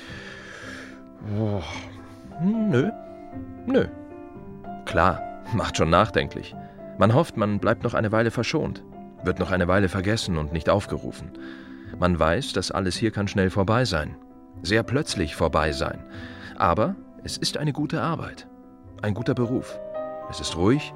Oh, 1.37 1.61
nö. 2.41 2.89
Nö. 3.65 3.85
Klar, 4.85 5.21
macht 5.53 5.77
schon 5.77 5.89
nachdenklich. 5.89 6.55
Man 6.97 7.13
hofft, 7.13 7.37
man 7.37 7.59
bleibt 7.59 7.83
noch 7.83 7.93
eine 7.93 8.11
Weile 8.11 8.31
verschont, 8.31 8.83
wird 9.23 9.39
noch 9.39 9.51
eine 9.51 9.67
Weile 9.67 9.89
vergessen 9.89 10.37
und 10.37 10.51
nicht 10.53 10.69
aufgerufen. 10.69 11.31
Man 11.99 12.17
weiß, 12.17 12.53
dass 12.53 12.71
alles 12.71 12.95
hier 12.95 13.11
kann 13.11 13.27
schnell 13.27 13.49
vorbei 13.49 13.85
sein. 13.85 14.15
Sehr 14.63 14.83
plötzlich 14.83 15.35
vorbei 15.35 15.71
sein. 15.71 16.03
Aber 16.57 16.95
es 17.23 17.37
ist 17.37 17.57
eine 17.57 17.73
gute 17.73 18.01
Arbeit. 18.01 18.47
Ein 19.01 19.13
guter 19.13 19.33
Beruf. 19.33 19.79
Es 20.29 20.39
ist 20.39 20.55
ruhig, 20.55 20.93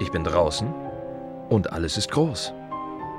ich 0.00 0.10
bin 0.10 0.24
draußen 0.24 0.72
und 1.48 1.72
alles 1.72 1.96
ist 1.96 2.10
groß. 2.10 2.52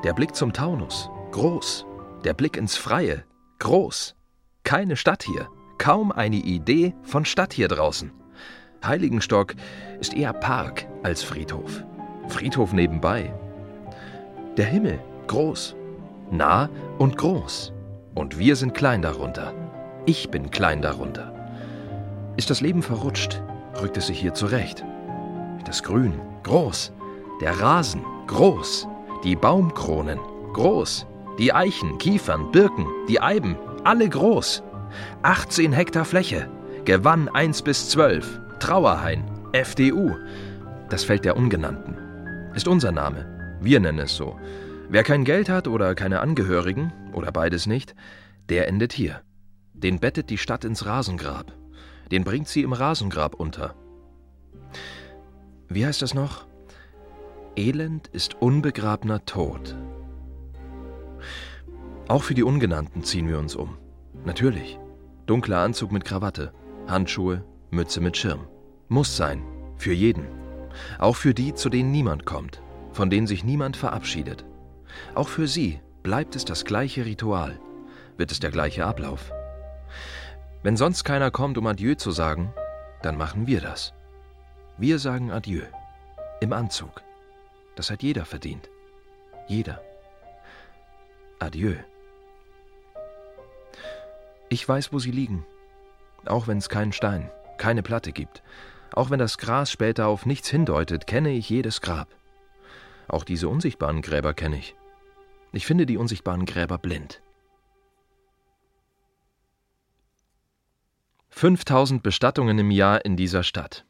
Der 0.04 0.14
Blick 0.14 0.36
zum 0.36 0.54
Taunus, 0.54 1.10
groß. 1.32 1.86
Der 2.24 2.36
Blick 2.36 2.56
ins 2.56 2.78
Freie, 2.78 3.24
groß. 3.58 4.16
Keine 4.64 4.96
Stadt 4.96 5.24
hier, 5.24 5.48
kaum 5.80 6.12
eine 6.12 6.36
Idee 6.36 6.94
von 7.02 7.26
Stadt 7.26 7.52
hier 7.52 7.68
draußen. 7.68 8.12
Heiligenstock 8.86 9.56
ist 10.00 10.14
eher 10.14 10.34
Park 10.34 10.86
als 11.02 11.24
Friedhof. 11.24 11.84
Friedhof 12.28 12.74
nebenbei. 12.74 13.34
Der 14.56 14.66
Himmel 14.66 15.00
groß, 15.26 15.76
nah 16.30 16.70
und 17.00 17.18
groß. 17.18 17.74
Und 18.14 18.38
wir 18.38 18.56
sind 18.56 18.76
klein 18.76 19.02
darunter. 19.02 19.54
Ich 20.06 20.30
bin 20.30 20.52
klein 20.52 20.84
darunter. 20.84 21.34
Ist 22.36 22.52
das 22.52 22.62
Leben 22.62 22.84
verrutscht, 22.84 23.42
rückt 23.82 23.98
es 23.98 24.08
sich 24.08 24.20
hier 24.20 24.36
zurecht. 24.36 24.86
Das 25.66 25.82
Grün 25.82 26.14
groß, 26.44 26.94
der 27.42 27.60
Rasen 27.60 28.04
groß, 28.28 28.88
die 29.24 29.36
Baumkronen 29.36 30.20
groß, 30.54 31.06
die 31.38 31.54
Eichen, 31.54 31.98
Kiefern, 31.98 32.52
Birken, 32.52 32.88
die 33.08 33.22
Eiben, 33.22 33.58
alle 33.84 34.10
groß. 34.10 34.64
18 35.22 35.72
Hektar 35.72 36.06
Fläche. 36.06 36.50
Gewann 36.86 37.30
1 37.30 37.62
bis 37.62 37.90
12. 37.90 38.40
Trauerhain. 38.60 39.24
FDU. 39.54 40.16
Das 40.90 41.04
Feld 41.04 41.26
der 41.26 41.38
Ungenannten. 41.38 41.96
Ist 42.56 42.68
unser 42.68 42.92
Name. 42.92 43.58
Wir 43.62 43.80
nennen 43.80 44.00
es 44.00 44.16
so. 44.16 44.40
Wer 44.90 45.04
kein 45.04 45.26
Geld 45.26 45.50
hat 45.50 45.68
oder 45.68 45.96
keine 45.96 46.22
Angehörigen, 46.22 46.94
oder 47.14 47.32
beides 47.32 47.68
nicht, 47.68 47.96
der 48.50 48.68
endet 48.68 48.94
hier. 48.94 49.22
Den 49.74 50.00
bettet 50.00 50.30
die 50.30 50.38
Stadt 50.38 50.64
ins 50.66 50.86
Rasengrab. 50.86 51.54
Den 52.12 52.24
bringt 52.24 52.48
sie 52.48 52.64
im 52.64 52.74
Rasengrab 52.74 53.36
unter. 53.36 53.76
Wie 55.68 55.86
heißt 55.86 56.02
das 56.02 56.14
noch? 56.14 56.48
Elend 57.58 58.08
ist 58.10 58.40
unbegrabener 58.40 59.26
Tod. 59.26 59.76
Auch 62.08 62.22
für 62.22 62.36
die 62.36 62.44
Ungenannten 62.44 63.04
ziehen 63.04 63.28
wir 63.28 63.40
uns 63.40 63.56
um. 63.56 63.80
Natürlich. 64.26 64.78
Dunkler 65.26 65.58
Anzug 65.58 65.92
mit 65.92 66.06
Krawatte, 66.06 66.54
Handschuhe, 66.88 67.44
Mütze 67.72 68.00
mit 68.00 68.16
Schirm. 68.16 68.48
Muss 68.90 69.18
sein. 69.18 69.42
Für 69.76 69.92
jeden. 69.92 70.28
Auch 71.00 71.16
für 71.16 71.34
die, 71.34 71.56
zu 71.56 71.70
denen 71.70 71.92
niemand 71.92 72.28
kommt, 72.28 72.62
von 72.92 73.10
denen 73.10 73.26
sich 73.26 73.44
niemand 73.44 73.76
verabschiedet. 73.76 74.46
Auch 75.16 75.28
für 75.28 75.48
sie 75.48 75.82
bleibt 76.04 76.36
es 76.36 76.46
das 76.46 76.64
gleiche 76.64 77.06
Ritual, 77.06 77.60
wird 78.18 78.32
es 78.32 78.40
der 78.40 78.52
gleiche 78.52 78.86
Ablauf. 78.86 79.32
Wenn 80.62 80.78
sonst 80.78 81.04
keiner 81.04 81.32
kommt, 81.32 81.58
um 81.58 81.66
Adieu 81.66 81.96
zu 81.96 82.12
sagen, 82.12 82.54
dann 83.02 83.18
machen 83.18 83.48
wir 83.48 83.62
das. 83.62 83.94
Wir 84.78 85.00
sagen 85.00 85.32
Adieu. 85.32 85.64
Im 86.40 86.54
Anzug. 86.54 87.07
Das 87.78 87.92
hat 87.92 88.02
jeder 88.02 88.26
verdient. 88.26 88.72
Jeder. 89.48 89.84
Adieu. 91.38 91.76
Ich 94.50 94.68
weiß, 94.68 94.92
wo 94.92 94.98
sie 94.98 95.12
liegen. 95.12 95.46
Auch 96.26 96.48
wenn 96.48 96.58
es 96.58 96.70
keinen 96.70 96.92
Stein, 96.92 97.30
keine 97.60 97.84
Platte 97.84 98.14
gibt. 98.14 98.42
Auch 98.94 99.12
wenn 99.12 99.20
das 99.20 99.38
Gras 99.38 99.70
später 99.70 100.08
auf 100.08 100.26
nichts 100.26 100.50
hindeutet, 100.50 101.06
kenne 101.06 101.30
ich 101.30 101.52
jedes 101.52 101.80
Grab. 101.82 102.08
Auch 103.08 103.24
diese 103.24 103.48
unsichtbaren 103.48 104.02
Gräber 104.02 104.34
kenne 104.34 104.58
ich. 104.58 104.76
Ich 105.52 105.68
finde 105.68 105.86
die 105.86 105.98
unsichtbaren 105.98 106.46
Gräber 106.46 106.80
blind. 106.80 107.22
5000 111.30 112.02
Bestattungen 112.02 112.58
im 112.58 112.72
Jahr 112.72 113.06
in 113.06 113.16
dieser 113.16 113.44
Stadt. 113.44 113.86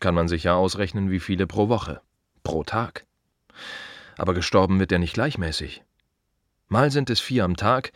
Kann 0.00 0.14
man 0.14 0.28
sich 0.28 0.44
ja 0.44 0.54
ausrechnen, 0.54 1.10
wie 1.10 1.20
viele 1.20 1.46
pro 1.46 1.68
Woche, 1.68 2.00
pro 2.42 2.64
Tag. 2.64 3.06
Aber 4.16 4.34
gestorben 4.34 4.78
wird 4.78 4.92
ja 4.92 4.98
nicht 4.98 5.14
gleichmäßig. 5.14 5.82
Mal 6.68 6.90
sind 6.90 7.10
es 7.10 7.20
vier 7.20 7.44
am 7.44 7.56
Tag, 7.56 7.92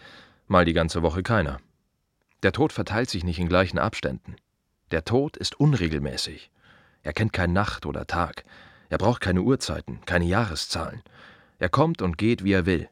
mal 0.47 0.65
die 0.65 0.73
ganze 0.73 1.03
Woche 1.03 1.23
keiner. 1.23 1.61
Der 2.43 2.53
Tod 2.53 2.73
verteilt 2.73 3.11
sich 3.11 3.25
nicht 3.25 3.39
in 3.39 3.49
gleichen 3.49 3.79
Abständen. 3.79 4.37
Der 4.91 5.05
Tod 5.05 5.37
ist 5.37 5.59
unregelmäßig. 5.59 6.51
Er 7.03 7.13
kennt 7.13 7.33
kein 7.33 7.53
Nacht 7.53 7.87
oder 7.87 8.07
Tag. 8.07 8.45
Er 8.89 8.99
braucht 8.99 9.21
keine 9.21 9.43
Uhrzeiten, 9.43 10.01
keine 10.07 10.27
Jahreszahlen. 10.27 11.03
Er 11.59 11.69
kommt 11.69 12.03
und 12.03 12.19
geht, 12.19 12.45
wie 12.45 12.53
er 12.53 12.67
will, 12.67 12.89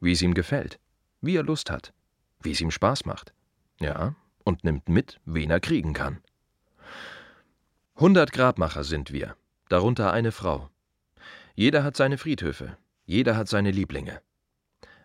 wie 0.00 0.12
es 0.12 0.22
ihm 0.22 0.34
gefällt, 0.34 0.78
wie 1.20 1.36
er 1.36 1.42
Lust 1.42 1.70
hat, 1.70 1.92
wie 2.40 2.52
es 2.52 2.60
ihm 2.60 2.70
Spaß 2.70 3.04
macht. 3.04 3.32
Ja, 3.80 4.14
und 4.44 4.64
nimmt 4.64 4.88
mit, 4.88 5.20
wen 5.24 5.50
er 5.50 5.60
kriegen 5.60 5.92
kann. 5.92 6.22
Hundert 7.96 8.32
Grabmacher 8.32 8.84
sind 8.84 9.12
wir, 9.12 9.36
darunter 9.68 10.12
eine 10.12 10.32
Frau. 10.32 10.70
Jeder 11.56 11.84
hat 11.84 11.96
seine 11.96 12.18
Friedhöfe, 12.18 12.76
jeder 13.06 13.36
hat 13.36 13.48
seine 13.48 13.70
Lieblinge. 13.70 14.20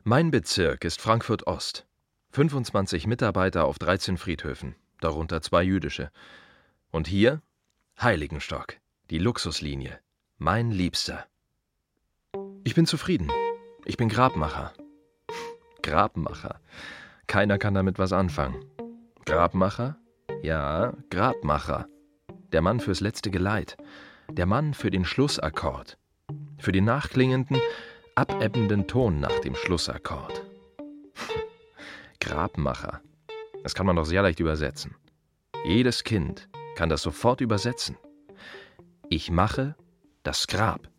Mein 0.03 0.31
Bezirk 0.31 0.83
ist 0.83 0.99
Frankfurt 0.99 1.45
Ost. 1.45 1.85
25 2.31 3.05
Mitarbeiter 3.05 3.65
auf 3.65 3.77
13 3.77 4.17
Friedhöfen, 4.17 4.75
darunter 4.99 5.43
zwei 5.43 5.61
jüdische. 5.61 6.09
Und 6.89 7.07
hier 7.07 7.43
Heiligenstock, 8.01 8.77
die 9.11 9.19
Luxuslinie, 9.19 9.99
mein 10.39 10.71
Liebster. 10.71 11.27
Ich 12.63 12.73
bin 12.73 12.87
zufrieden. 12.87 13.31
Ich 13.85 13.97
bin 13.97 14.09
Grabmacher. 14.09 14.73
Grabmacher. 15.83 16.59
Keiner 17.27 17.59
kann 17.59 17.75
damit 17.75 17.99
was 17.99 18.11
anfangen. 18.11 18.65
Grabmacher? 19.23 19.97
Ja, 20.41 20.93
Grabmacher. 21.11 21.87
Der 22.51 22.63
Mann 22.63 22.79
fürs 22.79 23.01
letzte 23.01 23.29
Geleit. 23.29 23.77
Der 24.31 24.47
Mann 24.47 24.73
für 24.73 24.89
den 24.89 25.05
Schlussakkord. 25.05 25.98
Für 26.59 26.71
den 26.71 26.85
nachklingenden, 26.85 27.59
abebbenden 28.15 28.85
Ton 28.85 29.19
nach 29.19 29.39
dem 29.39 29.55
Schlussakkord. 29.55 30.45
Grabmacher. 32.19 33.01
Das 33.63 33.75
kann 33.75 33.85
man 33.85 33.95
doch 33.95 34.05
sehr 34.05 34.21
leicht 34.21 34.39
übersetzen. 34.39 34.95
Jedes 35.65 36.03
Kind 36.03 36.49
kann 36.75 36.89
das 36.89 37.01
sofort 37.01 37.41
übersetzen. 37.41 37.97
Ich 39.09 39.31
mache 39.31 39.75
das 40.23 40.47
Grab. 40.47 40.89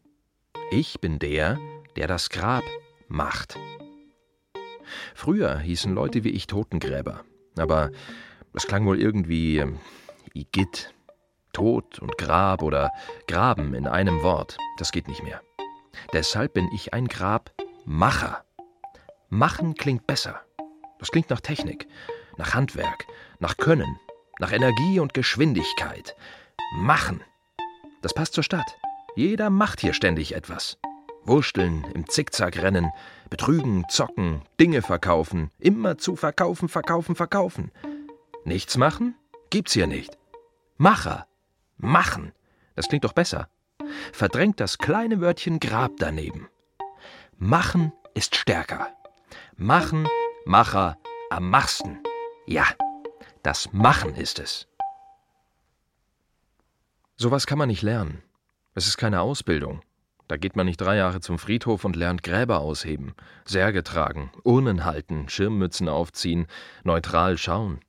Ich 0.71 1.01
bin 1.01 1.19
der, 1.19 1.59
der 1.97 2.07
das 2.07 2.31
Grab 2.31 2.65
macht. 3.09 3.59
Früher 5.15 5.59
hießen 5.59 5.95
Leute 5.95 6.25
wie 6.25 6.31
ich 6.31 6.47
Totengräber, 6.47 7.25
aber 7.57 7.91
das 8.53 8.67
klang 8.67 8.87
wohl 8.87 9.01
irgendwie 9.01 9.59
äh, 9.59 9.73
Igitt. 10.35 10.95
Tod 11.53 11.99
und 11.99 12.17
Grab 12.17 12.63
oder 12.63 12.93
Graben 13.27 13.75
in 13.75 13.87
einem 13.87 14.23
Wort, 14.23 14.57
das 14.79 14.93
geht 14.93 15.09
nicht 15.09 15.23
mehr. 15.23 15.43
Deshalb 16.13 16.55
bin 16.55 16.69
ich 16.73 16.95
ein 16.95 17.09
Grabmacher. 17.09 18.45
Machen 19.29 19.75
klingt 19.75 20.07
besser. 20.07 20.41
Das 20.99 21.11
klingt 21.11 21.31
nach 21.31 21.41
Technik, 21.41 21.87
nach 22.37 22.55
Handwerk, 22.55 23.07
nach 23.39 23.57
Können, 23.57 23.99
nach 24.39 24.53
Energie 24.53 25.01
und 25.01 25.15
Geschwindigkeit. 25.15 26.15
Machen. 26.75 27.23
Das 28.03 28.15
passt 28.15 28.35
zur 28.35 28.45
Stadt. 28.45 28.77
Jeder 29.17 29.51
macht 29.51 29.81
hier 29.81 29.93
ständig 29.93 30.35
etwas. 30.35 30.79
Wursteln, 31.25 31.85
im 31.95 32.09
Zickzack 32.09 32.57
rennen, 32.63 32.91
betrügen, 33.29 33.85
zocken, 33.89 34.43
Dinge 34.59 34.83
verkaufen, 34.83 35.51
immer 35.59 35.99
zu 35.99 36.17
verkaufen, 36.17 36.69
verkaufen, 36.69 37.15
verkaufen. 37.15 37.71
Nichts 38.45 38.77
machen? 38.77 39.15
Gibt's 39.51 39.73
hier 39.73 39.87
nicht. 39.87 40.17
Macher. 40.79 41.27
Machen. 41.77 42.33
Das 42.75 42.89
klingt 42.89 43.05
doch 43.05 43.13
besser. 43.13 43.49
Verdrängt 44.13 44.61
das 44.61 44.79
kleine 44.79 45.21
Wörtchen 45.21 45.61
Grab 45.61 45.93
daneben. 45.99 46.49
Machen 47.37 47.93
ist 48.15 48.37
stärker. 48.37 48.89
Machen, 49.57 50.09
Macher, 50.45 50.97
am 51.31 51.51
machsten. 51.51 51.99
Ja, 52.47 52.67
das 53.43 53.73
Machen 53.73 54.15
ist 54.15 54.39
es. 54.39 54.67
Sowas 57.17 57.47
kann 57.47 57.59
man 57.59 57.69
nicht 57.69 57.83
lernen. 57.83 58.23
Es 58.75 58.87
ist 58.87 58.97
keine 58.97 59.21
Ausbildung. 59.21 59.83
Da 60.29 60.37
geht 60.37 60.55
man 60.55 60.67
nicht 60.67 60.81
drei 60.81 60.97
Jahre 60.97 61.21
zum 61.21 61.39
Friedhof 61.39 61.85
und 61.85 61.97
lernt 61.97 62.23
Gräber 62.23 62.61
ausheben, 62.61 63.15
Särge 63.45 63.83
tragen, 63.83 64.31
Urnen 64.45 64.85
halten, 64.85 65.29
Schirmmützen 65.29 65.89
aufziehen, 65.89 66.47
neutral 66.85 67.37
schauen. 67.37 67.81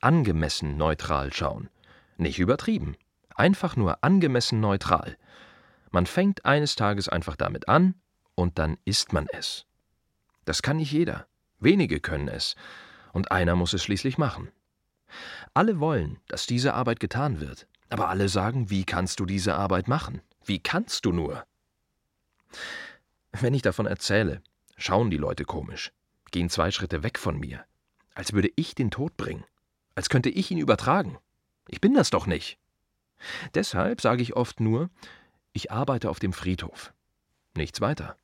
Angemessen 0.00 0.78
neutral 0.78 1.30
schauen. 1.32 1.68
Nicht 2.16 2.38
übertrieben. 2.38 2.96
Einfach 3.34 3.76
nur 3.76 4.02
angemessen 4.02 4.60
neutral. 4.60 5.18
Man 5.90 6.06
fängt 6.06 6.44
eines 6.44 6.76
Tages 6.76 7.08
einfach 7.08 7.36
damit 7.36 7.68
an 7.68 7.94
und 8.34 8.58
dann 8.58 8.78
ist 8.84 9.12
man 9.12 9.26
es. 9.32 9.66
Das 10.44 10.62
kann 10.62 10.78
nicht 10.78 10.92
jeder. 10.92 11.26
Wenige 11.58 12.00
können 12.00 12.28
es. 12.28 12.56
Und 13.12 13.32
einer 13.32 13.56
muss 13.56 13.72
es 13.72 13.82
schließlich 13.82 14.18
machen. 14.18 14.50
Alle 15.54 15.80
wollen, 15.80 16.20
dass 16.28 16.46
diese 16.46 16.74
Arbeit 16.74 17.00
getan 17.00 17.40
wird. 17.40 17.66
Aber 17.88 18.08
alle 18.08 18.28
sagen, 18.28 18.70
wie 18.70 18.84
kannst 18.84 19.18
du 19.20 19.26
diese 19.26 19.56
Arbeit 19.56 19.88
machen? 19.88 20.22
Wie 20.44 20.60
kannst 20.60 21.04
du 21.04 21.12
nur? 21.12 21.44
Wenn 23.32 23.54
ich 23.54 23.62
davon 23.62 23.86
erzähle, 23.86 24.42
schauen 24.76 25.10
die 25.10 25.16
Leute 25.16 25.44
komisch, 25.44 25.92
gehen 26.30 26.48
zwei 26.48 26.70
Schritte 26.70 27.02
weg 27.02 27.18
von 27.18 27.38
mir, 27.38 27.64
als 28.14 28.32
würde 28.32 28.50
ich 28.56 28.74
den 28.74 28.90
Tod 28.90 29.16
bringen, 29.16 29.44
als 29.94 30.08
könnte 30.08 30.30
ich 30.30 30.50
ihn 30.50 30.58
übertragen. 30.58 31.18
Ich 31.68 31.80
bin 31.80 31.94
das 31.94 32.10
doch 32.10 32.26
nicht. 32.26 32.58
Deshalb 33.54 34.00
sage 34.00 34.22
ich 34.22 34.34
oft 34.34 34.60
nur, 34.60 34.88
ich 35.52 35.70
arbeite 35.70 36.10
auf 36.10 36.18
dem 36.18 36.32
Friedhof. 36.32 36.92
Nichts 37.56 37.80
weiter. 37.80 38.16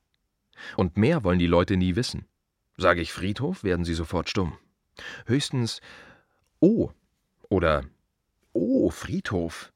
Und 0.75 0.97
mehr 0.97 1.23
wollen 1.23 1.39
die 1.39 1.47
Leute 1.47 1.77
nie 1.77 1.95
wissen. 1.95 2.25
Sage 2.77 3.01
ich 3.01 3.11
Friedhof, 3.11 3.63
werden 3.63 3.85
sie 3.85 3.93
sofort 3.93 4.29
stumm. 4.29 4.57
Höchstens 5.25 5.81
Oh 6.59 6.91
oder 7.49 7.83
Oh, 8.53 8.89
Friedhof. 8.89 9.71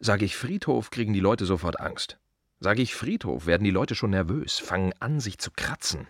Sage 0.00 0.24
ich 0.24 0.36
Friedhof, 0.36 0.90
kriegen 0.90 1.12
die 1.12 1.20
Leute 1.20 1.46
sofort 1.46 1.78
Angst. 1.80 2.18
Sage 2.58 2.82
ich 2.82 2.94
Friedhof, 2.94 3.46
werden 3.46 3.64
die 3.64 3.70
Leute 3.70 3.94
schon 3.94 4.10
nervös, 4.10 4.58
fangen 4.58 4.92
an, 4.98 5.20
sich 5.20 5.38
zu 5.38 5.50
kratzen. 5.50 6.08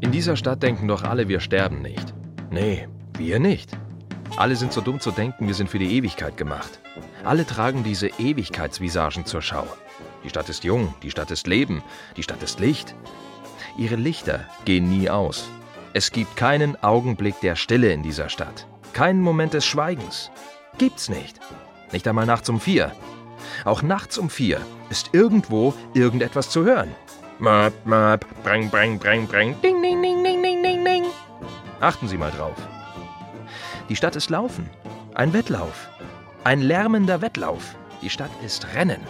In 0.00 0.12
dieser 0.12 0.36
Stadt 0.36 0.62
denken 0.62 0.88
doch 0.88 1.02
alle, 1.02 1.28
wir 1.28 1.40
sterben 1.40 1.80
nicht. 1.80 2.12
Nee, 2.50 2.88
wir 3.16 3.38
nicht. 3.38 3.70
Alle 4.36 4.56
sind 4.56 4.72
so 4.72 4.80
dumm 4.80 4.98
zu 4.98 5.12
denken, 5.12 5.46
wir 5.46 5.54
sind 5.54 5.70
für 5.70 5.78
die 5.78 5.96
Ewigkeit 5.96 6.36
gemacht. 6.36 6.80
Alle 7.22 7.46
tragen 7.46 7.84
diese 7.84 8.08
Ewigkeitsvisagen 8.08 9.26
zur 9.26 9.42
Schau. 9.42 9.64
Die 10.24 10.28
Stadt 10.28 10.48
ist 10.48 10.64
jung, 10.64 10.92
die 11.04 11.10
Stadt 11.12 11.30
ist 11.30 11.46
Leben, 11.46 11.84
die 12.16 12.24
Stadt 12.24 12.42
ist 12.42 12.58
Licht. 12.58 12.96
Ihre 13.76 13.94
Lichter 13.94 14.40
gehen 14.64 14.88
nie 14.88 15.08
aus. 15.08 15.48
Es 15.92 16.10
gibt 16.10 16.36
keinen 16.36 16.82
Augenblick 16.82 17.38
der 17.40 17.54
Stille 17.54 17.92
in 17.92 18.02
dieser 18.02 18.28
Stadt. 18.28 18.66
Keinen 18.92 19.20
Moment 19.20 19.54
des 19.54 19.64
Schweigens. 19.64 20.32
Gibt's 20.78 21.08
nicht. 21.08 21.38
Nicht 21.92 22.08
einmal 22.08 22.26
nachts 22.26 22.48
um 22.48 22.58
vier. 22.58 22.90
Auch 23.64 23.82
nachts 23.82 24.18
um 24.18 24.30
vier 24.30 24.60
ist 24.90 25.10
irgendwo 25.12 25.74
irgendetwas 25.94 26.50
zu 26.50 26.64
hören. 26.64 26.92
Möp, 27.38 27.72
möp, 27.84 28.26
breng, 28.42 28.68
breng, 28.68 28.98
breng, 28.98 29.28
breng, 29.28 29.54
ding, 29.60 29.80
ding, 29.80 30.02
ding, 30.02 30.24
ding, 30.24 30.42
ding, 30.42 30.62
ding, 30.62 30.84
ding. 30.84 31.04
Achten 31.80 32.08
Sie 32.08 32.18
mal 32.18 32.32
drauf. 32.32 32.56
Die 33.90 33.96
Stadt 33.96 34.16
ist 34.16 34.30
Laufen. 34.30 34.70
Ein 35.14 35.34
Wettlauf. 35.34 35.90
Ein 36.42 36.62
lärmender 36.62 37.20
Wettlauf. 37.20 37.74
Die 38.00 38.08
Stadt 38.08 38.30
ist 38.42 38.66
Rennen. 38.74 39.00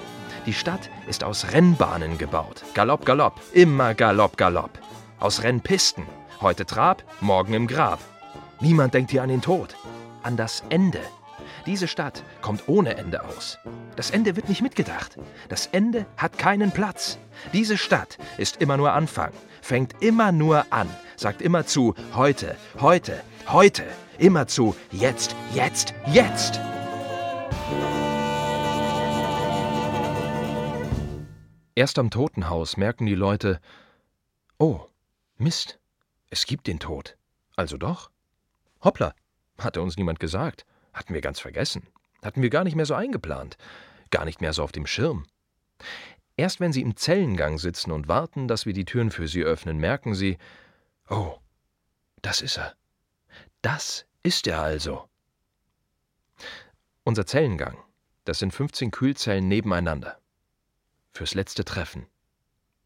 Die 0.46 0.52
Stadt 0.52 0.90
ist 1.06 1.22
aus 1.22 1.52
Rennbahnen 1.52 2.18
gebaut. 2.18 2.64
Galopp, 2.74 3.06
Galopp, 3.06 3.40
immer 3.52 3.94
Galopp, 3.94 4.36
Galopp. 4.36 4.80
Aus 5.20 5.44
Rennpisten. 5.44 6.04
Heute 6.40 6.66
Trab, 6.66 7.04
morgen 7.20 7.54
im 7.54 7.68
Grab. 7.68 8.00
Niemand 8.60 8.94
denkt 8.94 9.12
hier 9.12 9.22
an 9.22 9.28
den 9.28 9.42
Tod. 9.42 9.76
An 10.24 10.36
das 10.36 10.64
Ende. 10.70 11.00
Diese 11.66 11.86
Stadt 11.86 12.24
kommt 12.42 12.68
ohne 12.68 12.96
Ende 12.96 13.22
aus. 13.22 13.58
Das 13.94 14.10
Ende 14.10 14.34
wird 14.34 14.48
nicht 14.48 14.60
mitgedacht. 14.60 15.16
Das 15.48 15.68
Ende 15.68 16.04
hat 16.16 16.36
keinen 16.36 16.72
Platz. 16.72 17.18
Diese 17.52 17.78
Stadt 17.78 18.18
ist 18.38 18.56
immer 18.56 18.76
nur 18.76 18.92
Anfang, 18.92 19.30
fängt 19.62 20.02
immer 20.02 20.32
nur 20.32 20.66
an, 20.70 20.90
sagt 21.16 21.42
immer 21.42 21.64
zu 21.64 21.94
heute, 22.14 22.56
heute, 22.80 23.20
heute, 23.48 23.84
immer 24.18 24.46
zu 24.46 24.76
jetzt, 24.90 25.34
jetzt, 25.52 25.94
jetzt. 26.06 26.60
Erst 31.74 31.98
am 31.98 32.10
Totenhaus 32.10 32.76
merken 32.76 33.06
die 33.06 33.16
Leute, 33.16 33.60
oh, 34.58 34.86
Mist, 35.36 35.80
es 36.30 36.46
gibt 36.46 36.66
den 36.68 36.78
Tod. 36.78 37.16
Also 37.56 37.76
doch. 37.76 38.10
Hoppla, 38.82 39.14
hatte 39.58 39.82
uns 39.82 39.96
niemand 39.96 40.20
gesagt. 40.20 40.64
Hatten 40.92 41.14
wir 41.14 41.20
ganz 41.20 41.40
vergessen. 41.40 41.88
Hatten 42.22 42.42
wir 42.42 42.50
gar 42.50 42.64
nicht 42.64 42.76
mehr 42.76 42.86
so 42.86 42.94
eingeplant. 42.94 43.56
Gar 44.10 44.24
nicht 44.24 44.40
mehr 44.40 44.52
so 44.52 44.62
auf 44.62 44.72
dem 44.72 44.86
Schirm. 44.86 45.26
Erst 46.36 46.60
wenn 46.60 46.72
Sie 46.72 46.82
im 46.82 46.96
Zellengang 46.96 47.58
sitzen 47.58 47.90
und 47.92 48.08
warten, 48.08 48.48
dass 48.48 48.66
wir 48.66 48.72
die 48.72 48.84
Türen 48.84 49.10
für 49.10 49.28
Sie 49.28 49.42
öffnen, 49.42 49.78
merken 49.78 50.14
Sie, 50.14 50.38
oh, 51.08 51.38
das 52.22 52.40
ist 52.40 52.58
er. 52.58 52.74
Das 53.64 54.04
ist 54.22 54.46
er 54.46 54.60
also. 54.60 55.08
Unser 57.02 57.24
Zellengang, 57.24 57.78
das 58.26 58.38
sind 58.38 58.52
15 58.52 58.90
Kühlzellen 58.90 59.48
nebeneinander. 59.48 60.18
Fürs 61.12 61.32
letzte 61.32 61.64
Treffen. 61.64 62.06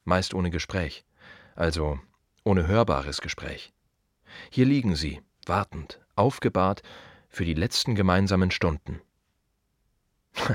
Meist 0.04 0.34
ohne 0.34 0.50
Gespräch, 0.50 1.04
also 1.56 1.98
ohne 2.44 2.68
hörbares 2.68 3.20
Gespräch. 3.20 3.72
Hier 4.50 4.66
liegen 4.66 4.94
sie, 4.94 5.20
wartend, 5.46 6.00
aufgebahrt 6.14 6.82
für 7.28 7.44
die 7.44 7.54
letzten 7.54 7.96
gemeinsamen 7.96 8.52
Stunden. 8.52 9.00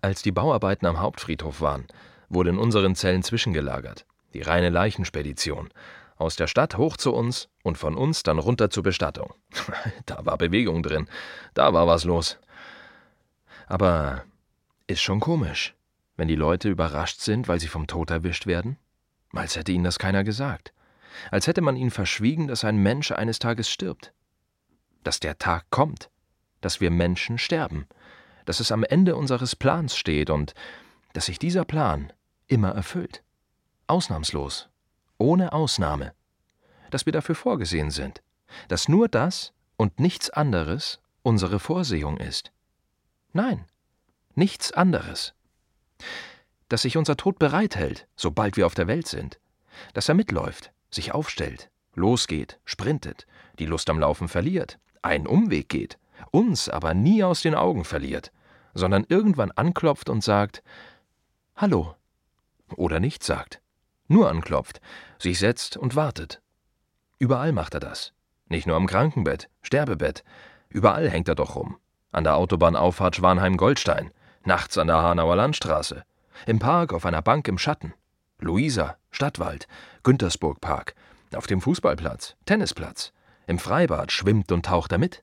Als 0.00 0.22
die 0.22 0.32
Bauarbeiten 0.32 0.86
am 0.86 0.98
Hauptfriedhof 0.98 1.60
waren, 1.60 1.86
wurde 2.30 2.48
in 2.48 2.58
unseren 2.58 2.96
Zellen 2.96 3.22
zwischengelagert, 3.22 4.06
die 4.32 4.40
reine 4.40 4.70
Leichenspedition, 4.70 5.68
aus 6.20 6.36
der 6.36 6.46
Stadt 6.46 6.76
hoch 6.76 6.96
zu 6.96 7.12
uns 7.12 7.48
und 7.62 7.78
von 7.78 7.96
uns 7.96 8.22
dann 8.22 8.38
runter 8.38 8.70
zur 8.70 8.82
Bestattung. 8.82 9.34
da 10.06 10.24
war 10.24 10.38
Bewegung 10.38 10.82
drin, 10.82 11.08
da 11.54 11.72
war 11.72 11.86
was 11.86 12.04
los. 12.04 12.38
Aber 13.66 14.24
ist 14.86 15.02
schon 15.02 15.20
komisch, 15.20 15.74
wenn 16.16 16.28
die 16.28 16.36
Leute 16.36 16.68
überrascht 16.68 17.20
sind, 17.20 17.48
weil 17.48 17.60
sie 17.60 17.68
vom 17.68 17.86
Tod 17.86 18.10
erwischt 18.10 18.46
werden? 18.46 18.76
Als 19.32 19.56
hätte 19.56 19.72
ihnen 19.72 19.84
das 19.84 19.98
keiner 19.98 20.24
gesagt. 20.24 20.72
Als 21.30 21.46
hätte 21.46 21.60
man 21.60 21.76
ihnen 21.76 21.90
verschwiegen, 21.90 22.48
dass 22.48 22.64
ein 22.64 22.76
Mensch 22.76 23.12
eines 23.12 23.38
Tages 23.38 23.70
stirbt 23.70 24.12
dass 25.04 25.20
der 25.20 25.38
Tag 25.38 25.70
kommt, 25.70 26.10
dass 26.60 26.80
wir 26.80 26.90
Menschen 26.90 27.38
sterben, 27.38 27.86
dass 28.44 28.60
es 28.60 28.72
am 28.72 28.84
Ende 28.84 29.16
unseres 29.16 29.56
Plans 29.56 29.96
steht 29.96 30.30
und 30.30 30.54
dass 31.12 31.26
sich 31.26 31.38
dieser 31.38 31.64
Plan 31.64 32.12
immer 32.46 32.70
erfüllt. 32.70 33.22
Ausnahmslos. 33.86 34.68
Ohne 35.20 35.52
Ausnahme. 35.52 36.14
Dass 36.90 37.04
wir 37.04 37.12
dafür 37.12 37.34
vorgesehen 37.34 37.90
sind. 37.90 38.22
Dass 38.68 38.88
nur 38.88 39.06
das 39.06 39.52
und 39.76 40.00
nichts 40.00 40.30
anderes 40.30 40.98
unsere 41.22 41.58
Vorsehung 41.58 42.16
ist. 42.16 42.52
Nein, 43.34 43.66
nichts 44.34 44.72
anderes. 44.72 45.34
Dass 46.70 46.82
sich 46.82 46.96
unser 46.96 47.18
Tod 47.18 47.38
bereithält, 47.38 48.08
sobald 48.16 48.56
wir 48.56 48.64
auf 48.64 48.74
der 48.74 48.86
Welt 48.86 49.06
sind. 49.06 49.38
Dass 49.92 50.08
er 50.08 50.14
mitläuft, 50.14 50.72
sich 50.90 51.12
aufstellt, 51.12 51.70
losgeht, 51.94 52.58
sprintet, 52.64 53.26
die 53.58 53.66
Lust 53.66 53.90
am 53.90 54.00
Laufen 54.00 54.26
verliert, 54.26 54.78
einen 55.02 55.26
Umweg 55.26 55.68
geht, 55.68 55.98
uns 56.30 56.70
aber 56.70 56.94
nie 56.94 57.22
aus 57.22 57.42
den 57.42 57.54
Augen 57.54 57.84
verliert, 57.84 58.32
sondern 58.72 59.04
irgendwann 59.08 59.50
anklopft 59.50 60.08
und 60.08 60.24
sagt 60.24 60.62
Hallo. 61.56 61.94
Oder 62.76 63.00
nicht 63.00 63.22
sagt, 63.22 63.60
nur 64.10 64.28
anklopft, 64.28 64.80
sich 65.18 65.38
setzt 65.38 65.76
und 65.76 65.96
wartet. 65.96 66.40
Überall 67.18 67.52
macht 67.52 67.74
er 67.74 67.80
das. 67.80 68.12
Nicht 68.48 68.66
nur 68.66 68.76
am 68.76 68.86
Krankenbett, 68.86 69.48
Sterbebett, 69.62 70.24
überall 70.68 71.08
hängt 71.08 71.28
er 71.28 71.34
doch 71.34 71.54
rum. 71.54 71.76
An 72.12 72.24
der 72.24 72.36
Autobahnauffahrt 72.36 73.16
Schwanheim-Goldstein, 73.16 74.10
nachts 74.44 74.76
an 74.78 74.88
der 74.88 75.02
Hanauer 75.02 75.36
Landstraße, 75.36 76.04
im 76.46 76.58
Park 76.58 76.92
auf 76.92 77.06
einer 77.06 77.22
Bank 77.22 77.46
im 77.46 77.58
Schatten, 77.58 77.94
Luisa, 78.40 78.96
Stadtwald, 79.10 79.68
Güntersburg 80.02 80.60
Park, 80.60 80.94
auf 81.34 81.46
dem 81.46 81.60
Fußballplatz, 81.60 82.36
Tennisplatz, 82.46 83.12
im 83.46 83.58
Freibad 83.58 84.12
schwimmt 84.12 84.50
und 84.52 84.66
taucht 84.66 84.92
er 84.92 84.98
mit. 84.98 85.22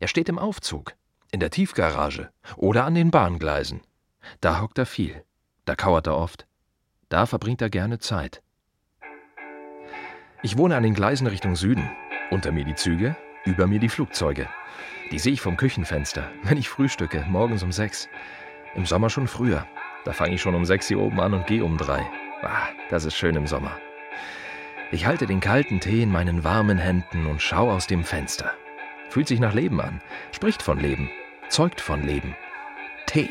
Er 0.00 0.08
steht 0.08 0.28
im 0.28 0.38
Aufzug, 0.38 0.94
in 1.32 1.40
der 1.40 1.50
Tiefgarage 1.50 2.30
oder 2.56 2.84
an 2.84 2.94
den 2.94 3.10
Bahngleisen. 3.10 3.80
Da 4.40 4.60
hockt 4.60 4.78
er 4.78 4.86
viel, 4.86 5.24
da 5.64 5.74
kauert 5.74 6.06
er 6.06 6.16
oft, 6.16 6.47
da 7.08 7.26
verbringt 7.26 7.62
er 7.62 7.70
gerne 7.70 7.98
Zeit. 7.98 8.42
Ich 10.42 10.56
wohne 10.56 10.76
an 10.76 10.82
den 10.82 10.94
Gleisen 10.94 11.26
Richtung 11.26 11.56
Süden. 11.56 11.90
Unter 12.30 12.52
mir 12.52 12.64
die 12.64 12.74
Züge, 12.74 13.16
über 13.44 13.66
mir 13.66 13.80
die 13.80 13.88
Flugzeuge. 13.88 14.48
Die 15.10 15.18
sehe 15.18 15.32
ich 15.32 15.40
vom 15.40 15.56
Küchenfenster, 15.56 16.30
wenn 16.42 16.58
ich 16.58 16.68
frühstücke, 16.68 17.24
morgens 17.28 17.62
um 17.62 17.72
sechs. 17.72 18.08
Im 18.74 18.86
Sommer 18.86 19.10
schon 19.10 19.26
früher. 19.26 19.66
Da 20.04 20.12
fange 20.12 20.34
ich 20.34 20.42
schon 20.42 20.54
um 20.54 20.64
sechs 20.64 20.86
hier 20.86 21.00
oben 21.00 21.20
an 21.20 21.34
und 21.34 21.46
gehe 21.46 21.64
um 21.64 21.76
drei. 21.76 22.06
Ah, 22.42 22.68
das 22.90 23.04
ist 23.04 23.16
schön 23.16 23.34
im 23.34 23.46
Sommer. 23.46 23.78
Ich 24.92 25.06
halte 25.06 25.26
den 25.26 25.40
kalten 25.40 25.80
Tee 25.80 26.02
in 26.02 26.12
meinen 26.12 26.44
warmen 26.44 26.78
Händen 26.78 27.26
und 27.26 27.42
schaue 27.42 27.72
aus 27.72 27.86
dem 27.86 28.04
Fenster. 28.04 28.52
Fühlt 29.08 29.28
sich 29.28 29.40
nach 29.40 29.54
Leben 29.54 29.80
an, 29.80 30.00
spricht 30.32 30.62
von 30.62 30.78
Leben, 30.78 31.10
zeugt 31.48 31.80
von 31.80 32.02
Leben. 32.02 32.36
Tee. 33.06 33.30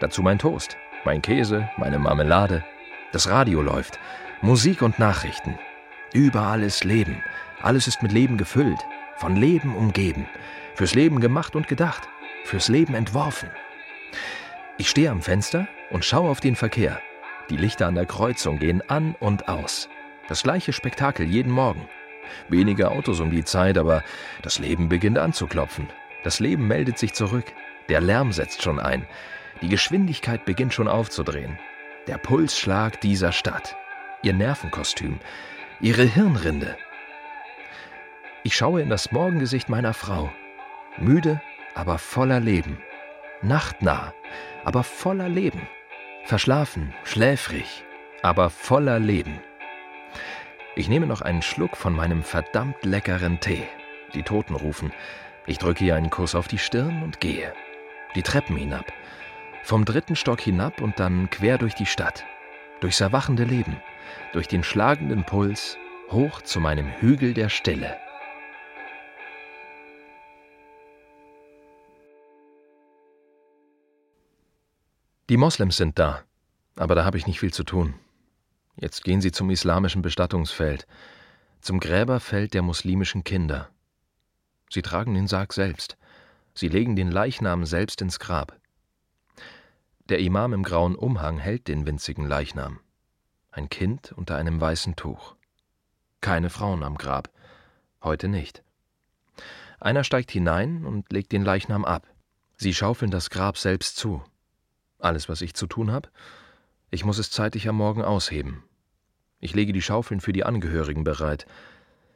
Dazu 0.00 0.22
mein 0.22 0.38
Toast, 0.38 0.76
mein 1.04 1.22
Käse, 1.22 1.70
meine 1.76 1.98
Marmelade. 1.98 2.64
Das 3.12 3.28
Radio 3.28 3.62
läuft, 3.62 3.98
Musik 4.42 4.82
und 4.82 4.98
Nachrichten. 4.98 5.58
Überall 6.12 6.62
ist 6.62 6.84
Leben, 6.84 7.22
alles 7.62 7.86
ist 7.86 8.02
mit 8.02 8.12
Leben 8.12 8.36
gefüllt, 8.36 8.78
von 9.16 9.36
Leben 9.36 9.74
umgeben, 9.74 10.26
fürs 10.74 10.94
Leben 10.94 11.20
gemacht 11.20 11.56
und 11.56 11.68
gedacht, 11.68 12.08
fürs 12.44 12.68
Leben 12.68 12.94
entworfen. 12.94 13.50
Ich 14.78 14.88
stehe 14.88 15.10
am 15.10 15.22
Fenster 15.22 15.68
und 15.90 16.04
schaue 16.04 16.30
auf 16.30 16.40
den 16.40 16.56
Verkehr. 16.56 17.00
Die 17.50 17.56
Lichter 17.56 17.86
an 17.86 17.94
der 17.94 18.06
Kreuzung 18.06 18.58
gehen 18.58 18.82
an 18.88 19.14
und 19.18 19.48
aus. 19.48 19.88
Das 20.28 20.42
gleiche 20.42 20.72
Spektakel 20.72 21.26
jeden 21.26 21.52
Morgen. 21.52 21.88
Wenige 22.48 22.90
Autos 22.90 23.20
um 23.20 23.30
die 23.30 23.44
Zeit, 23.44 23.76
aber 23.76 24.04
das 24.42 24.58
Leben 24.58 24.88
beginnt 24.88 25.18
anzuklopfen. 25.18 25.88
Das 26.22 26.38
Leben 26.38 26.68
meldet 26.68 26.98
sich 26.98 27.12
zurück. 27.14 27.46
Der 27.88 28.00
Lärm 28.00 28.32
setzt 28.32 28.62
schon 28.62 28.78
ein. 28.78 29.06
Die 29.62 29.68
Geschwindigkeit 29.68 30.44
beginnt 30.44 30.72
schon 30.72 30.88
aufzudrehen. 30.88 31.58
Der 32.06 32.16
Pulsschlag 32.16 33.00
dieser 33.00 33.32
Stadt. 33.32 33.76
Ihr 34.22 34.32
Nervenkostüm. 34.32 35.18
Ihre 35.80 36.04
Hirnrinde. 36.04 36.76
Ich 38.42 38.56
schaue 38.56 38.80
in 38.80 38.88
das 38.88 39.12
Morgengesicht 39.12 39.68
meiner 39.68 39.92
Frau. 39.92 40.32
Müde, 40.96 41.42
aber 41.74 41.98
voller 41.98 42.40
Leben. 42.40 42.78
Nachtnah, 43.42 44.14
aber 44.64 44.82
voller 44.82 45.28
Leben. 45.28 45.68
Verschlafen, 46.24 46.94
schläfrig, 47.04 47.84
aber 48.22 48.50
voller 48.50 48.98
Leben. 48.98 49.40
Ich 50.74 50.88
nehme 50.88 51.06
noch 51.06 51.20
einen 51.20 51.42
Schluck 51.42 51.76
von 51.76 51.94
meinem 51.94 52.22
verdammt 52.22 52.82
leckeren 52.84 53.40
Tee. 53.40 53.66
Die 54.14 54.22
Toten 54.22 54.54
rufen. 54.54 54.92
Ich 55.46 55.58
drücke 55.58 55.84
ihr 55.84 55.96
einen 55.96 56.10
Kuss 56.10 56.34
auf 56.34 56.48
die 56.48 56.58
Stirn 56.58 57.02
und 57.02 57.20
gehe. 57.20 57.52
Die 58.14 58.22
Treppen 58.22 58.56
hinab. 58.56 58.92
Vom 59.62 59.84
dritten 59.84 60.16
Stock 60.16 60.40
hinab 60.40 60.80
und 60.80 60.98
dann 60.98 61.30
quer 61.30 61.58
durch 61.58 61.74
die 61.74 61.86
Stadt. 61.86 62.24
Durchs 62.80 63.00
erwachende 63.00 63.44
Leben. 63.44 63.76
Durch 64.32 64.48
den 64.48 64.64
schlagenden 64.64 65.24
Puls. 65.24 65.76
Hoch 66.10 66.42
zu 66.42 66.60
meinem 66.60 66.88
Hügel 66.88 67.34
der 67.34 67.48
Stille. 67.48 67.96
Die 75.28 75.36
Moslems 75.36 75.76
sind 75.76 75.96
da, 76.00 76.24
aber 76.74 76.96
da 76.96 77.04
habe 77.04 77.16
ich 77.16 77.28
nicht 77.28 77.38
viel 77.38 77.52
zu 77.52 77.62
tun. 77.62 77.94
Jetzt 78.74 79.04
gehen 79.04 79.20
sie 79.20 79.30
zum 79.30 79.48
islamischen 79.50 80.02
Bestattungsfeld, 80.02 80.88
zum 81.60 81.78
Gräberfeld 81.78 82.52
der 82.52 82.62
muslimischen 82.62 83.22
Kinder. 83.22 83.68
Sie 84.68 84.82
tragen 84.82 85.14
den 85.14 85.28
Sarg 85.28 85.52
selbst, 85.52 85.96
sie 86.54 86.66
legen 86.66 86.96
den 86.96 87.12
Leichnam 87.12 87.64
selbst 87.64 88.02
ins 88.02 88.18
Grab. 88.18 88.59
Der 90.10 90.18
Imam 90.18 90.52
im 90.52 90.64
grauen 90.64 90.96
Umhang 90.96 91.38
hält 91.38 91.68
den 91.68 91.86
winzigen 91.86 92.26
Leichnam. 92.26 92.80
Ein 93.52 93.68
Kind 93.68 94.10
unter 94.10 94.34
einem 94.34 94.60
weißen 94.60 94.96
Tuch. 94.96 95.36
Keine 96.20 96.50
Frauen 96.50 96.82
am 96.82 96.98
Grab. 96.98 97.30
Heute 98.02 98.26
nicht. 98.26 98.64
Einer 99.78 100.02
steigt 100.02 100.32
hinein 100.32 100.84
und 100.84 101.12
legt 101.12 101.30
den 101.30 101.44
Leichnam 101.44 101.84
ab. 101.84 102.08
Sie 102.56 102.74
schaufeln 102.74 103.12
das 103.12 103.30
Grab 103.30 103.56
selbst 103.56 103.98
zu. 103.98 104.20
Alles, 104.98 105.28
was 105.28 105.42
ich 105.42 105.54
zu 105.54 105.68
tun 105.68 105.92
habe? 105.92 106.08
Ich 106.90 107.04
muss 107.04 107.18
es 107.18 107.30
zeitig 107.30 107.68
am 107.68 107.76
Morgen 107.76 108.02
ausheben. 108.02 108.64
Ich 109.38 109.54
lege 109.54 109.72
die 109.72 109.80
Schaufeln 109.80 110.20
für 110.20 110.32
die 110.32 110.44
Angehörigen 110.44 111.04
bereit. 111.04 111.46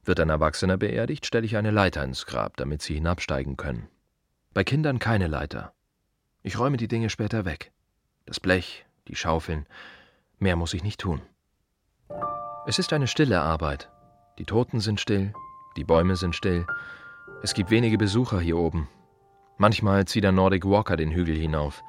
Wird 0.03 0.19
ein 0.19 0.31
Erwachsener 0.31 0.79
beerdigt, 0.79 1.27
stelle 1.27 1.47
ich 1.47 1.57
eine 1.57 1.71
Leiter 1.71 2.03
ins 2.03 2.27
Grab, 2.27 2.57
damit 2.57 2.83
sie 2.83 2.95
hinabsteigen 2.95 3.57
können. 3.57 3.87
Bei 4.53 4.65
Kindern 4.65 4.99
keine 4.99 5.29
Leiter. 5.29 5.73
Ich 6.43 6.59
räume 6.59 6.77
die 6.77 6.89
Dinge 6.89 7.09
später 7.09 7.45
weg. 7.45 7.71
Das 8.27 8.41
Blech, 8.41 8.87
die 9.09 9.17
Schaufeln. 9.17 9.67
Mehr 10.39 10.57
muss 10.57 10.73
ich 10.73 10.83
nicht 10.83 11.01
tun. 11.01 11.21
Es 12.67 12.79
ist 12.79 12.93
eine 12.95 13.07
stille 13.07 13.41
Arbeit. 13.41 13.91
Die 14.39 14.47
Toten 14.47 14.81
sind 14.81 14.99
still, 14.99 15.35
die 15.77 15.85
Bäume 15.85 16.17
sind 16.17 16.35
still. 16.35 16.67
Es 17.43 17.53
gibt 17.53 17.71
wenige 17.71 17.99
Besucher 17.99 18.41
hier 18.41 18.57
oben. 18.57 18.89
Manchmal 19.59 20.07
zieht 20.07 20.25
der 20.25 20.33
Nordic 20.33 20.65
Walker 20.65 20.97
den 20.97 21.11
Hügel 21.11 21.37
hinauf. 21.37 21.83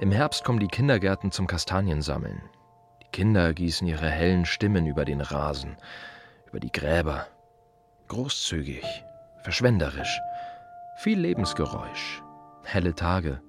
Im 0.00 0.10
Herbst 0.10 0.44
kommen 0.44 0.58
die 0.58 0.68
Kindergärten 0.68 1.30
zum 1.30 1.46
Kastaniensammeln. 1.46 2.42
Die 3.02 3.10
Kinder 3.12 3.54
gießen 3.54 3.86
ihre 3.86 4.10
hellen 4.10 4.44
Stimmen 4.44 4.86
über 4.86 5.04
den 5.04 5.20
Rasen, 5.20 5.76
über 6.48 6.58
die 6.58 6.72
Gräber. 6.72 7.28
Großzügig, 8.08 8.84
verschwenderisch, 9.42 10.20
viel 10.98 11.18
Lebensgeräusch, 11.20 12.22
helle 12.64 12.94
Tage, 12.94 13.40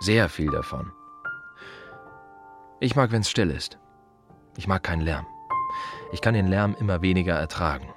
sehr 0.00 0.28
viel 0.28 0.50
davon. 0.50 0.92
Ich 2.80 2.96
mag, 2.96 3.12
wenn's 3.12 3.30
still 3.30 3.50
ist. 3.50 3.78
Ich 4.56 4.66
mag 4.66 4.82
keinen 4.82 5.02
Lärm. 5.02 5.26
Ich 6.12 6.20
kann 6.20 6.34
den 6.34 6.46
Lärm 6.46 6.76
immer 6.78 7.02
weniger 7.02 7.34
ertragen, 7.34 7.88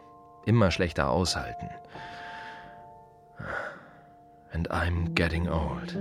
immer 0.46 0.72
schlechter 0.72 1.10
aushalten. 1.10 1.70
And 4.54 4.72
I'm 4.72 5.14
getting 5.14 5.48
old. 5.48 5.98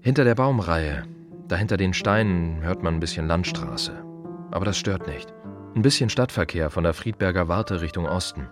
Hinter 0.00 0.24
der 0.24 0.34
Baumreihe, 0.34 1.04
dahinter 1.48 1.76
den 1.76 1.94
Steinen, 1.94 2.62
hört 2.62 2.82
man 2.82 2.94
ein 2.94 3.00
bisschen 3.00 3.26
Landstraße. 3.26 4.04
Aber 4.50 4.64
das 4.64 4.76
stört 4.76 5.06
nicht. 5.06 5.32
Ein 5.74 5.82
bisschen 5.82 6.10
Stadtverkehr 6.10 6.70
von 6.70 6.84
der 6.84 6.94
Friedberger 6.94 7.48
Warte 7.48 7.80
Richtung 7.80 8.06
Osten. 8.06 8.48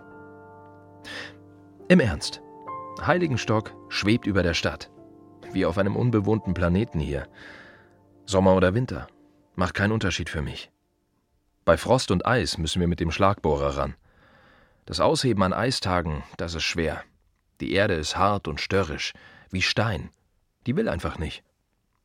Im 1.87 1.99
Ernst. 1.99 2.41
Heiligenstock 3.05 3.73
schwebt 3.87 4.27
über 4.27 4.43
der 4.43 4.53
Stadt. 4.53 4.89
Wie 5.53 5.65
auf 5.65 5.77
einem 5.77 5.95
unbewohnten 5.95 6.53
Planeten 6.53 6.99
hier. 6.99 7.27
Sommer 8.25 8.55
oder 8.55 8.73
Winter. 8.73 9.07
Macht 9.55 9.75
keinen 9.75 9.91
Unterschied 9.91 10.29
für 10.29 10.41
mich. 10.41 10.71
Bei 11.65 11.77
Frost 11.77 12.11
und 12.11 12.25
Eis 12.25 12.57
müssen 12.57 12.79
wir 12.79 12.87
mit 12.87 12.99
dem 12.99 13.11
Schlagbohrer 13.11 13.77
ran. 13.77 13.95
Das 14.85 14.99
Ausheben 14.99 15.43
an 15.43 15.53
Eistagen, 15.53 16.23
das 16.37 16.55
ist 16.55 16.63
schwer. 16.63 17.03
Die 17.61 17.73
Erde 17.73 17.93
ist 17.93 18.17
hart 18.17 18.47
und 18.47 18.59
störrisch, 18.59 19.13
wie 19.49 19.61
Stein. 19.61 20.09
Die 20.65 20.75
will 20.75 20.89
einfach 20.89 21.19
nicht. 21.19 21.43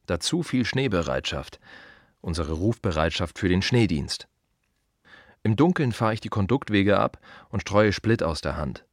Dazu 0.07 0.43
viel 0.43 0.65
Schneebereitschaft, 0.65 1.59
unsere 2.21 2.53
Rufbereitschaft 2.53 3.39
für 3.39 3.49
den 3.49 3.63
Schneedienst. 3.63 4.29
Im 5.43 5.57
Dunkeln 5.57 5.93
fahre 5.93 6.15
ich 6.15 6.21
die 6.21 6.29
Konduktwege 6.29 6.99
ab 6.99 7.19
und 7.49 7.61
streue 7.61 7.93
Split 7.93 8.23
aus 8.23 8.41
der 8.41 8.57
Hand. 8.57 8.85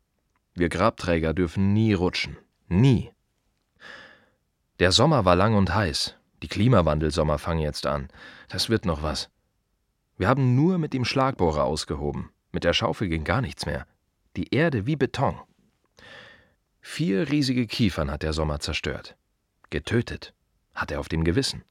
Wir 0.53 0.69
Grabträger 0.69 1.33
dürfen 1.33 1.73
nie 1.73 1.93
rutschen. 1.93 2.37
Nie. 2.67 3.11
Der 4.79 4.91
Sommer 4.91 5.23
war 5.23 5.37
lang 5.37 5.55
und 5.55 5.73
heiß. 5.73 6.15
Die 6.43 6.49
Klimawandelsommer 6.49 7.37
fangen 7.37 7.61
jetzt 7.61 7.85
an. 7.85 8.09
Das 8.49 8.69
wird 8.69 8.85
noch 8.85 9.03
was. 9.03 9.29
Wir 10.17 10.27
haben 10.27 10.53
nur 10.55 10.77
mit 10.77 10.93
dem 10.93 11.05
Schlagbohrer 11.05 11.63
ausgehoben. 11.63 12.29
Mit 12.51 12.65
der 12.65 12.73
Schaufel 12.73 13.07
ging 13.07 13.23
gar 13.23 13.39
nichts 13.39 13.65
mehr. 13.65 13.87
Die 14.35 14.53
Erde 14.53 14.85
wie 14.85 14.97
Beton. 14.97 15.39
Vier 16.81 17.31
riesige 17.31 17.67
Kiefern 17.67 18.11
hat 18.11 18.21
der 18.21 18.33
Sommer 18.33 18.59
zerstört. 18.59 19.15
Getötet 19.69 20.33
hat 20.73 20.91
er 20.91 20.99
auf 20.99 21.07
dem 21.07 21.23
Gewissen. 21.23 21.63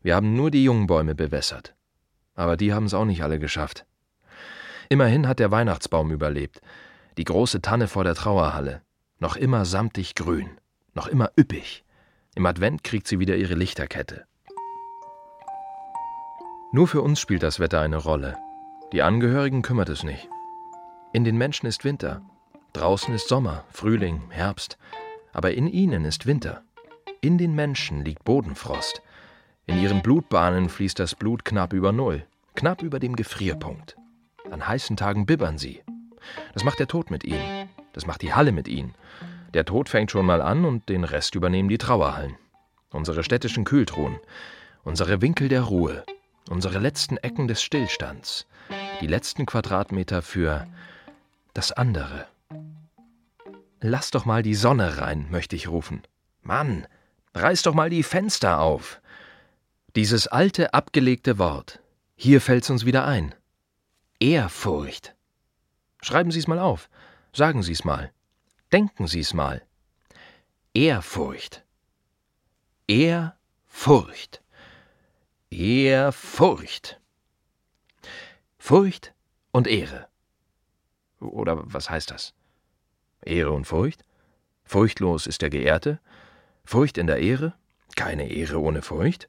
Wir 0.00 0.14
haben 0.14 0.34
nur 0.34 0.52
die 0.52 0.62
jungen 0.62 0.86
Bäume 0.86 1.16
bewässert. 1.16 1.74
Aber 2.36 2.56
die 2.56 2.72
haben 2.72 2.86
es 2.86 2.94
auch 2.94 3.04
nicht 3.04 3.24
alle 3.24 3.40
geschafft. 3.40 3.86
Immerhin 4.88 5.26
hat 5.26 5.40
der 5.40 5.50
Weihnachtsbaum 5.50 6.12
überlebt. 6.12 6.60
Die 7.16 7.24
große 7.24 7.60
Tanne 7.60 7.88
vor 7.88 8.04
der 8.04 8.14
Trauerhalle. 8.14 8.82
Noch 9.18 9.34
immer 9.34 9.64
samtig 9.64 10.14
grün. 10.14 10.48
Noch 10.94 11.08
immer 11.08 11.32
üppig. 11.36 11.84
Im 12.38 12.46
Advent 12.46 12.84
kriegt 12.84 13.08
sie 13.08 13.18
wieder 13.18 13.34
ihre 13.34 13.54
Lichterkette. 13.54 14.24
Nur 16.70 16.86
für 16.86 17.02
uns 17.02 17.18
spielt 17.18 17.42
das 17.42 17.58
Wetter 17.58 17.80
eine 17.80 17.96
Rolle. 17.96 18.36
Die 18.92 19.02
Angehörigen 19.02 19.62
kümmert 19.62 19.88
es 19.88 20.04
nicht. 20.04 20.28
In 21.12 21.24
den 21.24 21.36
Menschen 21.36 21.66
ist 21.66 21.84
Winter. 21.84 22.22
Draußen 22.74 23.12
ist 23.12 23.26
Sommer, 23.26 23.64
Frühling, 23.70 24.30
Herbst. 24.30 24.78
Aber 25.32 25.52
in 25.54 25.66
ihnen 25.66 26.04
ist 26.04 26.26
Winter. 26.26 26.62
In 27.20 27.38
den 27.38 27.56
Menschen 27.56 28.04
liegt 28.04 28.24
Bodenfrost. 28.24 29.02
In 29.66 29.82
ihren 29.82 30.00
Blutbahnen 30.00 30.68
fließt 30.68 31.00
das 31.00 31.16
Blut 31.16 31.44
knapp 31.44 31.72
über 31.72 31.90
Null, 31.90 32.24
knapp 32.54 32.82
über 32.82 33.00
dem 33.00 33.16
Gefrierpunkt. 33.16 33.96
An 34.48 34.64
heißen 34.64 34.96
Tagen 34.96 35.26
bibbern 35.26 35.58
sie. 35.58 35.82
Das 36.54 36.62
macht 36.62 36.78
der 36.78 36.86
Tod 36.86 37.10
mit 37.10 37.24
ihnen. 37.24 37.68
Das 37.94 38.06
macht 38.06 38.22
die 38.22 38.32
Halle 38.32 38.52
mit 38.52 38.68
ihnen. 38.68 38.94
Der 39.54 39.64
Tod 39.64 39.88
fängt 39.88 40.10
schon 40.10 40.26
mal 40.26 40.42
an 40.42 40.64
und 40.64 40.88
den 40.88 41.04
Rest 41.04 41.34
übernehmen 41.34 41.68
die 41.68 41.78
Trauerhallen. 41.78 42.36
Unsere 42.90 43.22
städtischen 43.24 43.64
Kühltruhen. 43.64 44.18
Unsere 44.84 45.20
Winkel 45.20 45.48
der 45.48 45.62
Ruhe 45.62 46.04
unsere 46.50 46.78
letzten 46.78 47.16
Ecken 47.18 47.48
des 47.48 47.62
Stillstands, 47.62 48.46
die 49.00 49.06
letzten 49.06 49.46
Quadratmeter 49.46 50.22
für 50.22 50.66
das 51.54 51.72
andere. 51.72 52.26
Lass 53.80 54.10
doch 54.10 54.24
mal 54.24 54.42
die 54.42 54.54
Sonne 54.54 54.98
rein, 54.98 55.26
möchte 55.30 55.56
ich 55.56 55.68
rufen. 55.68 56.02
Mann, 56.42 56.86
reiß 57.34 57.62
doch 57.62 57.74
mal 57.74 57.90
die 57.90 58.02
Fenster 58.02 58.60
auf. 58.60 59.00
Dieses 59.94 60.26
alte, 60.26 60.74
abgelegte 60.74 61.38
Wort. 61.38 61.80
Hier 62.16 62.40
fällt's 62.40 62.70
uns 62.70 62.84
wieder 62.84 63.06
ein. 63.06 63.34
Ehrfurcht. 64.18 65.14
Schreiben 66.02 66.30
Sie's 66.30 66.48
mal 66.48 66.58
auf. 66.58 66.88
Sagen 67.32 67.62
Sie's 67.62 67.84
mal. 67.84 68.10
Denken 68.72 69.06
Sie's 69.06 69.32
mal. 69.32 69.62
Ehrfurcht. 70.74 71.64
Ehrfurcht. 72.86 74.42
Ehrfurcht. 75.50 77.00
Furcht 78.58 79.14
und 79.52 79.66
Ehre. 79.66 80.08
Oder 81.18 81.62
was 81.72 81.88
heißt 81.88 82.10
das? 82.10 82.34
Ehre 83.22 83.52
und 83.52 83.64
Furcht? 83.64 84.04
Furchtlos 84.64 85.26
ist 85.26 85.40
der 85.40 85.48
Geehrte? 85.48 85.98
Furcht 86.66 86.98
in 86.98 87.06
der 87.06 87.20
Ehre? 87.20 87.54
Keine 87.96 88.28
Ehre 88.30 88.60
ohne 88.60 88.82
Furcht? 88.82 89.28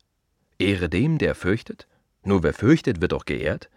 Ehre 0.57 0.89
dem, 0.89 1.17
der 1.17 1.33
fürchtet? 1.33 1.87
Nur 2.23 2.43
wer 2.43 2.53
fürchtet, 2.53 2.99
wird 2.99 3.13
auch 3.13 3.23
geehrt? 3.23 3.69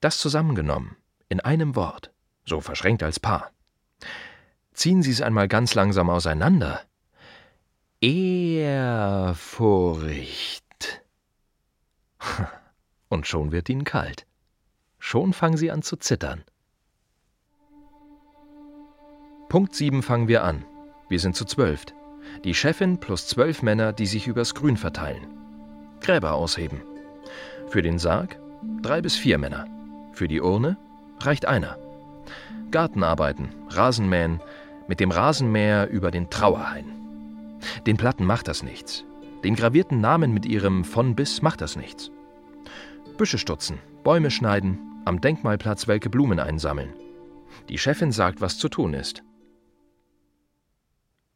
Das 0.00 0.18
zusammengenommen, 0.18 0.96
in 1.28 1.40
einem 1.40 1.76
Wort, 1.76 2.10
so 2.46 2.62
verschränkt 2.62 3.02
als 3.02 3.20
Paar. 3.20 3.52
Ziehen 4.72 5.02
Sie 5.02 5.10
es 5.10 5.20
einmal 5.20 5.48
ganz 5.48 5.74
langsam 5.74 6.08
auseinander. 6.08 6.80
Ehrfurcht. 8.00 9.02
Und 13.08 13.26
schon 13.26 13.50
wird 13.50 13.68
ihnen 13.68 13.84
kalt. 13.84 14.24
Schon 14.98 15.32
fangen 15.32 15.56
sie 15.56 15.70
an 15.70 15.82
zu 15.82 15.96
zittern. 15.96 16.44
Punkt 19.48 19.74
7 19.74 20.02
fangen 20.02 20.28
wir 20.28 20.44
an. 20.44 20.64
Wir 21.08 21.18
sind 21.18 21.34
zu 21.34 21.44
zwölf. 21.44 21.86
Die 22.44 22.54
Chefin 22.54 23.00
plus 23.00 23.26
zwölf 23.26 23.62
Männer, 23.62 23.92
die 23.92 24.06
sich 24.06 24.26
übers 24.26 24.54
Grün 24.54 24.76
verteilen. 24.76 25.26
Gräber 26.00 26.34
ausheben. 26.34 26.82
Für 27.68 27.82
den 27.82 27.98
Sarg 27.98 28.38
drei 28.82 29.00
bis 29.00 29.16
vier 29.16 29.38
Männer. 29.38 29.66
Für 30.12 30.28
die 30.28 30.40
Urne 30.40 30.76
reicht 31.20 31.46
einer. 31.46 31.78
Gartenarbeiten, 32.70 33.48
Rasenmähen, 33.68 34.40
mit 34.88 35.00
dem 35.00 35.10
Rasenmäher 35.10 35.88
über 35.88 36.10
den 36.10 36.30
Trauerhain. 36.30 36.86
Den 37.86 37.96
Platten 37.96 38.24
macht 38.24 38.48
das 38.48 38.62
nichts. 38.62 39.04
Den 39.44 39.54
gravierten 39.54 40.00
Namen 40.00 40.32
mit 40.32 40.46
ihrem 40.46 40.84
von 40.84 41.14
bis 41.14 41.42
macht 41.42 41.60
das 41.60 41.76
nichts. 41.76 42.10
Büsche 43.16 43.38
stutzen, 43.38 43.78
Bäume 44.04 44.30
schneiden, 44.30 44.78
am 45.04 45.20
Denkmalplatz 45.20 45.88
welke 45.88 46.10
Blumen 46.10 46.40
einsammeln. 46.40 46.92
Die 47.68 47.78
Chefin 47.78 48.12
sagt, 48.12 48.40
was 48.40 48.58
zu 48.58 48.68
tun 48.68 48.94
ist. 48.94 49.22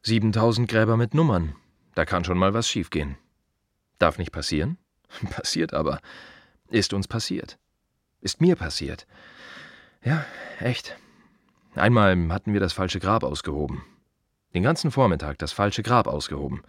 7000 0.03 0.69
Gräber 0.69 0.97
mit 0.97 1.13
Nummern. 1.13 1.55
Da 1.95 2.05
kann 2.05 2.23
schon 2.23 2.37
mal 2.37 2.53
was 2.53 2.67
schiefgehen. 2.67 3.17
Darf 3.99 4.17
nicht 4.17 4.31
passieren? 4.31 4.77
Passiert 5.29 5.73
aber. 5.73 5.99
Ist 6.69 6.93
uns 6.93 7.07
passiert. 7.07 7.57
Ist 8.19 8.41
mir 8.41 8.55
passiert. 8.55 9.05
Ja, 10.03 10.25
echt. 10.59 10.95
Einmal 11.75 12.15
hatten 12.29 12.53
wir 12.53 12.59
das 12.59 12.73
falsche 12.73 12.99
Grab 12.99 13.23
ausgehoben. 13.23 13.83
Den 14.53 14.63
ganzen 14.63 14.91
Vormittag 14.91 15.39
das 15.39 15.51
falsche 15.51 15.83
Grab 15.83 16.07
ausgehoben 16.07 16.61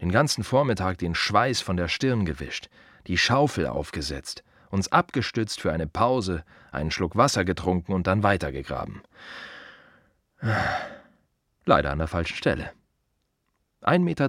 den 0.00 0.12
ganzen 0.12 0.44
Vormittag 0.44 0.98
den 0.98 1.14
Schweiß 1.14 1.60
von 1.60 1.76
der 1.76 1.88
Stirn 1.88 2.24
gewischt, 2.24 2.68
die 3.06 3.18
Schaufel 3.18 3.66
aufgesetzt, 3.66 4.44
uns 4.70 4.92
abgestützt 4.92 5.60
für 5.60 5.72
eine 5.72 5.86
Pause, 5.86 6.44
einen 6.70 6.90
Schluck 6.90 7.16
Wasser 7.16 7.44
getrunken 7.44 7.92
und 7.92 8.06
dann 8.06 8.22
weitergegraben. 8.22 9.02
Leider 11.64 11.90
an 11.90 11.98
der 11.98 12.08
falschen 12.08 12.36
Stelle. 12.36 12.70
1,30 13.82 13.98
Meter 14.00 14.28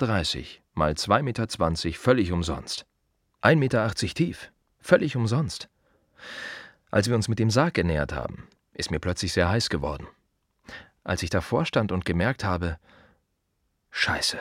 mal 0.74 0.92
2,20 0.94 1.24
Meter 1.24 2.00
völlig 2.00 2.32
umsonst. 2.32 2.86
1,80 3.42 3.56
Meter 3.56 3.94
tief, 3.94 4.52
völlig 4.80 5.16
umsonst. 5.16 5.70
Als 6.92 7.08
wir 7.08 7.16
uns 7.16 7.28
mit 7.28 7.40
dem 7.40 7.52
Sarg 7.52 7.76
genähert 7.76 8.14
haben, 8.14 8.48
ist 8.74 8.92
mir 8.92 9.00
plötzlich 9.00 9.34
sehr 9.34 9.50
heiß 9.50 9.70
geworden. 9.70 10.08
Als 11.04 11.24
ich 11.24 11.30
davor 11.30 11.66
stand 11.66 11.92
und 11.92 12.06
gemerkt 12.06 12.44
habe, 12.44 12.78
Scheiße, 13.92 14.40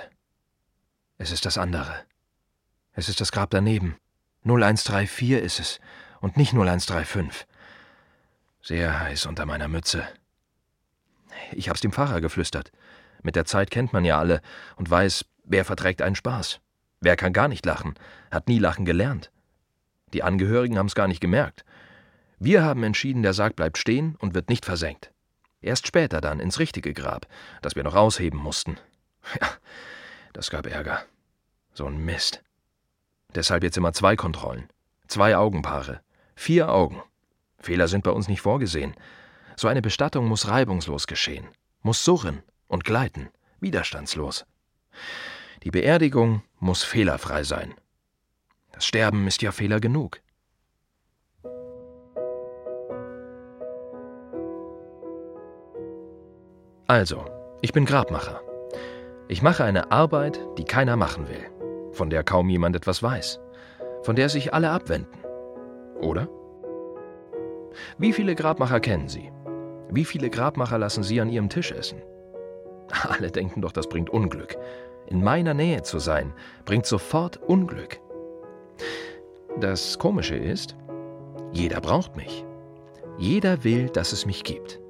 es 1.19 1.31
ist 1.31 1.47
das 1.47 1.59
andere. 1.59 2.05
Es 2.93 3.09
ist 3.09 3.21
das 3.21 3.33
Grab 3.33 3.51
daneben. 3.51 3.97
0134 4.45 5.33
ist 5.33 5.61
es 5.61 5.81
und 6.21 6.37
nicht 6.37 6.53
0135. 6.53 7.47
Sehr 8.63 9.01
heiß 9.01 9.27
unter 9.27 9.47
meiner 9.47 9.69
Mütze. 9.69 10.07
Ich 11.53 11.69
hab's 11.69 11.81
dem 11.81 11.93
Pfarrer 11.93 12.21
geflüstert. 12.21 12.73
Mit 13.23 13.37
der 13.37 13.45
Zeit 13.45 13.71
kennt 13.71 13.93
man 13.93 14.05
ja 14.05 14.19
alle 14.19 14.41
und 14.77 14.91
weiß, 14.91 15.25
wer 15.45 15.65
verträgt 15.65 16.03
einen 16.03 16.17
Spaß. 16.17 16.61
Wer 17.01 17.17
kann 17.17 17.33
gar 17.33 17.49
nicht 17.49 17.65
lachen, 17.65 17.95
hat 18.31 18.49
nie 18.49 18.59
lachen 18.59 18.85
gelernt. 18.85 19.31
Die 20.13 20.23
Angehörigen 20.23 20.79
haben's 20.79 20.95
gar 20.95 21.09
nicht 21.09 21.21
gemerkt. 21.21 21.65
Wir 22.39 22.63
haben 22.63 22.85
entschieden, 22.85 23.23
der 23.23 23.33
Sarg 23.33 23.57
bleibt 23.57 23.79
stehen 23.79 24.17
und 24.21 24.35
wird 24.35 24.49
nicht 24.49 24.65
versenkt. 24.65 25.13
Erst 25.61 25.87
später 25.87 26.21
dann 26.21 26.39
ins 26.39 26.59
richtige 26.59 26.95
Grab, 26.95 27.27
das 27.63 27.75
wir 27.75 27.83
noch 27.83 27.95
ausheben 27.95 28.39
mussten. 28.39 28.79
Ja, 29.41 29.49
das 30.33 30.51
gab 30.51 30.67
Ärger. 30.67 31.03
So 31.75 31.87
ein 31.87 31.99
Mist. 32.05 32.43
Deshalb 33.35 33.63
jetzt 33.63 33.77
immer 33.77 33.93
zwei 33.93 34.17
Kontrollen. 34.17 34.69
Zwei 35.07 35.37
Augenpaare. 35.37 36.01
Vier 36.35 36.71
Augen. 36.71 37.03
Fehler 37.59 37.89
sind 37.89 38.05
bei 38.05 38.11
uns 38.11 38.29
nicht 38.29 38.41
vorgesehen. 38.41 38.95
So 39.57 39.69
eine 39.69 39.83
Bestattung 39.83 40.27
muss 40.27 40.49
reibungslos 40.49 41.07
geschehen. 41.07 41.49
Muss 41.83 42.05
surren 42.05 42.43
und 42.69 42.85
gleiten. 42.85 43.29
Widerstandslos. 43.61 44.47
Die 45.65 45.71
Beerdigung 45.71 46.43
muss 46.61 46.85
fehlerfrei 46.85 47.43
sein. 47.43 47.75
Das 48.73 48.87
Sterben 48.87 49.27
ist 49.27 49.43
ja 49.43 49.51
Fehler 49.51 49.81
genug. 49.81 50.21
Also, 56.91 57.27
ich 57.61 57.75
bin 57.75 57.85
Grabmacher. 57.85 58.41
Ich 59.29 59.43
mache 59.43 59.63
eine 59.63 59.93
Arbeit, 59.93 60.41
die 60.57 60.65
keiner 60.65 60.97
machen 60.97 61.29
will, 61.29 61.45
von 61.93 62.09
der 62.09 62.25
kaum 62.25 62.49
jemand 62.49 62.75
etwas 62.77 63.03
weiß, 63.03 63.41
von 64.05 64.17
der 64.17 64.31
sich 64.31 64.55
alle 64.55 64.71
abwenden. 64.71 65.19
Oder? 66.01 66.31
Wie 67.99 68.15
viele 68.15 68.35
Grabmacher 68.35 68.81
kennen 68.81 69.07
Sie? 69.07 69.31
Wie 69.91 70.07
viele 70.07 70.31
Grabmacher 70.31 70.79
lassen 70.79 71.03
Sie 71.03 71.21
an 71.21 71.29
Ihrem 71.29 71.51
Tisch 71.51 71.73
essen? 71.73 72.01
Alle 73.07 73.31
denken 73.31 73.61
doch, 73.61 73.73
das 73.73 73.87
bringt 73.87 74.09
Unglück. 74.09 74.57
In 75.09 75.23
meiner 75.23 75.53
Nähe 75.53 75.83
zu 75.83 75.99
sein, 75.99 76.33
bringt 76.65 76.87
sofort 76.87 77.37
Unglück. 77.37 78.01
Das 79.61 79.99
Komische 79.99 80.37
ist, 80.37 80.75
jeder 81.53 81.83
braucht 81.83 82.17
mich. 82.17 82.47
Jeder 83.19 83.63
will, 83.63 83.91
dass 83.91 84.13
es 84.13 84.25
mich 84.25 84.43
gibt. 84.43 84.81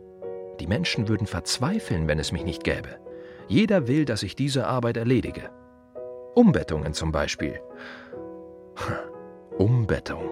Die 0.61 0.67
Menschen 0.67 1.09
würden 1.09 1.27
verzweifeln, 1.27 2.09
wenn 2.09 2.19
es 2.19 2.33
mich 2.33 2.45
nicht 2.45 2.65
gäbe. 2.65 2.99
Jeder 3.47 3.87
will, 3.89 4.05
dass 4.05 4.23
ich 4.23 4.37
diese 4.37 4.67
Arbeit 4.67 4.97
erledige. 4.97 5.51
Umbettungen 6.35 6.93
zum 6.93 7.13
Beispiel. 7.13 7.61
Umbettung. 9.59 10.31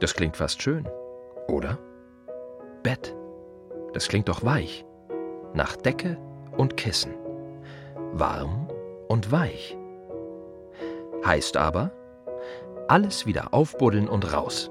Das 0.00 0.14
klingt 0.14 0.36
fast 0.36 0.62
schön, 0.62 0.88
oder? 1.48 1.78
Bett. 2.82 3.14
Das 3.92 4.08
klingt 4.08 4.28
doch 4.28 4.44
weich. 4.44 4.84
Nach 5.54 5.76
Decke 5.76 6.18
und 6.56 6.76
Kissen. 6.76 7.14
Warm 8.12 8.68
und 9.08 9.32
weich. 9.32 9.76
Heißt 11.24 11.56
aber, 11.56 11.90
alles 12.86 13.26
wieder 13.26 13.52
aufbuddeln 13.52 14.08
und 14.08 14.32
raus. 14.32 14.70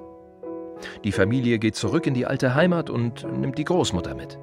Die 1.04 1.12
Familie 1.12 1.60
geht 1.60 1.76
zurück 1.76 2.08
in 2.08 2.14
die 2.14 2.26
alte 2.26 2.56
Heimat 2.56 2.90
und 2.90 3.26
nimmt 3.40 3.58
die 3.58 3.66
Großmutter 3.66 4.16
mit. 4.16 4.38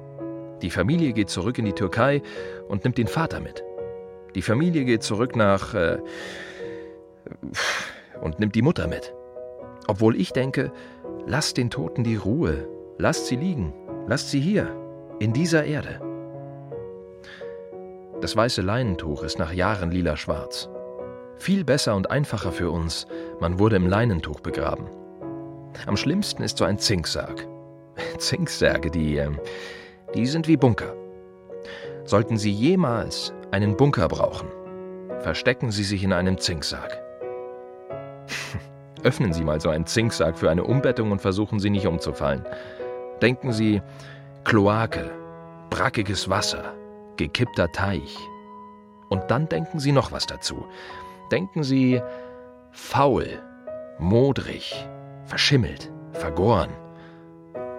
Die 0.61 0.69
Familie 0.69 1.13
geht 1.13 1.29
zurück 1.29 1.57
in 1.57 1.65
die 1.65 1.73
Türkei 1.73 2.21
und 2.67 2.83
nimmt 2.83 2.97
den 2.97 3.07
Vater 3.07 3.39
mit. 3.39 3.63
Die 4.35 4.41
Familie 4.41 4.85
geht 4.85 5.03
zurück 5.03 5.35
nach... 5.35 5.73
Äh, 5.73 5.97
und 8.21 8.39
nimmt 8.39 8.55
die 8.55 8.61
Mutter 8.61 8.87
mit. 8.87 9.13
Obwohl 9.87 10.15
ich 10.19 10.31
denke, 10.31 10.71
lasst 11.25 11.57
den 11.57 11.69
Toten 11.69 12.03
die 12.03 12.15
Ruhe, 12.15 12.67
lasst 12.97 13.27
sie 13.27 13.35
liegen, 13.35 13.73
lasst 14.07 14.29
sie 14.29 14.39
hier, 14.39 14.69
in 15.19 15.33
dieser 15.33 15.65
Erde. 15.65 16.01
Das 18.21 18.35
weiße 18.35 18.61
Leinentuch 18.61 19.23
ist 19.23 19.37
nach 19.37 19.53
Jahren 19.53 19.91
lila-schwarz. 19.91 20.69
Viel 21.37 21.63
besser 21.63 21.95
und 21.95 22.09
einfacher 22.09 22.51
für 22.51 22.71
uns, 22.71 23.07
man 23.39 23.59
wurde 23.59 23.75
im 23.75 23.87
Leinentuch 23.87 24.39
begraben. 24.39 24.87
Am 25.85 25.97
schlimmsten 25.97 26.41
ist 26.41 26.57
so 26.57 26.65
ein 26.65 26.79
Zinksarg. 26.79 27.45
Zinksärge, 28.17 28.89
die, 28.89 29.17
äh, 29.17 29.31
die 30.13 30.27
sind 30.27 30.47
wie 30.47 30.57
Bunker. 30.57 30.93
Sollten 32.05 32.37
Sie 32.37 32.51
jemals 32.51 33.33
einen 33.51 33.75
Bunker 33.75 34.07
brauchen, 34.07 34.47
verstecken 35.19 35.71
Sie 35.71 35.83
sich 35.83 36.03
in 36.03 36.13
einem 36.13 36.37
Zinksarg. 36.37 37.01
Öffnen 39.03 39.33
Sie 39.33 39.43
mal 39.43 39.59
so 39.59 39.69
einen 39.69 39.85
Zinksarg 39.85 40.37
für 40.37 40.49
eine 40.49 40.63
Umbettung 40.63 41.11
und 41.11 41.21
versuchen 41.21 41.59
Sie 41.59 41.69
nicht 41.69 41.87
umzufallen. 41.87 42.45
Denken 43.21 43.51
Sie 43.51 43.81
Kloake, 44.43 45.11
brackiges 45.69 46.29
Wasser, 46.29 46.75
gekippter 47.17 47.71
Teich. 47.71 48.17
Und 49.09 49.23
dann 49.31 49.49
denken 49.49 49.79
Sie 49.79 49.91
noch 49.91 50.11
was 50.11 50.25
dazu. 50.25 50.65
Denken 51.31 51.63
Sie 51.63 52.01
faul, 52.71 53.27
modrig, 53.97 54.87
verschimmelt, 55.25 55.91
vergoren. 56.11 56.69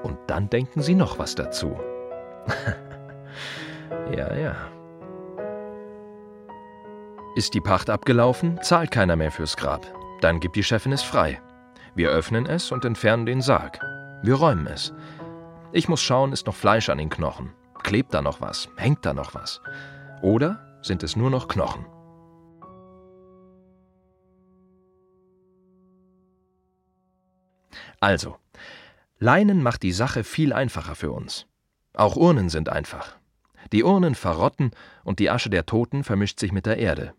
Und 0.02 0.18
dann 0.26 0.48
denken 0.50 0.82
Sie 0.82 0.94
noch 0.94 1.18
was 1.18 1.34
dazu. 1.34 1.76
ja, 4.16 4.34
ja. 4.34 4.56
Ist 7.34 7.54
die 7.54 7.60
Pacht 7.60 7.90
abgelaufen, 7.90 8.62
zahlt 8.62 8.90
keiner 8.90 9.16
mehr 9.16 9.30
fürs 9.30 9.56
Grab. 9.56 9.86
Dann 10.20 10.40
gibt 10.40 10.56
die 10.56 10.62
Chefin 10.62 10.92
es 10.92 11.02
frei. 11.02 11.40
Wir 11.94 12.10
öffnen 12.10 12.46
es 12.46 12.72
und 12.72 12.84
entfernen 12.84 13.26
den 13.26 13.42
Sarg. 13.42 13.80
Wir 14.22 14.34
räumen 14.34 14.66
es. 14.66 14.92
Ich 15.72 15.88
muss 15.88 16.00
schauen, 16.00 16.32
ist 16.32 16.46
noch 16.46 16.54
Fleisch 16.54 16.88
an 16.88 16.98
den 16.98 17.10
Knochen. 17.10 17.52
Klebt 17.82 18.14
da 18.14 18.22
noch 18.22 18.40
was? 18.40 18.68
Hängt 18.76 19.04
da 19.04 19.12
noch 19.12 19.34
was? 19.34 19.60
Oder 20.22 20.78
sind 20.82 21.02
es 21.02 21.16
nur 21.16 21.30
noch 21.30 21.48
Knochen? 21.48 21.84
Also, 28.00 28.36
Leinen 29.18 29.62
macht 29.62 29.82
die 29.82 29.92
Sache 29.92 30.24
viel 30.24 30.52
einfacher 30.52 30.94
für 30.94 31.10
uns. 31.10 31.46
Auch 31.96 32.14
Urnen 32.14 32.50
sind 32.50 32.68
einfach. 32.68 33.16
Die 33.72 33.82
Urnen 33.82 34.14
verrotten 34.14 34.70
und 35.02 35.18
die 35.18 35.30
Asche 35.30 35.48
der 35.48 35.64
Toten 35.64 36.04
vermischt 36.04 36.38
sich 36.38 36.52
mit 36.52 36.66
der 36.66 36.76
Erde. 36.76 37.14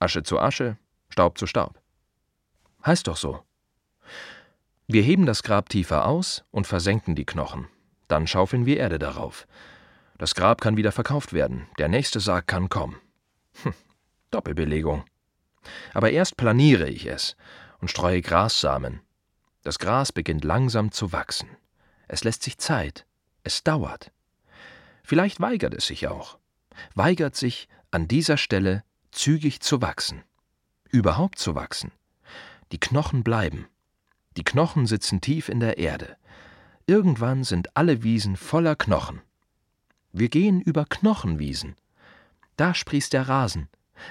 Asche 0.00 0.24
zu 0.24 0.40
Asche, 0.40 0.76
Staub 1.08 1.38
zu 1.38 1.46
Staub. 1.46 1.80
Heißt 2.84 3.06
doch 3.06 3.16
so. 3.16 3.40
Wir 4.88 5.02
heben 5.02 5.26
das 5.26 5.44
Grab 5.44 5.68
tiefer 5.68 6.06
aus 6.06 6.44
und 6.50 6.66
versenken 6.66 7.14
die 7.14 7.24
Knochen. 7.24 7.68
Dann 8.08 8.26
schaufeln 8.26 8.66
wir 8.66 8.78
Erde 8.78 8.98
darauf. 8.98 9.46
Das 10.18 10.34
Grab 10.34 10.60
kann 10.60 10.76
wieder 10.76 10.92
verkauft 10.92 11.32
werden. 11.32 11.68
Der 11.78 11.88
nächste 11.88 12.18
Sarg 12.18 12.48
kann 12.48 12.68
kommen. 12.68 12.96
Hm, 13.62 13.74
Doppelbelegung. 14.32 15.04
Aber 15.94 16.10
erst 16.10 16.36
planiere 16.36 16.88
ich 16.88 17.06
es 17.06 17.36
und 17.80 17.90
streue 17.90 18.22
Grassamen. 18.22 19.00
Das 19.62 19.78
Gras 19.78 20.10
beginnt 20.10 20.44
langsam 20.44 20.90
zu 20.90 21.12
wachsen. 21.12 21.48
Es 22.08 22.24
lässt 22.24 22.42
sich 22.42 22.58
Zeit. 22.58 23.06
Es 23.44 23.62
dauert. 23.62 24.10
Vielleicht 25.06 25.40
weigert 25.40 25.72
es 25.72 25.86
sich 25.86 26.08
auch. 26.08 26.36
Weigert 26.96 27.36
sich, 27.36 27.68
an 27.92 28.08
dieser 28.08 28.36
Stelle 28.36 28.82
zügig 29.12 29.60
zu 29.60 29.80
wachsen. 29.80 30.24
Überhaupt 30.90 31.38
zu 31.38 31.54
wachsen. 31.54 31.92
Die 32.72 32.80
Knochen 32.80 33.22
bleiben. 33.22 33.68
Die 34.36 34.42
Knochen 34.42 34.84
sitzen 34.88 35.20
tief 35.20 35.48
in 35.48 35.60
der 35.60 35.78
Erde. 35.78 36.16
Irgendwann 36.88 37.44
sind 37.44 37.76
alle 37.76 38.02
Wiesen 38.02 38.36
voller 38.36 38.74
Knochen. 38.74 39.22
Wir 40.10 40.28
gehen 40.28 40.60
über 40.60 40.84
Knochenwiesen. 40.84 41.76
Da 42.56 42.74
sprießt 42.74 43.12
der 43.12 43.28
Rasen, 43.28 43.68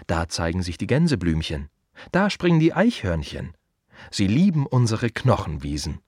da 0.07 0.29
zeigen 0.29 0.63
sich 0.63 0.77
die 0.77 0.87
Gänseblümchen, 0.87 1.69
da 2.13 2.29
springen 2.29 2.61
die 2.61 2.73
Eichhörnchen. 2.73 3.53
Sie 4.11 4.27
lieben 4.27 4.65
unsere 4.65 5.09
Knochenwiesen. 5.09 5.99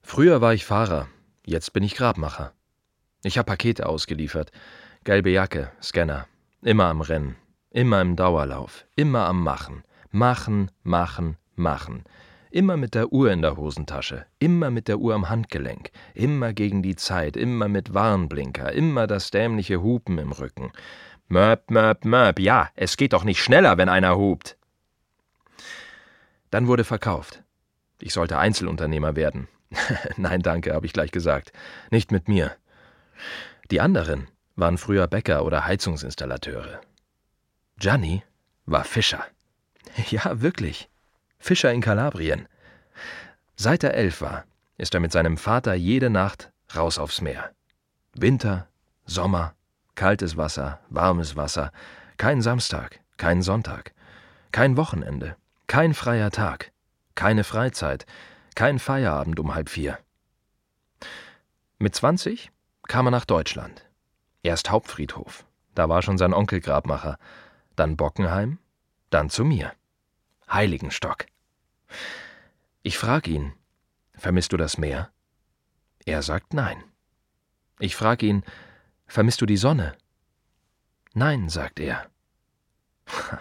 Früher 0.00 0.40
war 0.40 0.54
ich 0.54 0.64
Fahrer, 0.64 1.06
jetzt 1.44 1.72
bin 1.72 1.82
ich 1.82 1.94
Grabmacher. 1.94 2.52
Ich 3.22 3.38
habe 3.38 3.46
Pakete 3.46 3.86
ausgeliefert, 3.86 4.52
gelbe 5.04 5.30
Jacke, 5.30 5.70
Scanner, 5.82 6.26
immer 6.62 6.86
am 6.86 7.00
Rennen, 7.00 7.36
immer 7.70 8.00
im 8.00 8.16
Dauerlauf, 8.16 8.84
immer 8.96 9.26
am 9.26 9.42
Machen, 9.42 9.82
machen, 10.10 10.70
machen, 10.82 11.36
machen. 11.54 12.04
Immer 12.50 12.76
mit 12.76 12.94
der 12.94 13.12
Uhr 13.12 13.32
in 13.32 13.42
der 13.42 13.56
Hosentasche, 13.56 14.26
immer 14.38 14.70
mit 14.70 14.86
der 14.86 14.98
Uhr 14.98 15.14
am 15.14 15.28
Handgelenk, 15.28 15.90
immer 16.14 16.52
gegen 16.52 16.82
die 16.82 16.94
Zeit, 16.94 17.36
immer 17.36 17.66
mit 17.66 17.94
Warnblinker, 17.94 18.72
immer 18.72 19.08
das 19.08 19.32
dämliche 19.32 19.82
Hupen 19.82 20.18
im 20.18 20.30
Rücken. 20.30 20.70
Möp, 21.26 21.70
möp, 21.70 22.04
möp, 22.04 22.38
ja, 22.38 22.70
es 22.76 22.96
geht 22.96 23.12
doch 23.12 23.24
nicht 23.24 23.42
schneller, 23.42 23.76
wenn 23.76 23.88
einer 23.88 24.16
hupt. 24.16 24.56
Dann 26.50 26.68
wurde 26.68 26.84
verkauft. 26.84 27.42
Ich 28.00 28.12
sollte 28.12 28.38
Einzelunternehmer 28.38 29.16
werden. 29.16 29.48
Nein, 30.16 30.42
danke, 30.42 30.74
habe 30.74 30.86
ich 30.86 30.92
gleich 30.92 31.10
gesagt. 31.10 31.52
Nicht 31.90 32.12
mit 32.12 32.28
mir. 32.28 32.56
Die 33.70 33.80
anderen 33.80 34.28
waren 34.56 34.78
früher 34.78 35.06
Bäcker 35.06 35.44
oder 35.44 35.64
Heizungsinstallateure. 35.64 36.80
Gianni 37.78 38.22
war 38.66 38.84
Fischer. 38.84 39.24
Ja, 40.10 40.40
wirklich. 40.40 40.88
Fischer 41.38 41.72
in 41.72 41.80
Kalabrien. 41.80 42.48
Seit 43.54 43.84
er 43.84 43.94
elf 43.94 44.22
war, 44.22 44.44
ist 44.76 44.94
er 44.94 45.00
mit 45.00 45.12
seinem 45.12 45.36
Vater 45.36 45.74
jede 45.74 46.10
Nacht 46.10 46.50
raus 46.74 46.98
aufs 46.98 47.20
Meer. 47.20 47.50
Winter, 48.14 48.66
Sommer, 49.06 49.54
kaltes 49.94 50.36
Wasser, 50.36 50.80
warmes 50.88 51.36
Wasser, 51.36 51.70
kein 52.16 52.42
Samstag, 52.42 53.00
kein 53.18 53.42
Sonntag, 53.42 53.92
kein 54.52 54.76
Wochenende, 54.76 55.36
kein 55.66 55.94
freier 55.94 56.30
Tag, 56.30 56.72
keine 57.14 57.44
Freizeit, 57.44 58.06
kein 58.54 58.78
Feierabend 58.78 59.38
um 59.40 59.54
halb 59.54 59.68
vier. 59.68 59.98
Mit 61.78 61.94
20 61.94 62.50
kam 62.86 63.06
er 63.06 63.10
nach 63.10 63.24
Deutschland. 63.24 63.84
Erst 64.42 64.70
Hauptfriedhof, 64.70 65.44
da 65.74 65.88
war 65.88 66.02
schon 66.02 66.18
sein 66.18 66.34
Onkel 66.34 66.60
Grabmacher, 66.60 67.18
dann 67.76 67.96
Bockenheim, 67.96 68.58
dann 69.10 69.30
zu 69.30 69.44
mir. 69.44 69.72
Heiligenstock. 70.50 71.26
Ich 72.82 72.98
frage 72.98 73.30
ihn, 73.30 73.52
vermisst 74.14 74.52
du 74.52 74.56
das 74.56 74.78
Meer? 74.78 75.10
Er 76.04 76.22
sagt 76.22 76.52
nein. 76.52 76.84
Ich 77.78 77.96
frage 77.96 78.26
ihn, 78.26 78.44
vermisst 79.06 79.40
du 79.40 79.46
die 79.46 79.56
Sonne? 79.56 79.96
Nein, 81.14 81.48
sagt 81.48 81.80
er. 81.80 82.06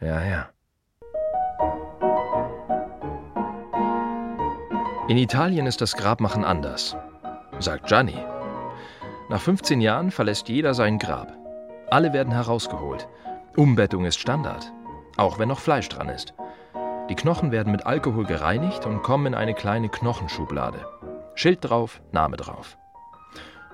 ja, 0.00 0.24
ja. 0.24 0.52
In 5.08 5.16
Italien 5.16 5.66
ist 5.66 5.80
das 5.80 5.96
Grabmachen 5.96 6.44
anders, 6.44 6.96
sagt 7.58 7.88
Gianni. 7.88 8.16
Nach 9.28 9.40
15 9.40 9.80
Jahren 9.80 10.12
verlässt 10.12 10.48
jeder 10.48 10.74
sein 10.74 11.00
Grab. 11.00 11.36
Alle 11.90 12.12
werden 12.12 12.32
herausgeholt. 12.32 13.08
Umbettung 13.56 14.04
ist 14.04 14.20
Standard, 14.20 14.72
auch 15.16 15.40
wenn 15.40 15.48
noch 15.48 15.58
Fleisch 15.58 15.88
dran 15.88 16.08
ist. 16.08 16.34
Die 17.10 17.16
Knochen 17.16 17.50
werden 17.50 17.72
mit 17.72 17.84
Alkohol 17.84 18.26
gereinigt 18.26 18.86
und 18.86 19.02
kommen 19.02 19.26
in 19.26 19.34
eine 19.34 19.54
kleine 19.54 19.88
Knochenschublade. 19.88 20.86
Schild 21.34 21.58
drauf, 21.68 22.00
Name 22.12 22.36
drauf. 22.36 22.78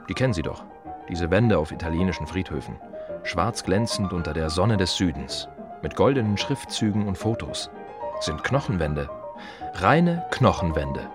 Die 0.09 0.14
kennen 0.14 0.33
Sie 0.33 0.43
doch, 0.43 0.64
diese 1.11 1.31
Wände 1.31 1.59
auf 1.59 1.72
italienischen 1.72 2.26
Friedhöfen. 2.26 2.81
Schwarz 3.22 3.64
glänzend 3.64 4.14
unter 4.14 4.33
der 4.33 4.49
Sonne 4.49 4.79
des 4.79 4.97
Südens, 4.97 5.47
mit 5.83 5.95
goldenen 5.95 6.39
Schriftzügen 6.39 7.07
und 7.07 7.18
Fotos. 7.18 7.68
Sind 8.20 8.43
Knochenwände. 8.45 9.11
Reine 9.74 10.24
Knochenwände. 10.31 11.11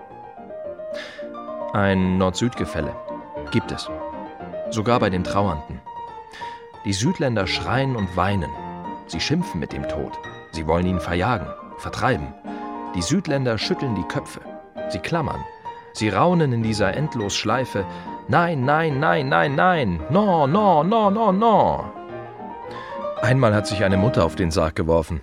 Ein 1.74 2.18
Nord-Süd-Gefälle. 2.18 2.94
Gibt 3.50 3.72
es. 3.72 3.90
Sogar 4.70 5.00
bei 5.00 5.10
den 5.10 5.24
Trauernden. 5.24 5.80
Die 6.84 6.92
Südländer 6.92 7.48
schreien 7.48 7.96
und 7.96 8.16
weinen. 8.16 8.50
Sie 9.08 9.18
schimpfen 9.18 9.58
mit 9.58 9.72
dem 9.72 9.88
Tod. 9.88 10.12
Sie 10.52 10.68
wollen 10.68 10.86
ihn 10.86 11.00
verjagen, 11.00 11.48
vertreiben. 11.78 12.32
Die 12.94 13.02
Südländer 13.02 13.58
schütteln 13.58 13.96
die 13.96 14.04
Köpfe. 14.04 14.40
Sie 14.88 15.00
klammern. 15.00 15.44
Sie 15.94 16.10
raunen 16.10 16.52
in 16.52 16.62
dieser 16.62 16.94
Endlosschleife. 16.94 17.84
Nein, 18.28 18.64
nein, 18.64 19.00
nein, 19.00 19.28
nein, 19.28 19.56
nein. 19.56 20.00
No, 20.10 20.46
no, 20.46 20.84
no, 20.84 21.10
no, 21.10 21.32
no. 21.32 21.92
Einmal 23.20 23.52
hat 23.52 23.66
sich 23.66 23.82
eine 23.82 23.96
Mutter 23.96 24.24
auf 24.24 24.36
den 24.36 24.52
Sarg 24.52 24.76
geworfen. 24.76 25.22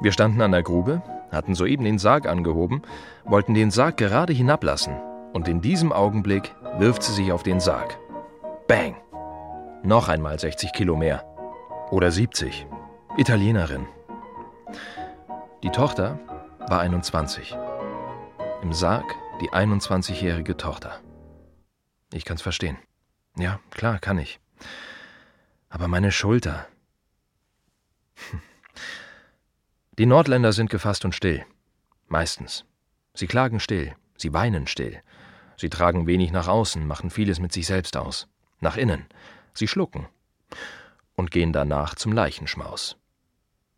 Wir 0.00 0.10
standen 0.10 0.42
an 0.42 0.50
der 0.50 0.64
Grube, 0.64 1.00
hatten 1.30 1.54
soeben 1.54 1.84
den 1.84 1.98
Sarg 1.98 2.26
angehoben, 2.26 2.82
wollten 3.24 3.54
den 3.54 3.70
Sarg 3.70 3.98
gerade 3.98 4.32
hinablassen. 4.32 4.96
Und 5.36 5.48
in 5.48 5.60
diesem 5.60 5.92
Augenblick 5.92 6.54
wirft 6.78 7.02
sie 7.02 7.12
sich 7.12 7.30
auf 7.30 7.42
den 7.42 7.60
Sarg. 7.60 7.98
Bang! 8.68 8.96
Noch 9.82 10.08
einmal 10.08 10.40
60 10.40 10.72
Kilo 10.72 10.96
mehr. 10.96 11.26
Oder 11.90 12.10
70. 12.10 12.66
Italienerin. 13.18 13.86
Die 15.62 15.68
Tochter 15.68 16.18
war 16.70 16.80
21. 16.80 17.54
Im 18.62 18.72
Sarg 18.72 19.04
die 19.42 19.50
21-jährige 19.50 20.56
Tochter. 20.56 21.02
Ich 22.14 22.24
kann's 22.24 22.40
verstehen. 22.40 22.78
Ja, 23.36 23.60
klar, 23.70 23.98
kann 23.98 24.16
ich. 24.16 24.40
Aber 25.68 25.86
meine 25.86 26.12
Schulter. 26.12 26.66
Die 29.98 30.06
Nordländer 30.06 30.54
sind 30.54 30.70
gefasst 30.70 31.04
und 31.04 31.14
still. 31.14 31.44
Meistens. 32.08 32.64
Sie 33.12 33.26
klagen 33.26 33.60
still, 33.60 33.94
sie 34.16 34.32
weinen 34.32 34.66
still. 34.66 35.02
Sie 35.56 35.70
tragen 35.70 36.06
wenig 36.06 36.32
nach 36.32 36.48
außen, 36.48 36.86
machen 36.86 37.10
vieles 37.10 37.40
mit 37.40 37.52
sich 37.52 37.66
selbst 37.66 37.96
aus. 37.96 38.28
Nach 38.60 38.76
innen. 38.76 39.06
Sie 39.54 39.68
schlucken. 39.68 40.06
Und 41.14 41.30
gehen 41.30 41.52
danach 41.52 41.94
zum 41.94 42.12
Leichenschmaus. 42.12 42.96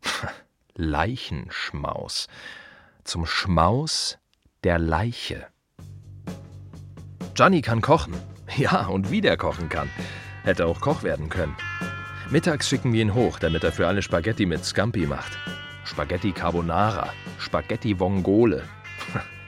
Leichenschmaus. 0.75 2.27
Zum 3.03 3.25
Schmaus 3.25 4.17
der 4.63 4.77
Leiche. 4.77 5.47
Gianni 7.33 7.61
kann 7.61 7.81
kochen. 7.81 8.15
Ja, 8.57 8.87
und 8.87 9.11
wie 9.11 9.21
der 9.21 9.37
kochen 9.37 9.69
kann. 9.69 9.91
Hätte 10.43 10.65
auch 10.65 10.81
Koch 10.81 11.03
werden 11.03 11.29
können. 11.29 11.55
Mittags 12.31 12.67
schicken 12.67 12.93
wir 12.93 13.01
ihn 13.03 13.13
hoch, 13.13 13.37
damit 13.37 13.63
er 13.63 13.71
für 13.71 13.87
alle 13.87 14.01
Spaghetti 14.01 14.47
mit 14.47 14.65
Scampi 14.65 15.05
macht. 15.05 15.37
Spaghetti 15.83 16.31
Carbonara, 16.31 17.13
Spaghetti 17.37 17.99
Vongole. 17.99 18.63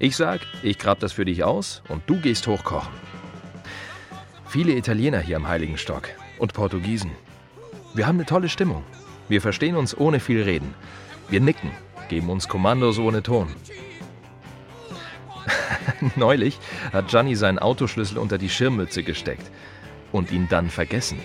Ich 0.00 0.16
sag, 0.16 0.40
ich 0.62 0.78
grab 0.78 0.98
das 0.98 1.12
für 1.12 1.24
dich 1.24 1.44
aus 1.44 1.82
und 1.88 2.02
du 2.06 2.20
gehst 2.20 2.46
hochkochen. 2.48 2.92
Viele 4.46 4.72
Italiener 4.72 5.20
hier 5.20 5.36
am 5.36 5.46
Heiligen 5.46 5.78
Stock 5.78 6.08
und 6.38 6.52
Portugiesen. 6.52 7.12
Wir 7.94 8.06
haben 8.06 8.16
eine 8.16 8.26
tolle 8.26 8.48
Stimmung. 8.48 8.84
Wir 9.28 9.40
verstehen 9.40 9.76
uns 9.76 9.96
ohne 9.96 10.18
viel 10.18 10.42
Reden. 10.42 10.74
Wir 11.28 11.40
nicken, 11.40 11.70
geben 12.08 12.28
uns 12.28 12.48
Kommandos 12.48 12.98
ohne 12.98 13.22
Ton. 13.22 13.48
Neulich 16.16 16.58
hat 16.92 17.08
Gianni 17.08 17.36
seinen 17.36 17.60
Autoschlüssel 17.60 18.18
unter 18.18 18.36
die 18.36 18.48
Schirmmütze 18.48 19.04
gesteckt 19.04 19.48
und 20.10 20.32
ihn 20.32 20.48
dann 20.48 20.70
vergessen. 20.70 21.20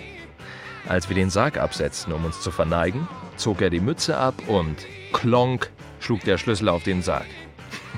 Als 0.88 1.08
wir 1.08 1.16
den 1.16 1.30
Sarg 1.30 1.58
absetzten, 1.58 2.12
um 2.12 2.24
uns 2.24 2.40
zu 2.40 2.52
verneigen, 2.52 3.08
zog 3.36 3.62
er 3.62 3.70
die 3.70 3.80
Mütze 3.80 4.16
ab 4.16 4.34
und 4.46 4.76
klonk 5.12 5.70
schlug 5.98 6.22
der 6.22 6.38
Schlüssel 6.38 6.68
auf 6.68 6.84
den 6.84 7.02
Sarg. 7.02 7.26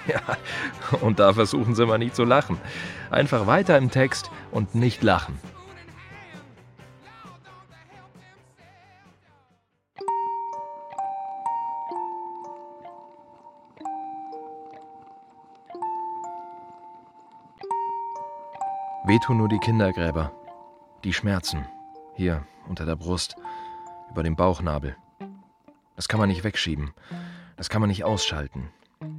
Ja, 0.09 0.99
und 1.01 1.19
da 1.19 1.33
versuchen 1.33 1.75
Sie 1.75 1.87
mal 1.87 1.99
nicht 1.99 2.17
zu 2.17 2.25
lachen. 2.25 2.59
Einfach 3.11 3.47
weiter 3.47 3.79
im 3.79 3.91
Text 3.91 4.31
und 4.51 4.75
nicht 4.75 5.03
lachen. 5.03 5.39
Wehtun 19.05 19.37
nur 19.37 19.49
die 19.49 19.59
Kindergräber, 19.59 20.33
die 21.05 21.13
Schmerzen, 21.13 21.67
hier 22.15 22.47
unter 22.69 22.87
der 22.87 22.97
Brust, 22.97 23.37
über 24.11 24.23
dem 24.23 24.37
Bauchnabel. 24.37 24.97
Das 25.97 26.09
kann 26.09 26.21
man 26.21 26.29
nicht 26.29 26.45
wegschieben. 26.45 26.93
Das 27.57 27.69
kann 27.69 27.81
man 27.81 27.89
nicht 27.89 28.05
ausschalten. 28.05 28.71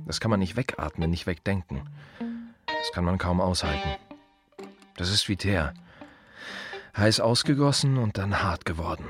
Das 0.06 0.20
kann 0.20 0.32
man 0.32 0.40
nicht 0.40 0.56
wegatmen, 0.56 1.10
nicht 1.10 1.28
wegdenken. 1.28 1.82
Das 2.66 2.92
kann 2.94 3.06
man 3.06 3.18
kaum 3.18 3.42
aushalten. 3.42 3.90
Das 4.98 5.10
ist 5.10 5.28
wie 5.30 5.38
Teer. 5.38 5.74
Heiß 6.96 7.20
ausgegossen 7.20 7.98
und 7.98 8.18
dann 8.18 8.44
hart 8.44 8.66
geworden. 8.66 9.06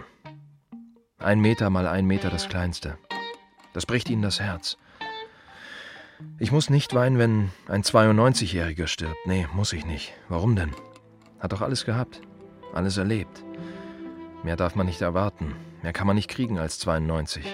Ein 1.17 1.39
Meter 1.39 1.69
mal 1.69 1.87
ein 1.87 2.05
Meter 2.05 2.29
das 2.29 2.47
Kleinste. 2.47 2.97
Das 3.73 3.85
bricht 3.85 4.09
ihnen 4.09 4.21
das 4.21 4.39
Herz. 4.39 4.77
Ich 6.39 6.51
muss 6.51 6.69
nicht 6.69 6.93
weinen, 6.93 7.17
wenn 7.17 7.51
ein 7.67 7.83
92-Jähriger 7.83 8.87
stirbt. 8.87 9.17
Nee, 9.25 9.47
muss 9.53 9.73
ich 9.73 9.85
nicht. 9.85 10.13
Warum 10.29 10.55
denn? 10.55 10.73
Hat 11.39 11.51
doch 11.51 11.61
alles 11.61 11.85
gehabt. 11.85 12.21
Alles 12.73 12.97
erlebt. 12.97 13.43
Mehr 14.43 14.55
darf 14.55 14.75
man 14.75 14.85
nicht 14.85 15.01
erwarten. 15.01 15.55
Mehr 15.81 15.93
kann 15.93 16.07
man 16.07 16.15
nicht 16.15 16.29
kriegen 16.29 16.59
als 16.59 16.79
92. 16.79 17.45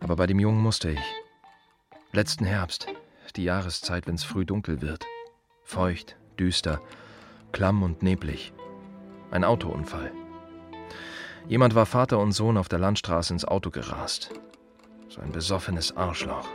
Aber 0.00 0.16
bei 0.16 0.26
dem 0.26 0.40
Jungen 0.40 0.60
musste 0.60 0.90
ich. 0.90 1.00
Letzten 2.12 2.44
Herbst, 2.44 2.88
die 3.36 3.44
Jahreszeit, 3.44 4.08
wenn's 4.08 4.24
früh 4.24 4.44
dunkel 4.44 4.82
wird. 4.82 5.06
Feucht, 5.62 6.16
düster, 6.40 6.80
klamm 7.52 7.84
und 7.84 8.02
neblig. 8.02 8.52
Ein 9.30 9.44
Autounfall. 9.44 10.10
Jemand 11.46 11.76
war 11.76 11.86
Vater 11.86 12.18
und 12.18 12.32
Sohn 12.32 12.56
auf 12.56 12.68
der 12.68 12.80
Landstraße 12.80 13.32
ins 13.32 13.44
Auto 13.44 13.70
gerast. 13.70 14.32
So 15.08 15.20
ein 15.20 15.30
besoffenes 15.30 15.96
Arschloch. 15.96 16.48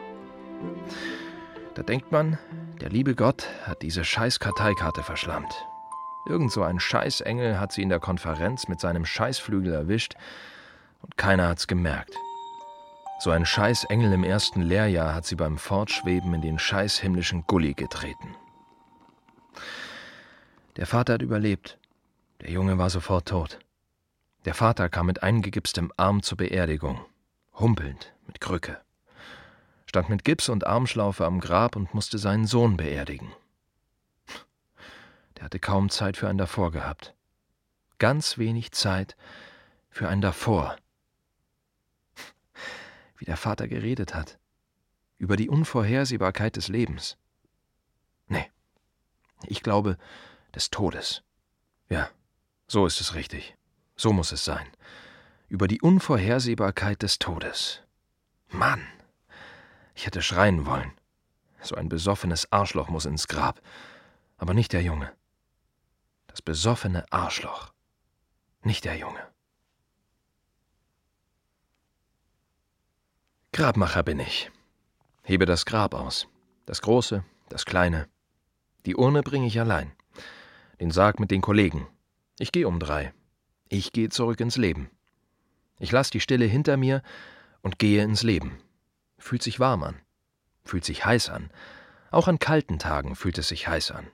Da 1.74 1.84
denkt 1.84 2.12
man, 2.12 2.38
der 2.82 2.90
liebe 2.90 3.16
Gott 3.16 3.48
hat 3.64 3.82
diese 3.82 4.04
scheiß 4.04 4.42
Karteikarte 4.42 5.04
verschlammt. 5.04 5.56
Irgend 6.28 6.52
so 6.52 6.64
ein 6.64 6.82
Scheißengel 6.82 7.62
hat 7.62 7.72
sie 7.72 7.82
in 7.82 7.90
der 7.90 8.02
Konferenz 8.02 8.68
mit 8.68 8.82
seinem 8.82 9.06
Scheißflügel 9.06 9.72
erwischt 9.72 10.16
und 11.02 11.16
keiner 11.16 11.48
hat's 11.48 11.68
gemerkt. 11.68 12.18
So 13.18 13.32
ein 13.32 13.46
Scheißengel 13.46 14.12
im 14.12 14.24
ersten 14.24 14.62
Lehrjahr 14.62 15.16
hat 15.16 15.26
sie 15.26 15.36
beim 15.36 15.58
Fortschweben 15.58 16.34
in 16.34 16.42
den 16.42 16.60
scheißhimmlischen 16.60 17.46
Gully 17.48 17.74
getreten. 17.74 18.36
Der 20.76 20.86
Vater 20.86 21.14
hat 21.14 21.22
überlebt. 21.22 21.78
Der 22.42 22.52
Junge 22.52 22.78
war 22.78 22.90
sofort 22.90 23.30
tot. 23.30 23.60
Der 24.44 24.54
Vater 24.54 24.90
kam 24.90 25.06
mit 25.06 25.24
eingegipstem 25.24 25.92
Arm 25.98 26.22
zur 26.22 26.38
Beerdigung, 26.38 27.00
humpelnd, 27.58 28.14
mit 28.28 28.42
Krücke. 28.42 28.80
Stand 29.88 30.10
mit 30.10 30.26
Gips 30.26 30.50
und 30.50 30.68
Armschlaufe 30.68 31.26
am 31.26 31.40
Grab 31.40 31.76
und 31.76 31.94
musste 31.94 32.18
seinen 32.18 32.46
Sohn 32.46 32.76
beerdigen. 32.76 33.32
Der 35.38 35.46
hatte 35.46 35.60
kaum 35.60 35.90
Zeit 35.90 36.18
für 36.18 36.28
ein 36.28 36.38
Davor 36.38 36.72
gehabt. 36.72 37.16
Ganz 37.98 38.38
wenig 38.38 38.74
Zeit 38.74 39.16
für 39.90 40.10
ein 40.10 40.20
Davor. 40.20 40.76
Wie 43.18 43.26
der 43.26 43.38
Vater 43.38 43.68
geredet 43.68 44.14
hat. 44.14 44.40
Über 45.18 45.38
die 45.38 45.50
Unvorhersehbarkeit 45.50 46.56
des 46.56 46.68
Lebens. 46.68 47.18
Nee. 48.28 48.52
Ich 49.48 49.64
glaube, 49.64 49.98
des 50.54 50.70
Todes. 50.70 51.24
Ja, 51.90 52.10
so 52.68 52.86
ist 52.86 53.00
es 53.00 53.14
richtig. 53.14 53.56
So 53.96 54.12
muss 54.12 54.32
es 54.32 54.44
sein. 54.44 54.68
Über 55.48 55.68
die 55.68 55.82
Unvorhersehbarkeit 55.82 57.02
des 57.02 57.20
Todes. 57.20 57.82
Mann! 58.50 58.86
Ich 59.94 60.06
hätte 60.06 60.22
schreien 60.22 60.66
wollen. 60.66 60.92
So 61.62 61.76
ein 61.76 61.90
besoffenes 61.90 62.52
Arschloch 62.52 62.90
muss 62.90 63.06
ins 63.06 63.28
Grab. 63.28 63.62
Aber 64.38 64.54
nicht 64.54 64.74
der 64.74 64.82
Junge. 64.82 65.12
Das 66.28 66.42
besoffene 66.42 67.06
Arschloch. 67.12 67.72
Nicht 68.62 68.84
der 68.86 68.98
Junge. 68.98 69.26
Grabmacher 73.56 74.04
bin 74.04 74.20
ich. 74.20 74.52
Hebe 75.24 75.46
das 75.46 75.66
Grab 75.66 75.94
aus. 75.94 76.28
Das 76.66 76.82
große, 76.82 77.24
das 77.48 77.66
kleine. 77.66 78.10
Die 78.86 78.98
Urne 78.98 79.24
bringe 79.24 79.48
ich 79.48 79.58
allein. 79.62 79.94
Den 80.82 80.92
Sarg 80.92 81.22
mit 81.22 81.32
den 81.32 81.40
Kollegen. 81.40 81.88
Ich 82.38 82.52
gehe 82.52 82.68
um 82.68 82.82
drei. 82.82 83.14
Ich 83.70 83.94
gehe 83.94 84.10
zurück 84.10 84.42
ins 84.42 84.58
Leben. 84.58 84.90
Ich 85.80 85.94
lasse 85.94 86.12
die 86.12 86.20
Stille 86.20 86.44
hinter 86.44 86.76
mir 86.76 87.02
und 87.62 87.80
gehe 87.80 88.04
ins 88.04 88.24
Leben. 88.24 88.58
Fühlt 89.18 89.42
sich 89.42 89.58
warm 89.58 89.84
an. 89.84 90.02
Fühlt 90.66 90.84
sich 90.84 91.06
heiß 91.06 91.30
an. 91.30 91.50
Auch 92.12 92.28
an 92.28 92.40
kalten 92.40 92.78
Tagen 92.78 93.16
fühlt 93.16 93.38
es 93.38 93.48
sich 93.48 93.70
heiß 93.70 93.92
an. 93.92 94.08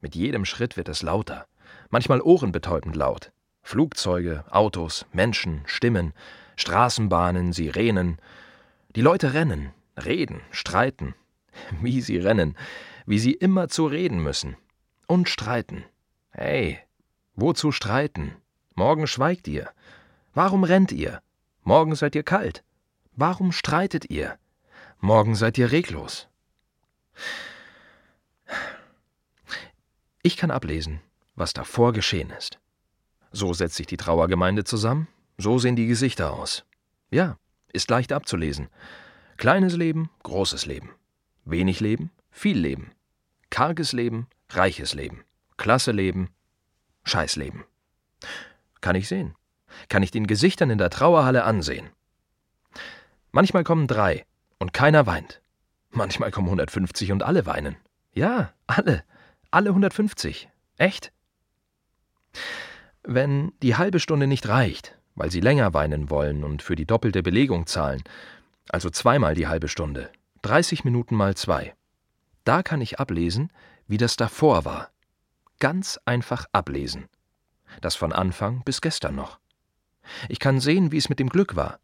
Mit 0.00 0.16
jedem 0.16 0.44
Schritt 0.44 0.76
wird 0.76 0.88
es 0.88 1.02
lauter 1.02 1.46
manchmal 1.90 2.20
ohrenbetäubend 2.20 2.96
laut. 2.96 3.30
Flugzeuge, 3.62 4.44
Autos, 4.50 5.06
Menschen, 5.12 5.62
Stimmen, 5.66 6.14
Straßenbahnen, 6.56 7.52
Sirenen. 7.52 8.18
Die 8.94 9.00
Leute 9.00 9.32
rennen, 9.32 9.72
reden, 9.96 10.42
streiten. 10.50 11.14
Wie 11.82 12.00
sie 12.00 12.18
rennen, 12.18 12.56
wie 13.06 13.18
sie 13.18 13.32
immer 13.32 13.68
zu 13.68 13.86
reden 13.86 14.22
müssen. 14.22 14.56
Und 15.06 15.28
streiten. 15.28 15.84
Hey, 16.30 16.78
wozu 17.34 17.72
streiten? 17.72 18.36
Morgen 18.74 19.06
schweigt 19.06 19.48
ihr. 19.48 19.70
Warum 20.34 20.64
rennt 20.64 20.92
ihr? 20.92 21.20
Morgen 21.62 21.94
seid 21.94 22.14
ihr 22.14 22.22
kalt. 22.22 22.64
Warum 23.14 23.52
streitet 23.52 24.08
ihr? 24.08 24.38
Morgen 25.00 25.34
seid 25.34 25.58
ihr 25.58 25.72
reglos. 25.72 26.28
Ich 30.22 30.36
kann 30.36 30.50
ablesen, 30.50 31.00
was 31.34 31.52
davor 31.52 31.92
geschehen 31.92 32.30
ist. 32.30 32.60
So 33.32 33.52
setzt 33.52 33.76
sich 33.76 33.86
die 33.86 33.96
Trauergemeinde 33.96 34.64
zusammen, 34.64 35.08
so 35.36 35.58
sehen 35.58 35.76
die 35.76 35.86
Gesichter 35.86 36.32
aus. 36.32 36.64
Ja, 37.10 37.36
ist 37.72 37.90
leicht 37.90 38.12
abzulesen. 38.12 38.68
Kleines 39.36 39.76
Leben, 39.76 40.10
großes 40.22 40.66
Leben. 40.66 40.90
Wenig 41.44 41.80
Leben, 41.80 42.10
viel 42.30 42.58
Leben. 42.58 42.92
Karges 43.50 43.92
Leben, 43.92 44.28
reiches 44.50 44.94
Leben. 44.94 45.24
Klasse 45.56 45.92
Leben, 45.92 46.30
Scheißleben. 47.04 47.64
Kann 48.80 48.96
ich 48.96 49.08
sehen. 49.08 49.34
Kann 49.88 50.02
ich 50.02 50.10
den 50.10 50.26
Gesichtern 50.26 50.70
in 50.70 50.78
der 50.78 50.90
Trauerhalle 50.90 51.44
ansehen. 51.44 51.88
Manchmal 53.30 53.64
kommen 53.64 53.86
drei 53.86 54.26
und 54.58 54.72
keiner 54.72 55.06
weint. 55.06 55.40
Manchmal 55.90 56.30
kommen 56.30 56.48
150 56.48 57.12
und 57.12 57.22
alle 57.22 57.46
weinen. 57.46 57.76
Ja, 58.12 58.52
alle. 58.66 59.04
Alle 59.50 59.70
150. 59.70 60.48
Echt? 60.76 61.12
Wenn 63.02 63.52
die 63.62 63.76
halbe 63.76 64.00
Stunde 64.00 64.26
nicht 64.26 64.48
reicht, 64.48 64.98
weil 65.14 65.30
sie 65.30 65.40
länger 65.40 65.74
weinen 65.74 66.10
wollen 66.10 66.44
und 66.44 66.62
für 66.62 66.76
die 66.76 66.86
doppelte 66.86 67.22
Belegung 67.22 67.66
zahlen, 67.66 68.02
also 68.68 68.90
zweimal 68.90 69.34
die 69.34 69.46
halbe 69.46 69.68
Stunde, 69.68 70.10
30 70.42 70.84
Minuten 70.84 71.14
mal 71.14 71.34
zwei, 71.34 71.74
da 72.44 72.62
kann 72.62 72.80
ich 72.80 72.98
ablesen, 72.98 73.50
wie 73.86 73.98
das 73.98 74.16
davor 74.16 74.64
war. 74.64 74.90
Ganz 75.60 76.00
einfach 76.04 76.46
ablesen. 76.52 77.08
Das 77.80 77.94
von 77.94 78.12
Anfang 78.12 78.62
bis 78.64 78.80
gestern 78.80 79.14
noch. 79.14 79.38
Ich 80.28 80.40
kann 80.40 80.60
sehen, 80.60 80.90
wie 80.90 80.96
es 80.96 81.08
mit 81.08 81.20
dem 81.20 81.28
Glück 81.28 81.54
war, 81.54 81.78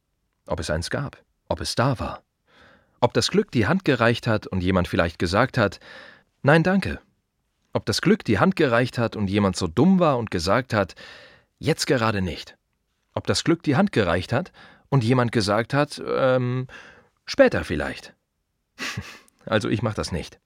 ob 0.46 0.58
es 0.58 0.70
eins 0.70 0.90
gab, 0.90 1.22
ob 1.48 1.60
es 1.60 1.76
da 1.76 1.98
war. 2.00 2.22
Ob 3.00 3.12
das 3.14 3.30
Glück 3.30 3.52
die 3.52 3.66
Hand 3.66 3.84
gereicht 3.84 4.26
hat 4.26 4.48
und 4.48 4.60
jemand 4.60 4.88
vielleicht 4.88 5.20
gesagt 5.20 5.56
hat, 5.56 5.78
nein, 6.42 6.64
danke. 6.64 7.00
Ob 7.72 7.86
das 7.86 8.00
Glück 8.00 8.24
die 8.24 8.40
Hand 8.40 8.56
gereicht 8.56 8.98
hat 8.98 9.14
und 9.14 9.30
jemand 9.30 9.54
so 9.54 9.68
dumm 9.68 10.00
war 10.00 10.18
und 10.18 10.32
gesagt 10.32 10.74
hat, 10.74 10.96
jetzt 11.60 11.86
gerade 11.86 12.22
nicht. 12.22 12.57
Ob 13.18 13.26
das 13.26 13.42
Glück 13.42 13.64
die 13.64 13.74
Hand 13.74 13.90
gereicht 13.90 14.32
hat 14.32 14.52
und 14.90 15.02
jemand 15.02 15.32
gesagt 15.32 15.74
hat, 15.74 16.00
ähm, 16.06 16.68
später 17.26 17.64
vielleicht. 17.64 18.14
also 19.44 19.68
ich 19.68 19.82
mach 19.82 19.94
das 19.94 20.12
nicht. 20.12 20.38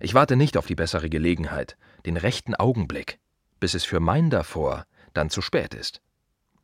Ich 0.00 0.14
warte 0.14 0.34
nicht 0.34 0.56
auf 0.56 0.64
die 0.64 0.74
bessere 0.74 1.10
Gelegenheit, 1.10 1.76
den 2.06 2.16
rechten 2.16 2.54
Augenblick, 2.54 3.18
bis 3.60 3.74
es 3.74 3.84
für 3.84 4.00
mein 4.00 4.30
davor 4.30 4.86
dann 5.12 5.28
zu 5.28 5.42
spät 5.42 5.74
ist. 5.74 6.00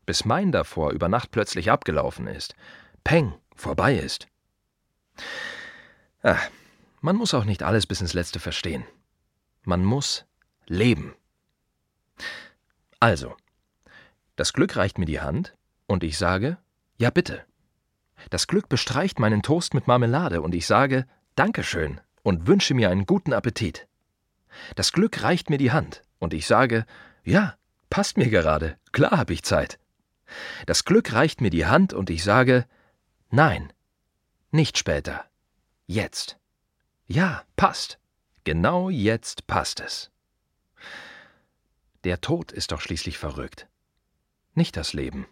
Bis 0.06 0.24
mein 0.24 0.52
davor 0.52 0.90
über 0.92 1.10
Nacht 1.10 1.32
plötzlich 1.32 1.70
abgelaufen 1.70 2.28
ist. 2.28 2.54
Peng, 3.04 3.34
vorbei 3.54 3.96
ist. 3.96 4.28
Ach, 6.22 6.48
man 7.02 7.16
muss 7.16 7.34
auch 7.34 7.44
nicht 7.44 7.62
alles 7.62 7.86
bis 7.86 8.00
ins 8.00 8.14
Letzte 8.14 8.40
verstehen. 8.40 8.86
Man 9.64 9.84
muss 9.84 10.24
leben. 10.64 11.14
Also, 13.00 13.36
das 14.36 14.52
Glück 14.52 14.76
reicht 14.76 14.98
mir 14.98 15.06
die 15.06 15.20
Hand 15.20 15.54
und 15.86 16.04
ich 16.04 16.18
sage, 16.18 16.58
ja 16.96 17.10
bitte. 17.10 17.44
Das 18.30 18.46
Glück 18.46 18.68
bestreicht 18.68 19.18
meinen 19.18 19.42
Toast 19.42 19.74
mit 19.74 19.86
Marmelade 19.86 20.42
und 20.42 20.54
ich 20.54 20.66
sage, 20.66 21.06
Dankeschön 21.34 22.00
und 22.22 22.46
wünsche 22.46 22.74
mir 22.74 22.90
einen 22.90 23.06
guten 23.06 23.32
Appetit. 23.32 23.88
Das 24.76 24.92
Glück 24.92 25.22
reicht 25.22 25.50
mir 25.50 25.58
die 25.58 25.72
Hand 25.72 26.02
und 26.18 26.34
ich 26.34 26.46
sage, 26.46 26.86
ja, 27.24 27.56
passt 27.90 28.16
mir 28.16 28.28
gerade, 28.28 28.78
klar 28.92 29.18
hab 29.18 29.30
ich 29.30 29.42
Zeit. 29.42 29.78
Das 30.66 30.84
Glück 30.84 31.12
reicht 31.12 31.40
mir 31.40 31.50
die 31.50 31.66
Hand 31.66 31.92
und 31.92 32.10
ich 32.10 32.24
sage, 32.24 32.66
nein, 33.30 33.72
nicht 34.50 34.78
später. 34.78 35.24
Jetzt. 35.86 36.38
Ja, 37.06 37.42
passt. 37.56 37.98
Genau 38.44 38.90
jetzt 38.90 39.46
passt 39.46 39.80
es. 39.80 40.10
Der 42.04 42.20
Tod 42.20 42.50
ist 42.50 42.72
doch 42.72 42.80
schließlich 42.80 43.18
verrückt. 43.18 43.68
Nicht 44.54 44.76
das 44.76 44.92
Leben. 44.92 45.26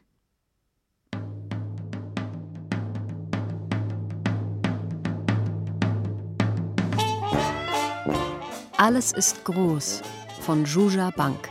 Alles 8.78 9.12
ist 9.12 9.44
groß 9.44 10.00
von 10.40 10.64
Juja 10.64 11.10
Bank. 11.10 11.50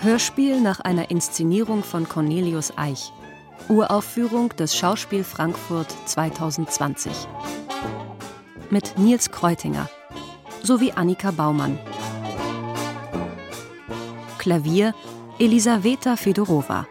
Hörspiel 0.00 0.60
nach 0.60 0.78
einer 0.78 1.10
Inszenierung 1.10 1.82
von 1.82 2.08
Cornelius 2.08 2.72
Eich. 2.78 3.12
Uraufführung 3.68 4.50
des 4.50 4.76
Schauspiel 4.76 5.24
Frankfurt 5.24 5.92
2020. 6.06 7.12
Mit 8.70 8.96
Nils 8.96 9.32
Kreutinger 9.32 9.90
sowie 10.62 10.92
Annika 10.92 11.32
Baumann. 11.32 11.80
Klavier 14.38 14.94
Elisaveta 15.40 16.16
Fedorova. 16.16 16.86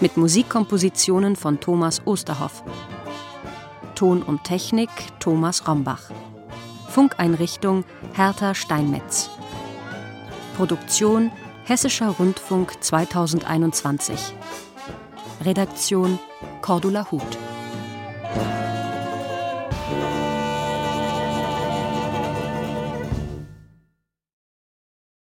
Mit 0.00 0.16
Musikkompositionen 0.16 1.36
von 1.36 1.60
Thomas 1.60 2.00
Osterhoff. 2.06 2.62
Ton 3.94 4.22
und 4.22 4.44
Technik 4.44 4.88
Thomas 5.20 5.68
Rombach. 5.68 6.10
Funkeinrichtung 6.88 7.84
Hertha 8.14 8.54
Steinmetz. 8.54 9.28
Produktion 10.56 11.30
Hessischer 11.64 12.08
Rundfunk 12.18 12.82
2021. 12.82 14.34
Redaktion 15.44 16.18
Cordula 16.62 17.10
Huth 17.10 17.47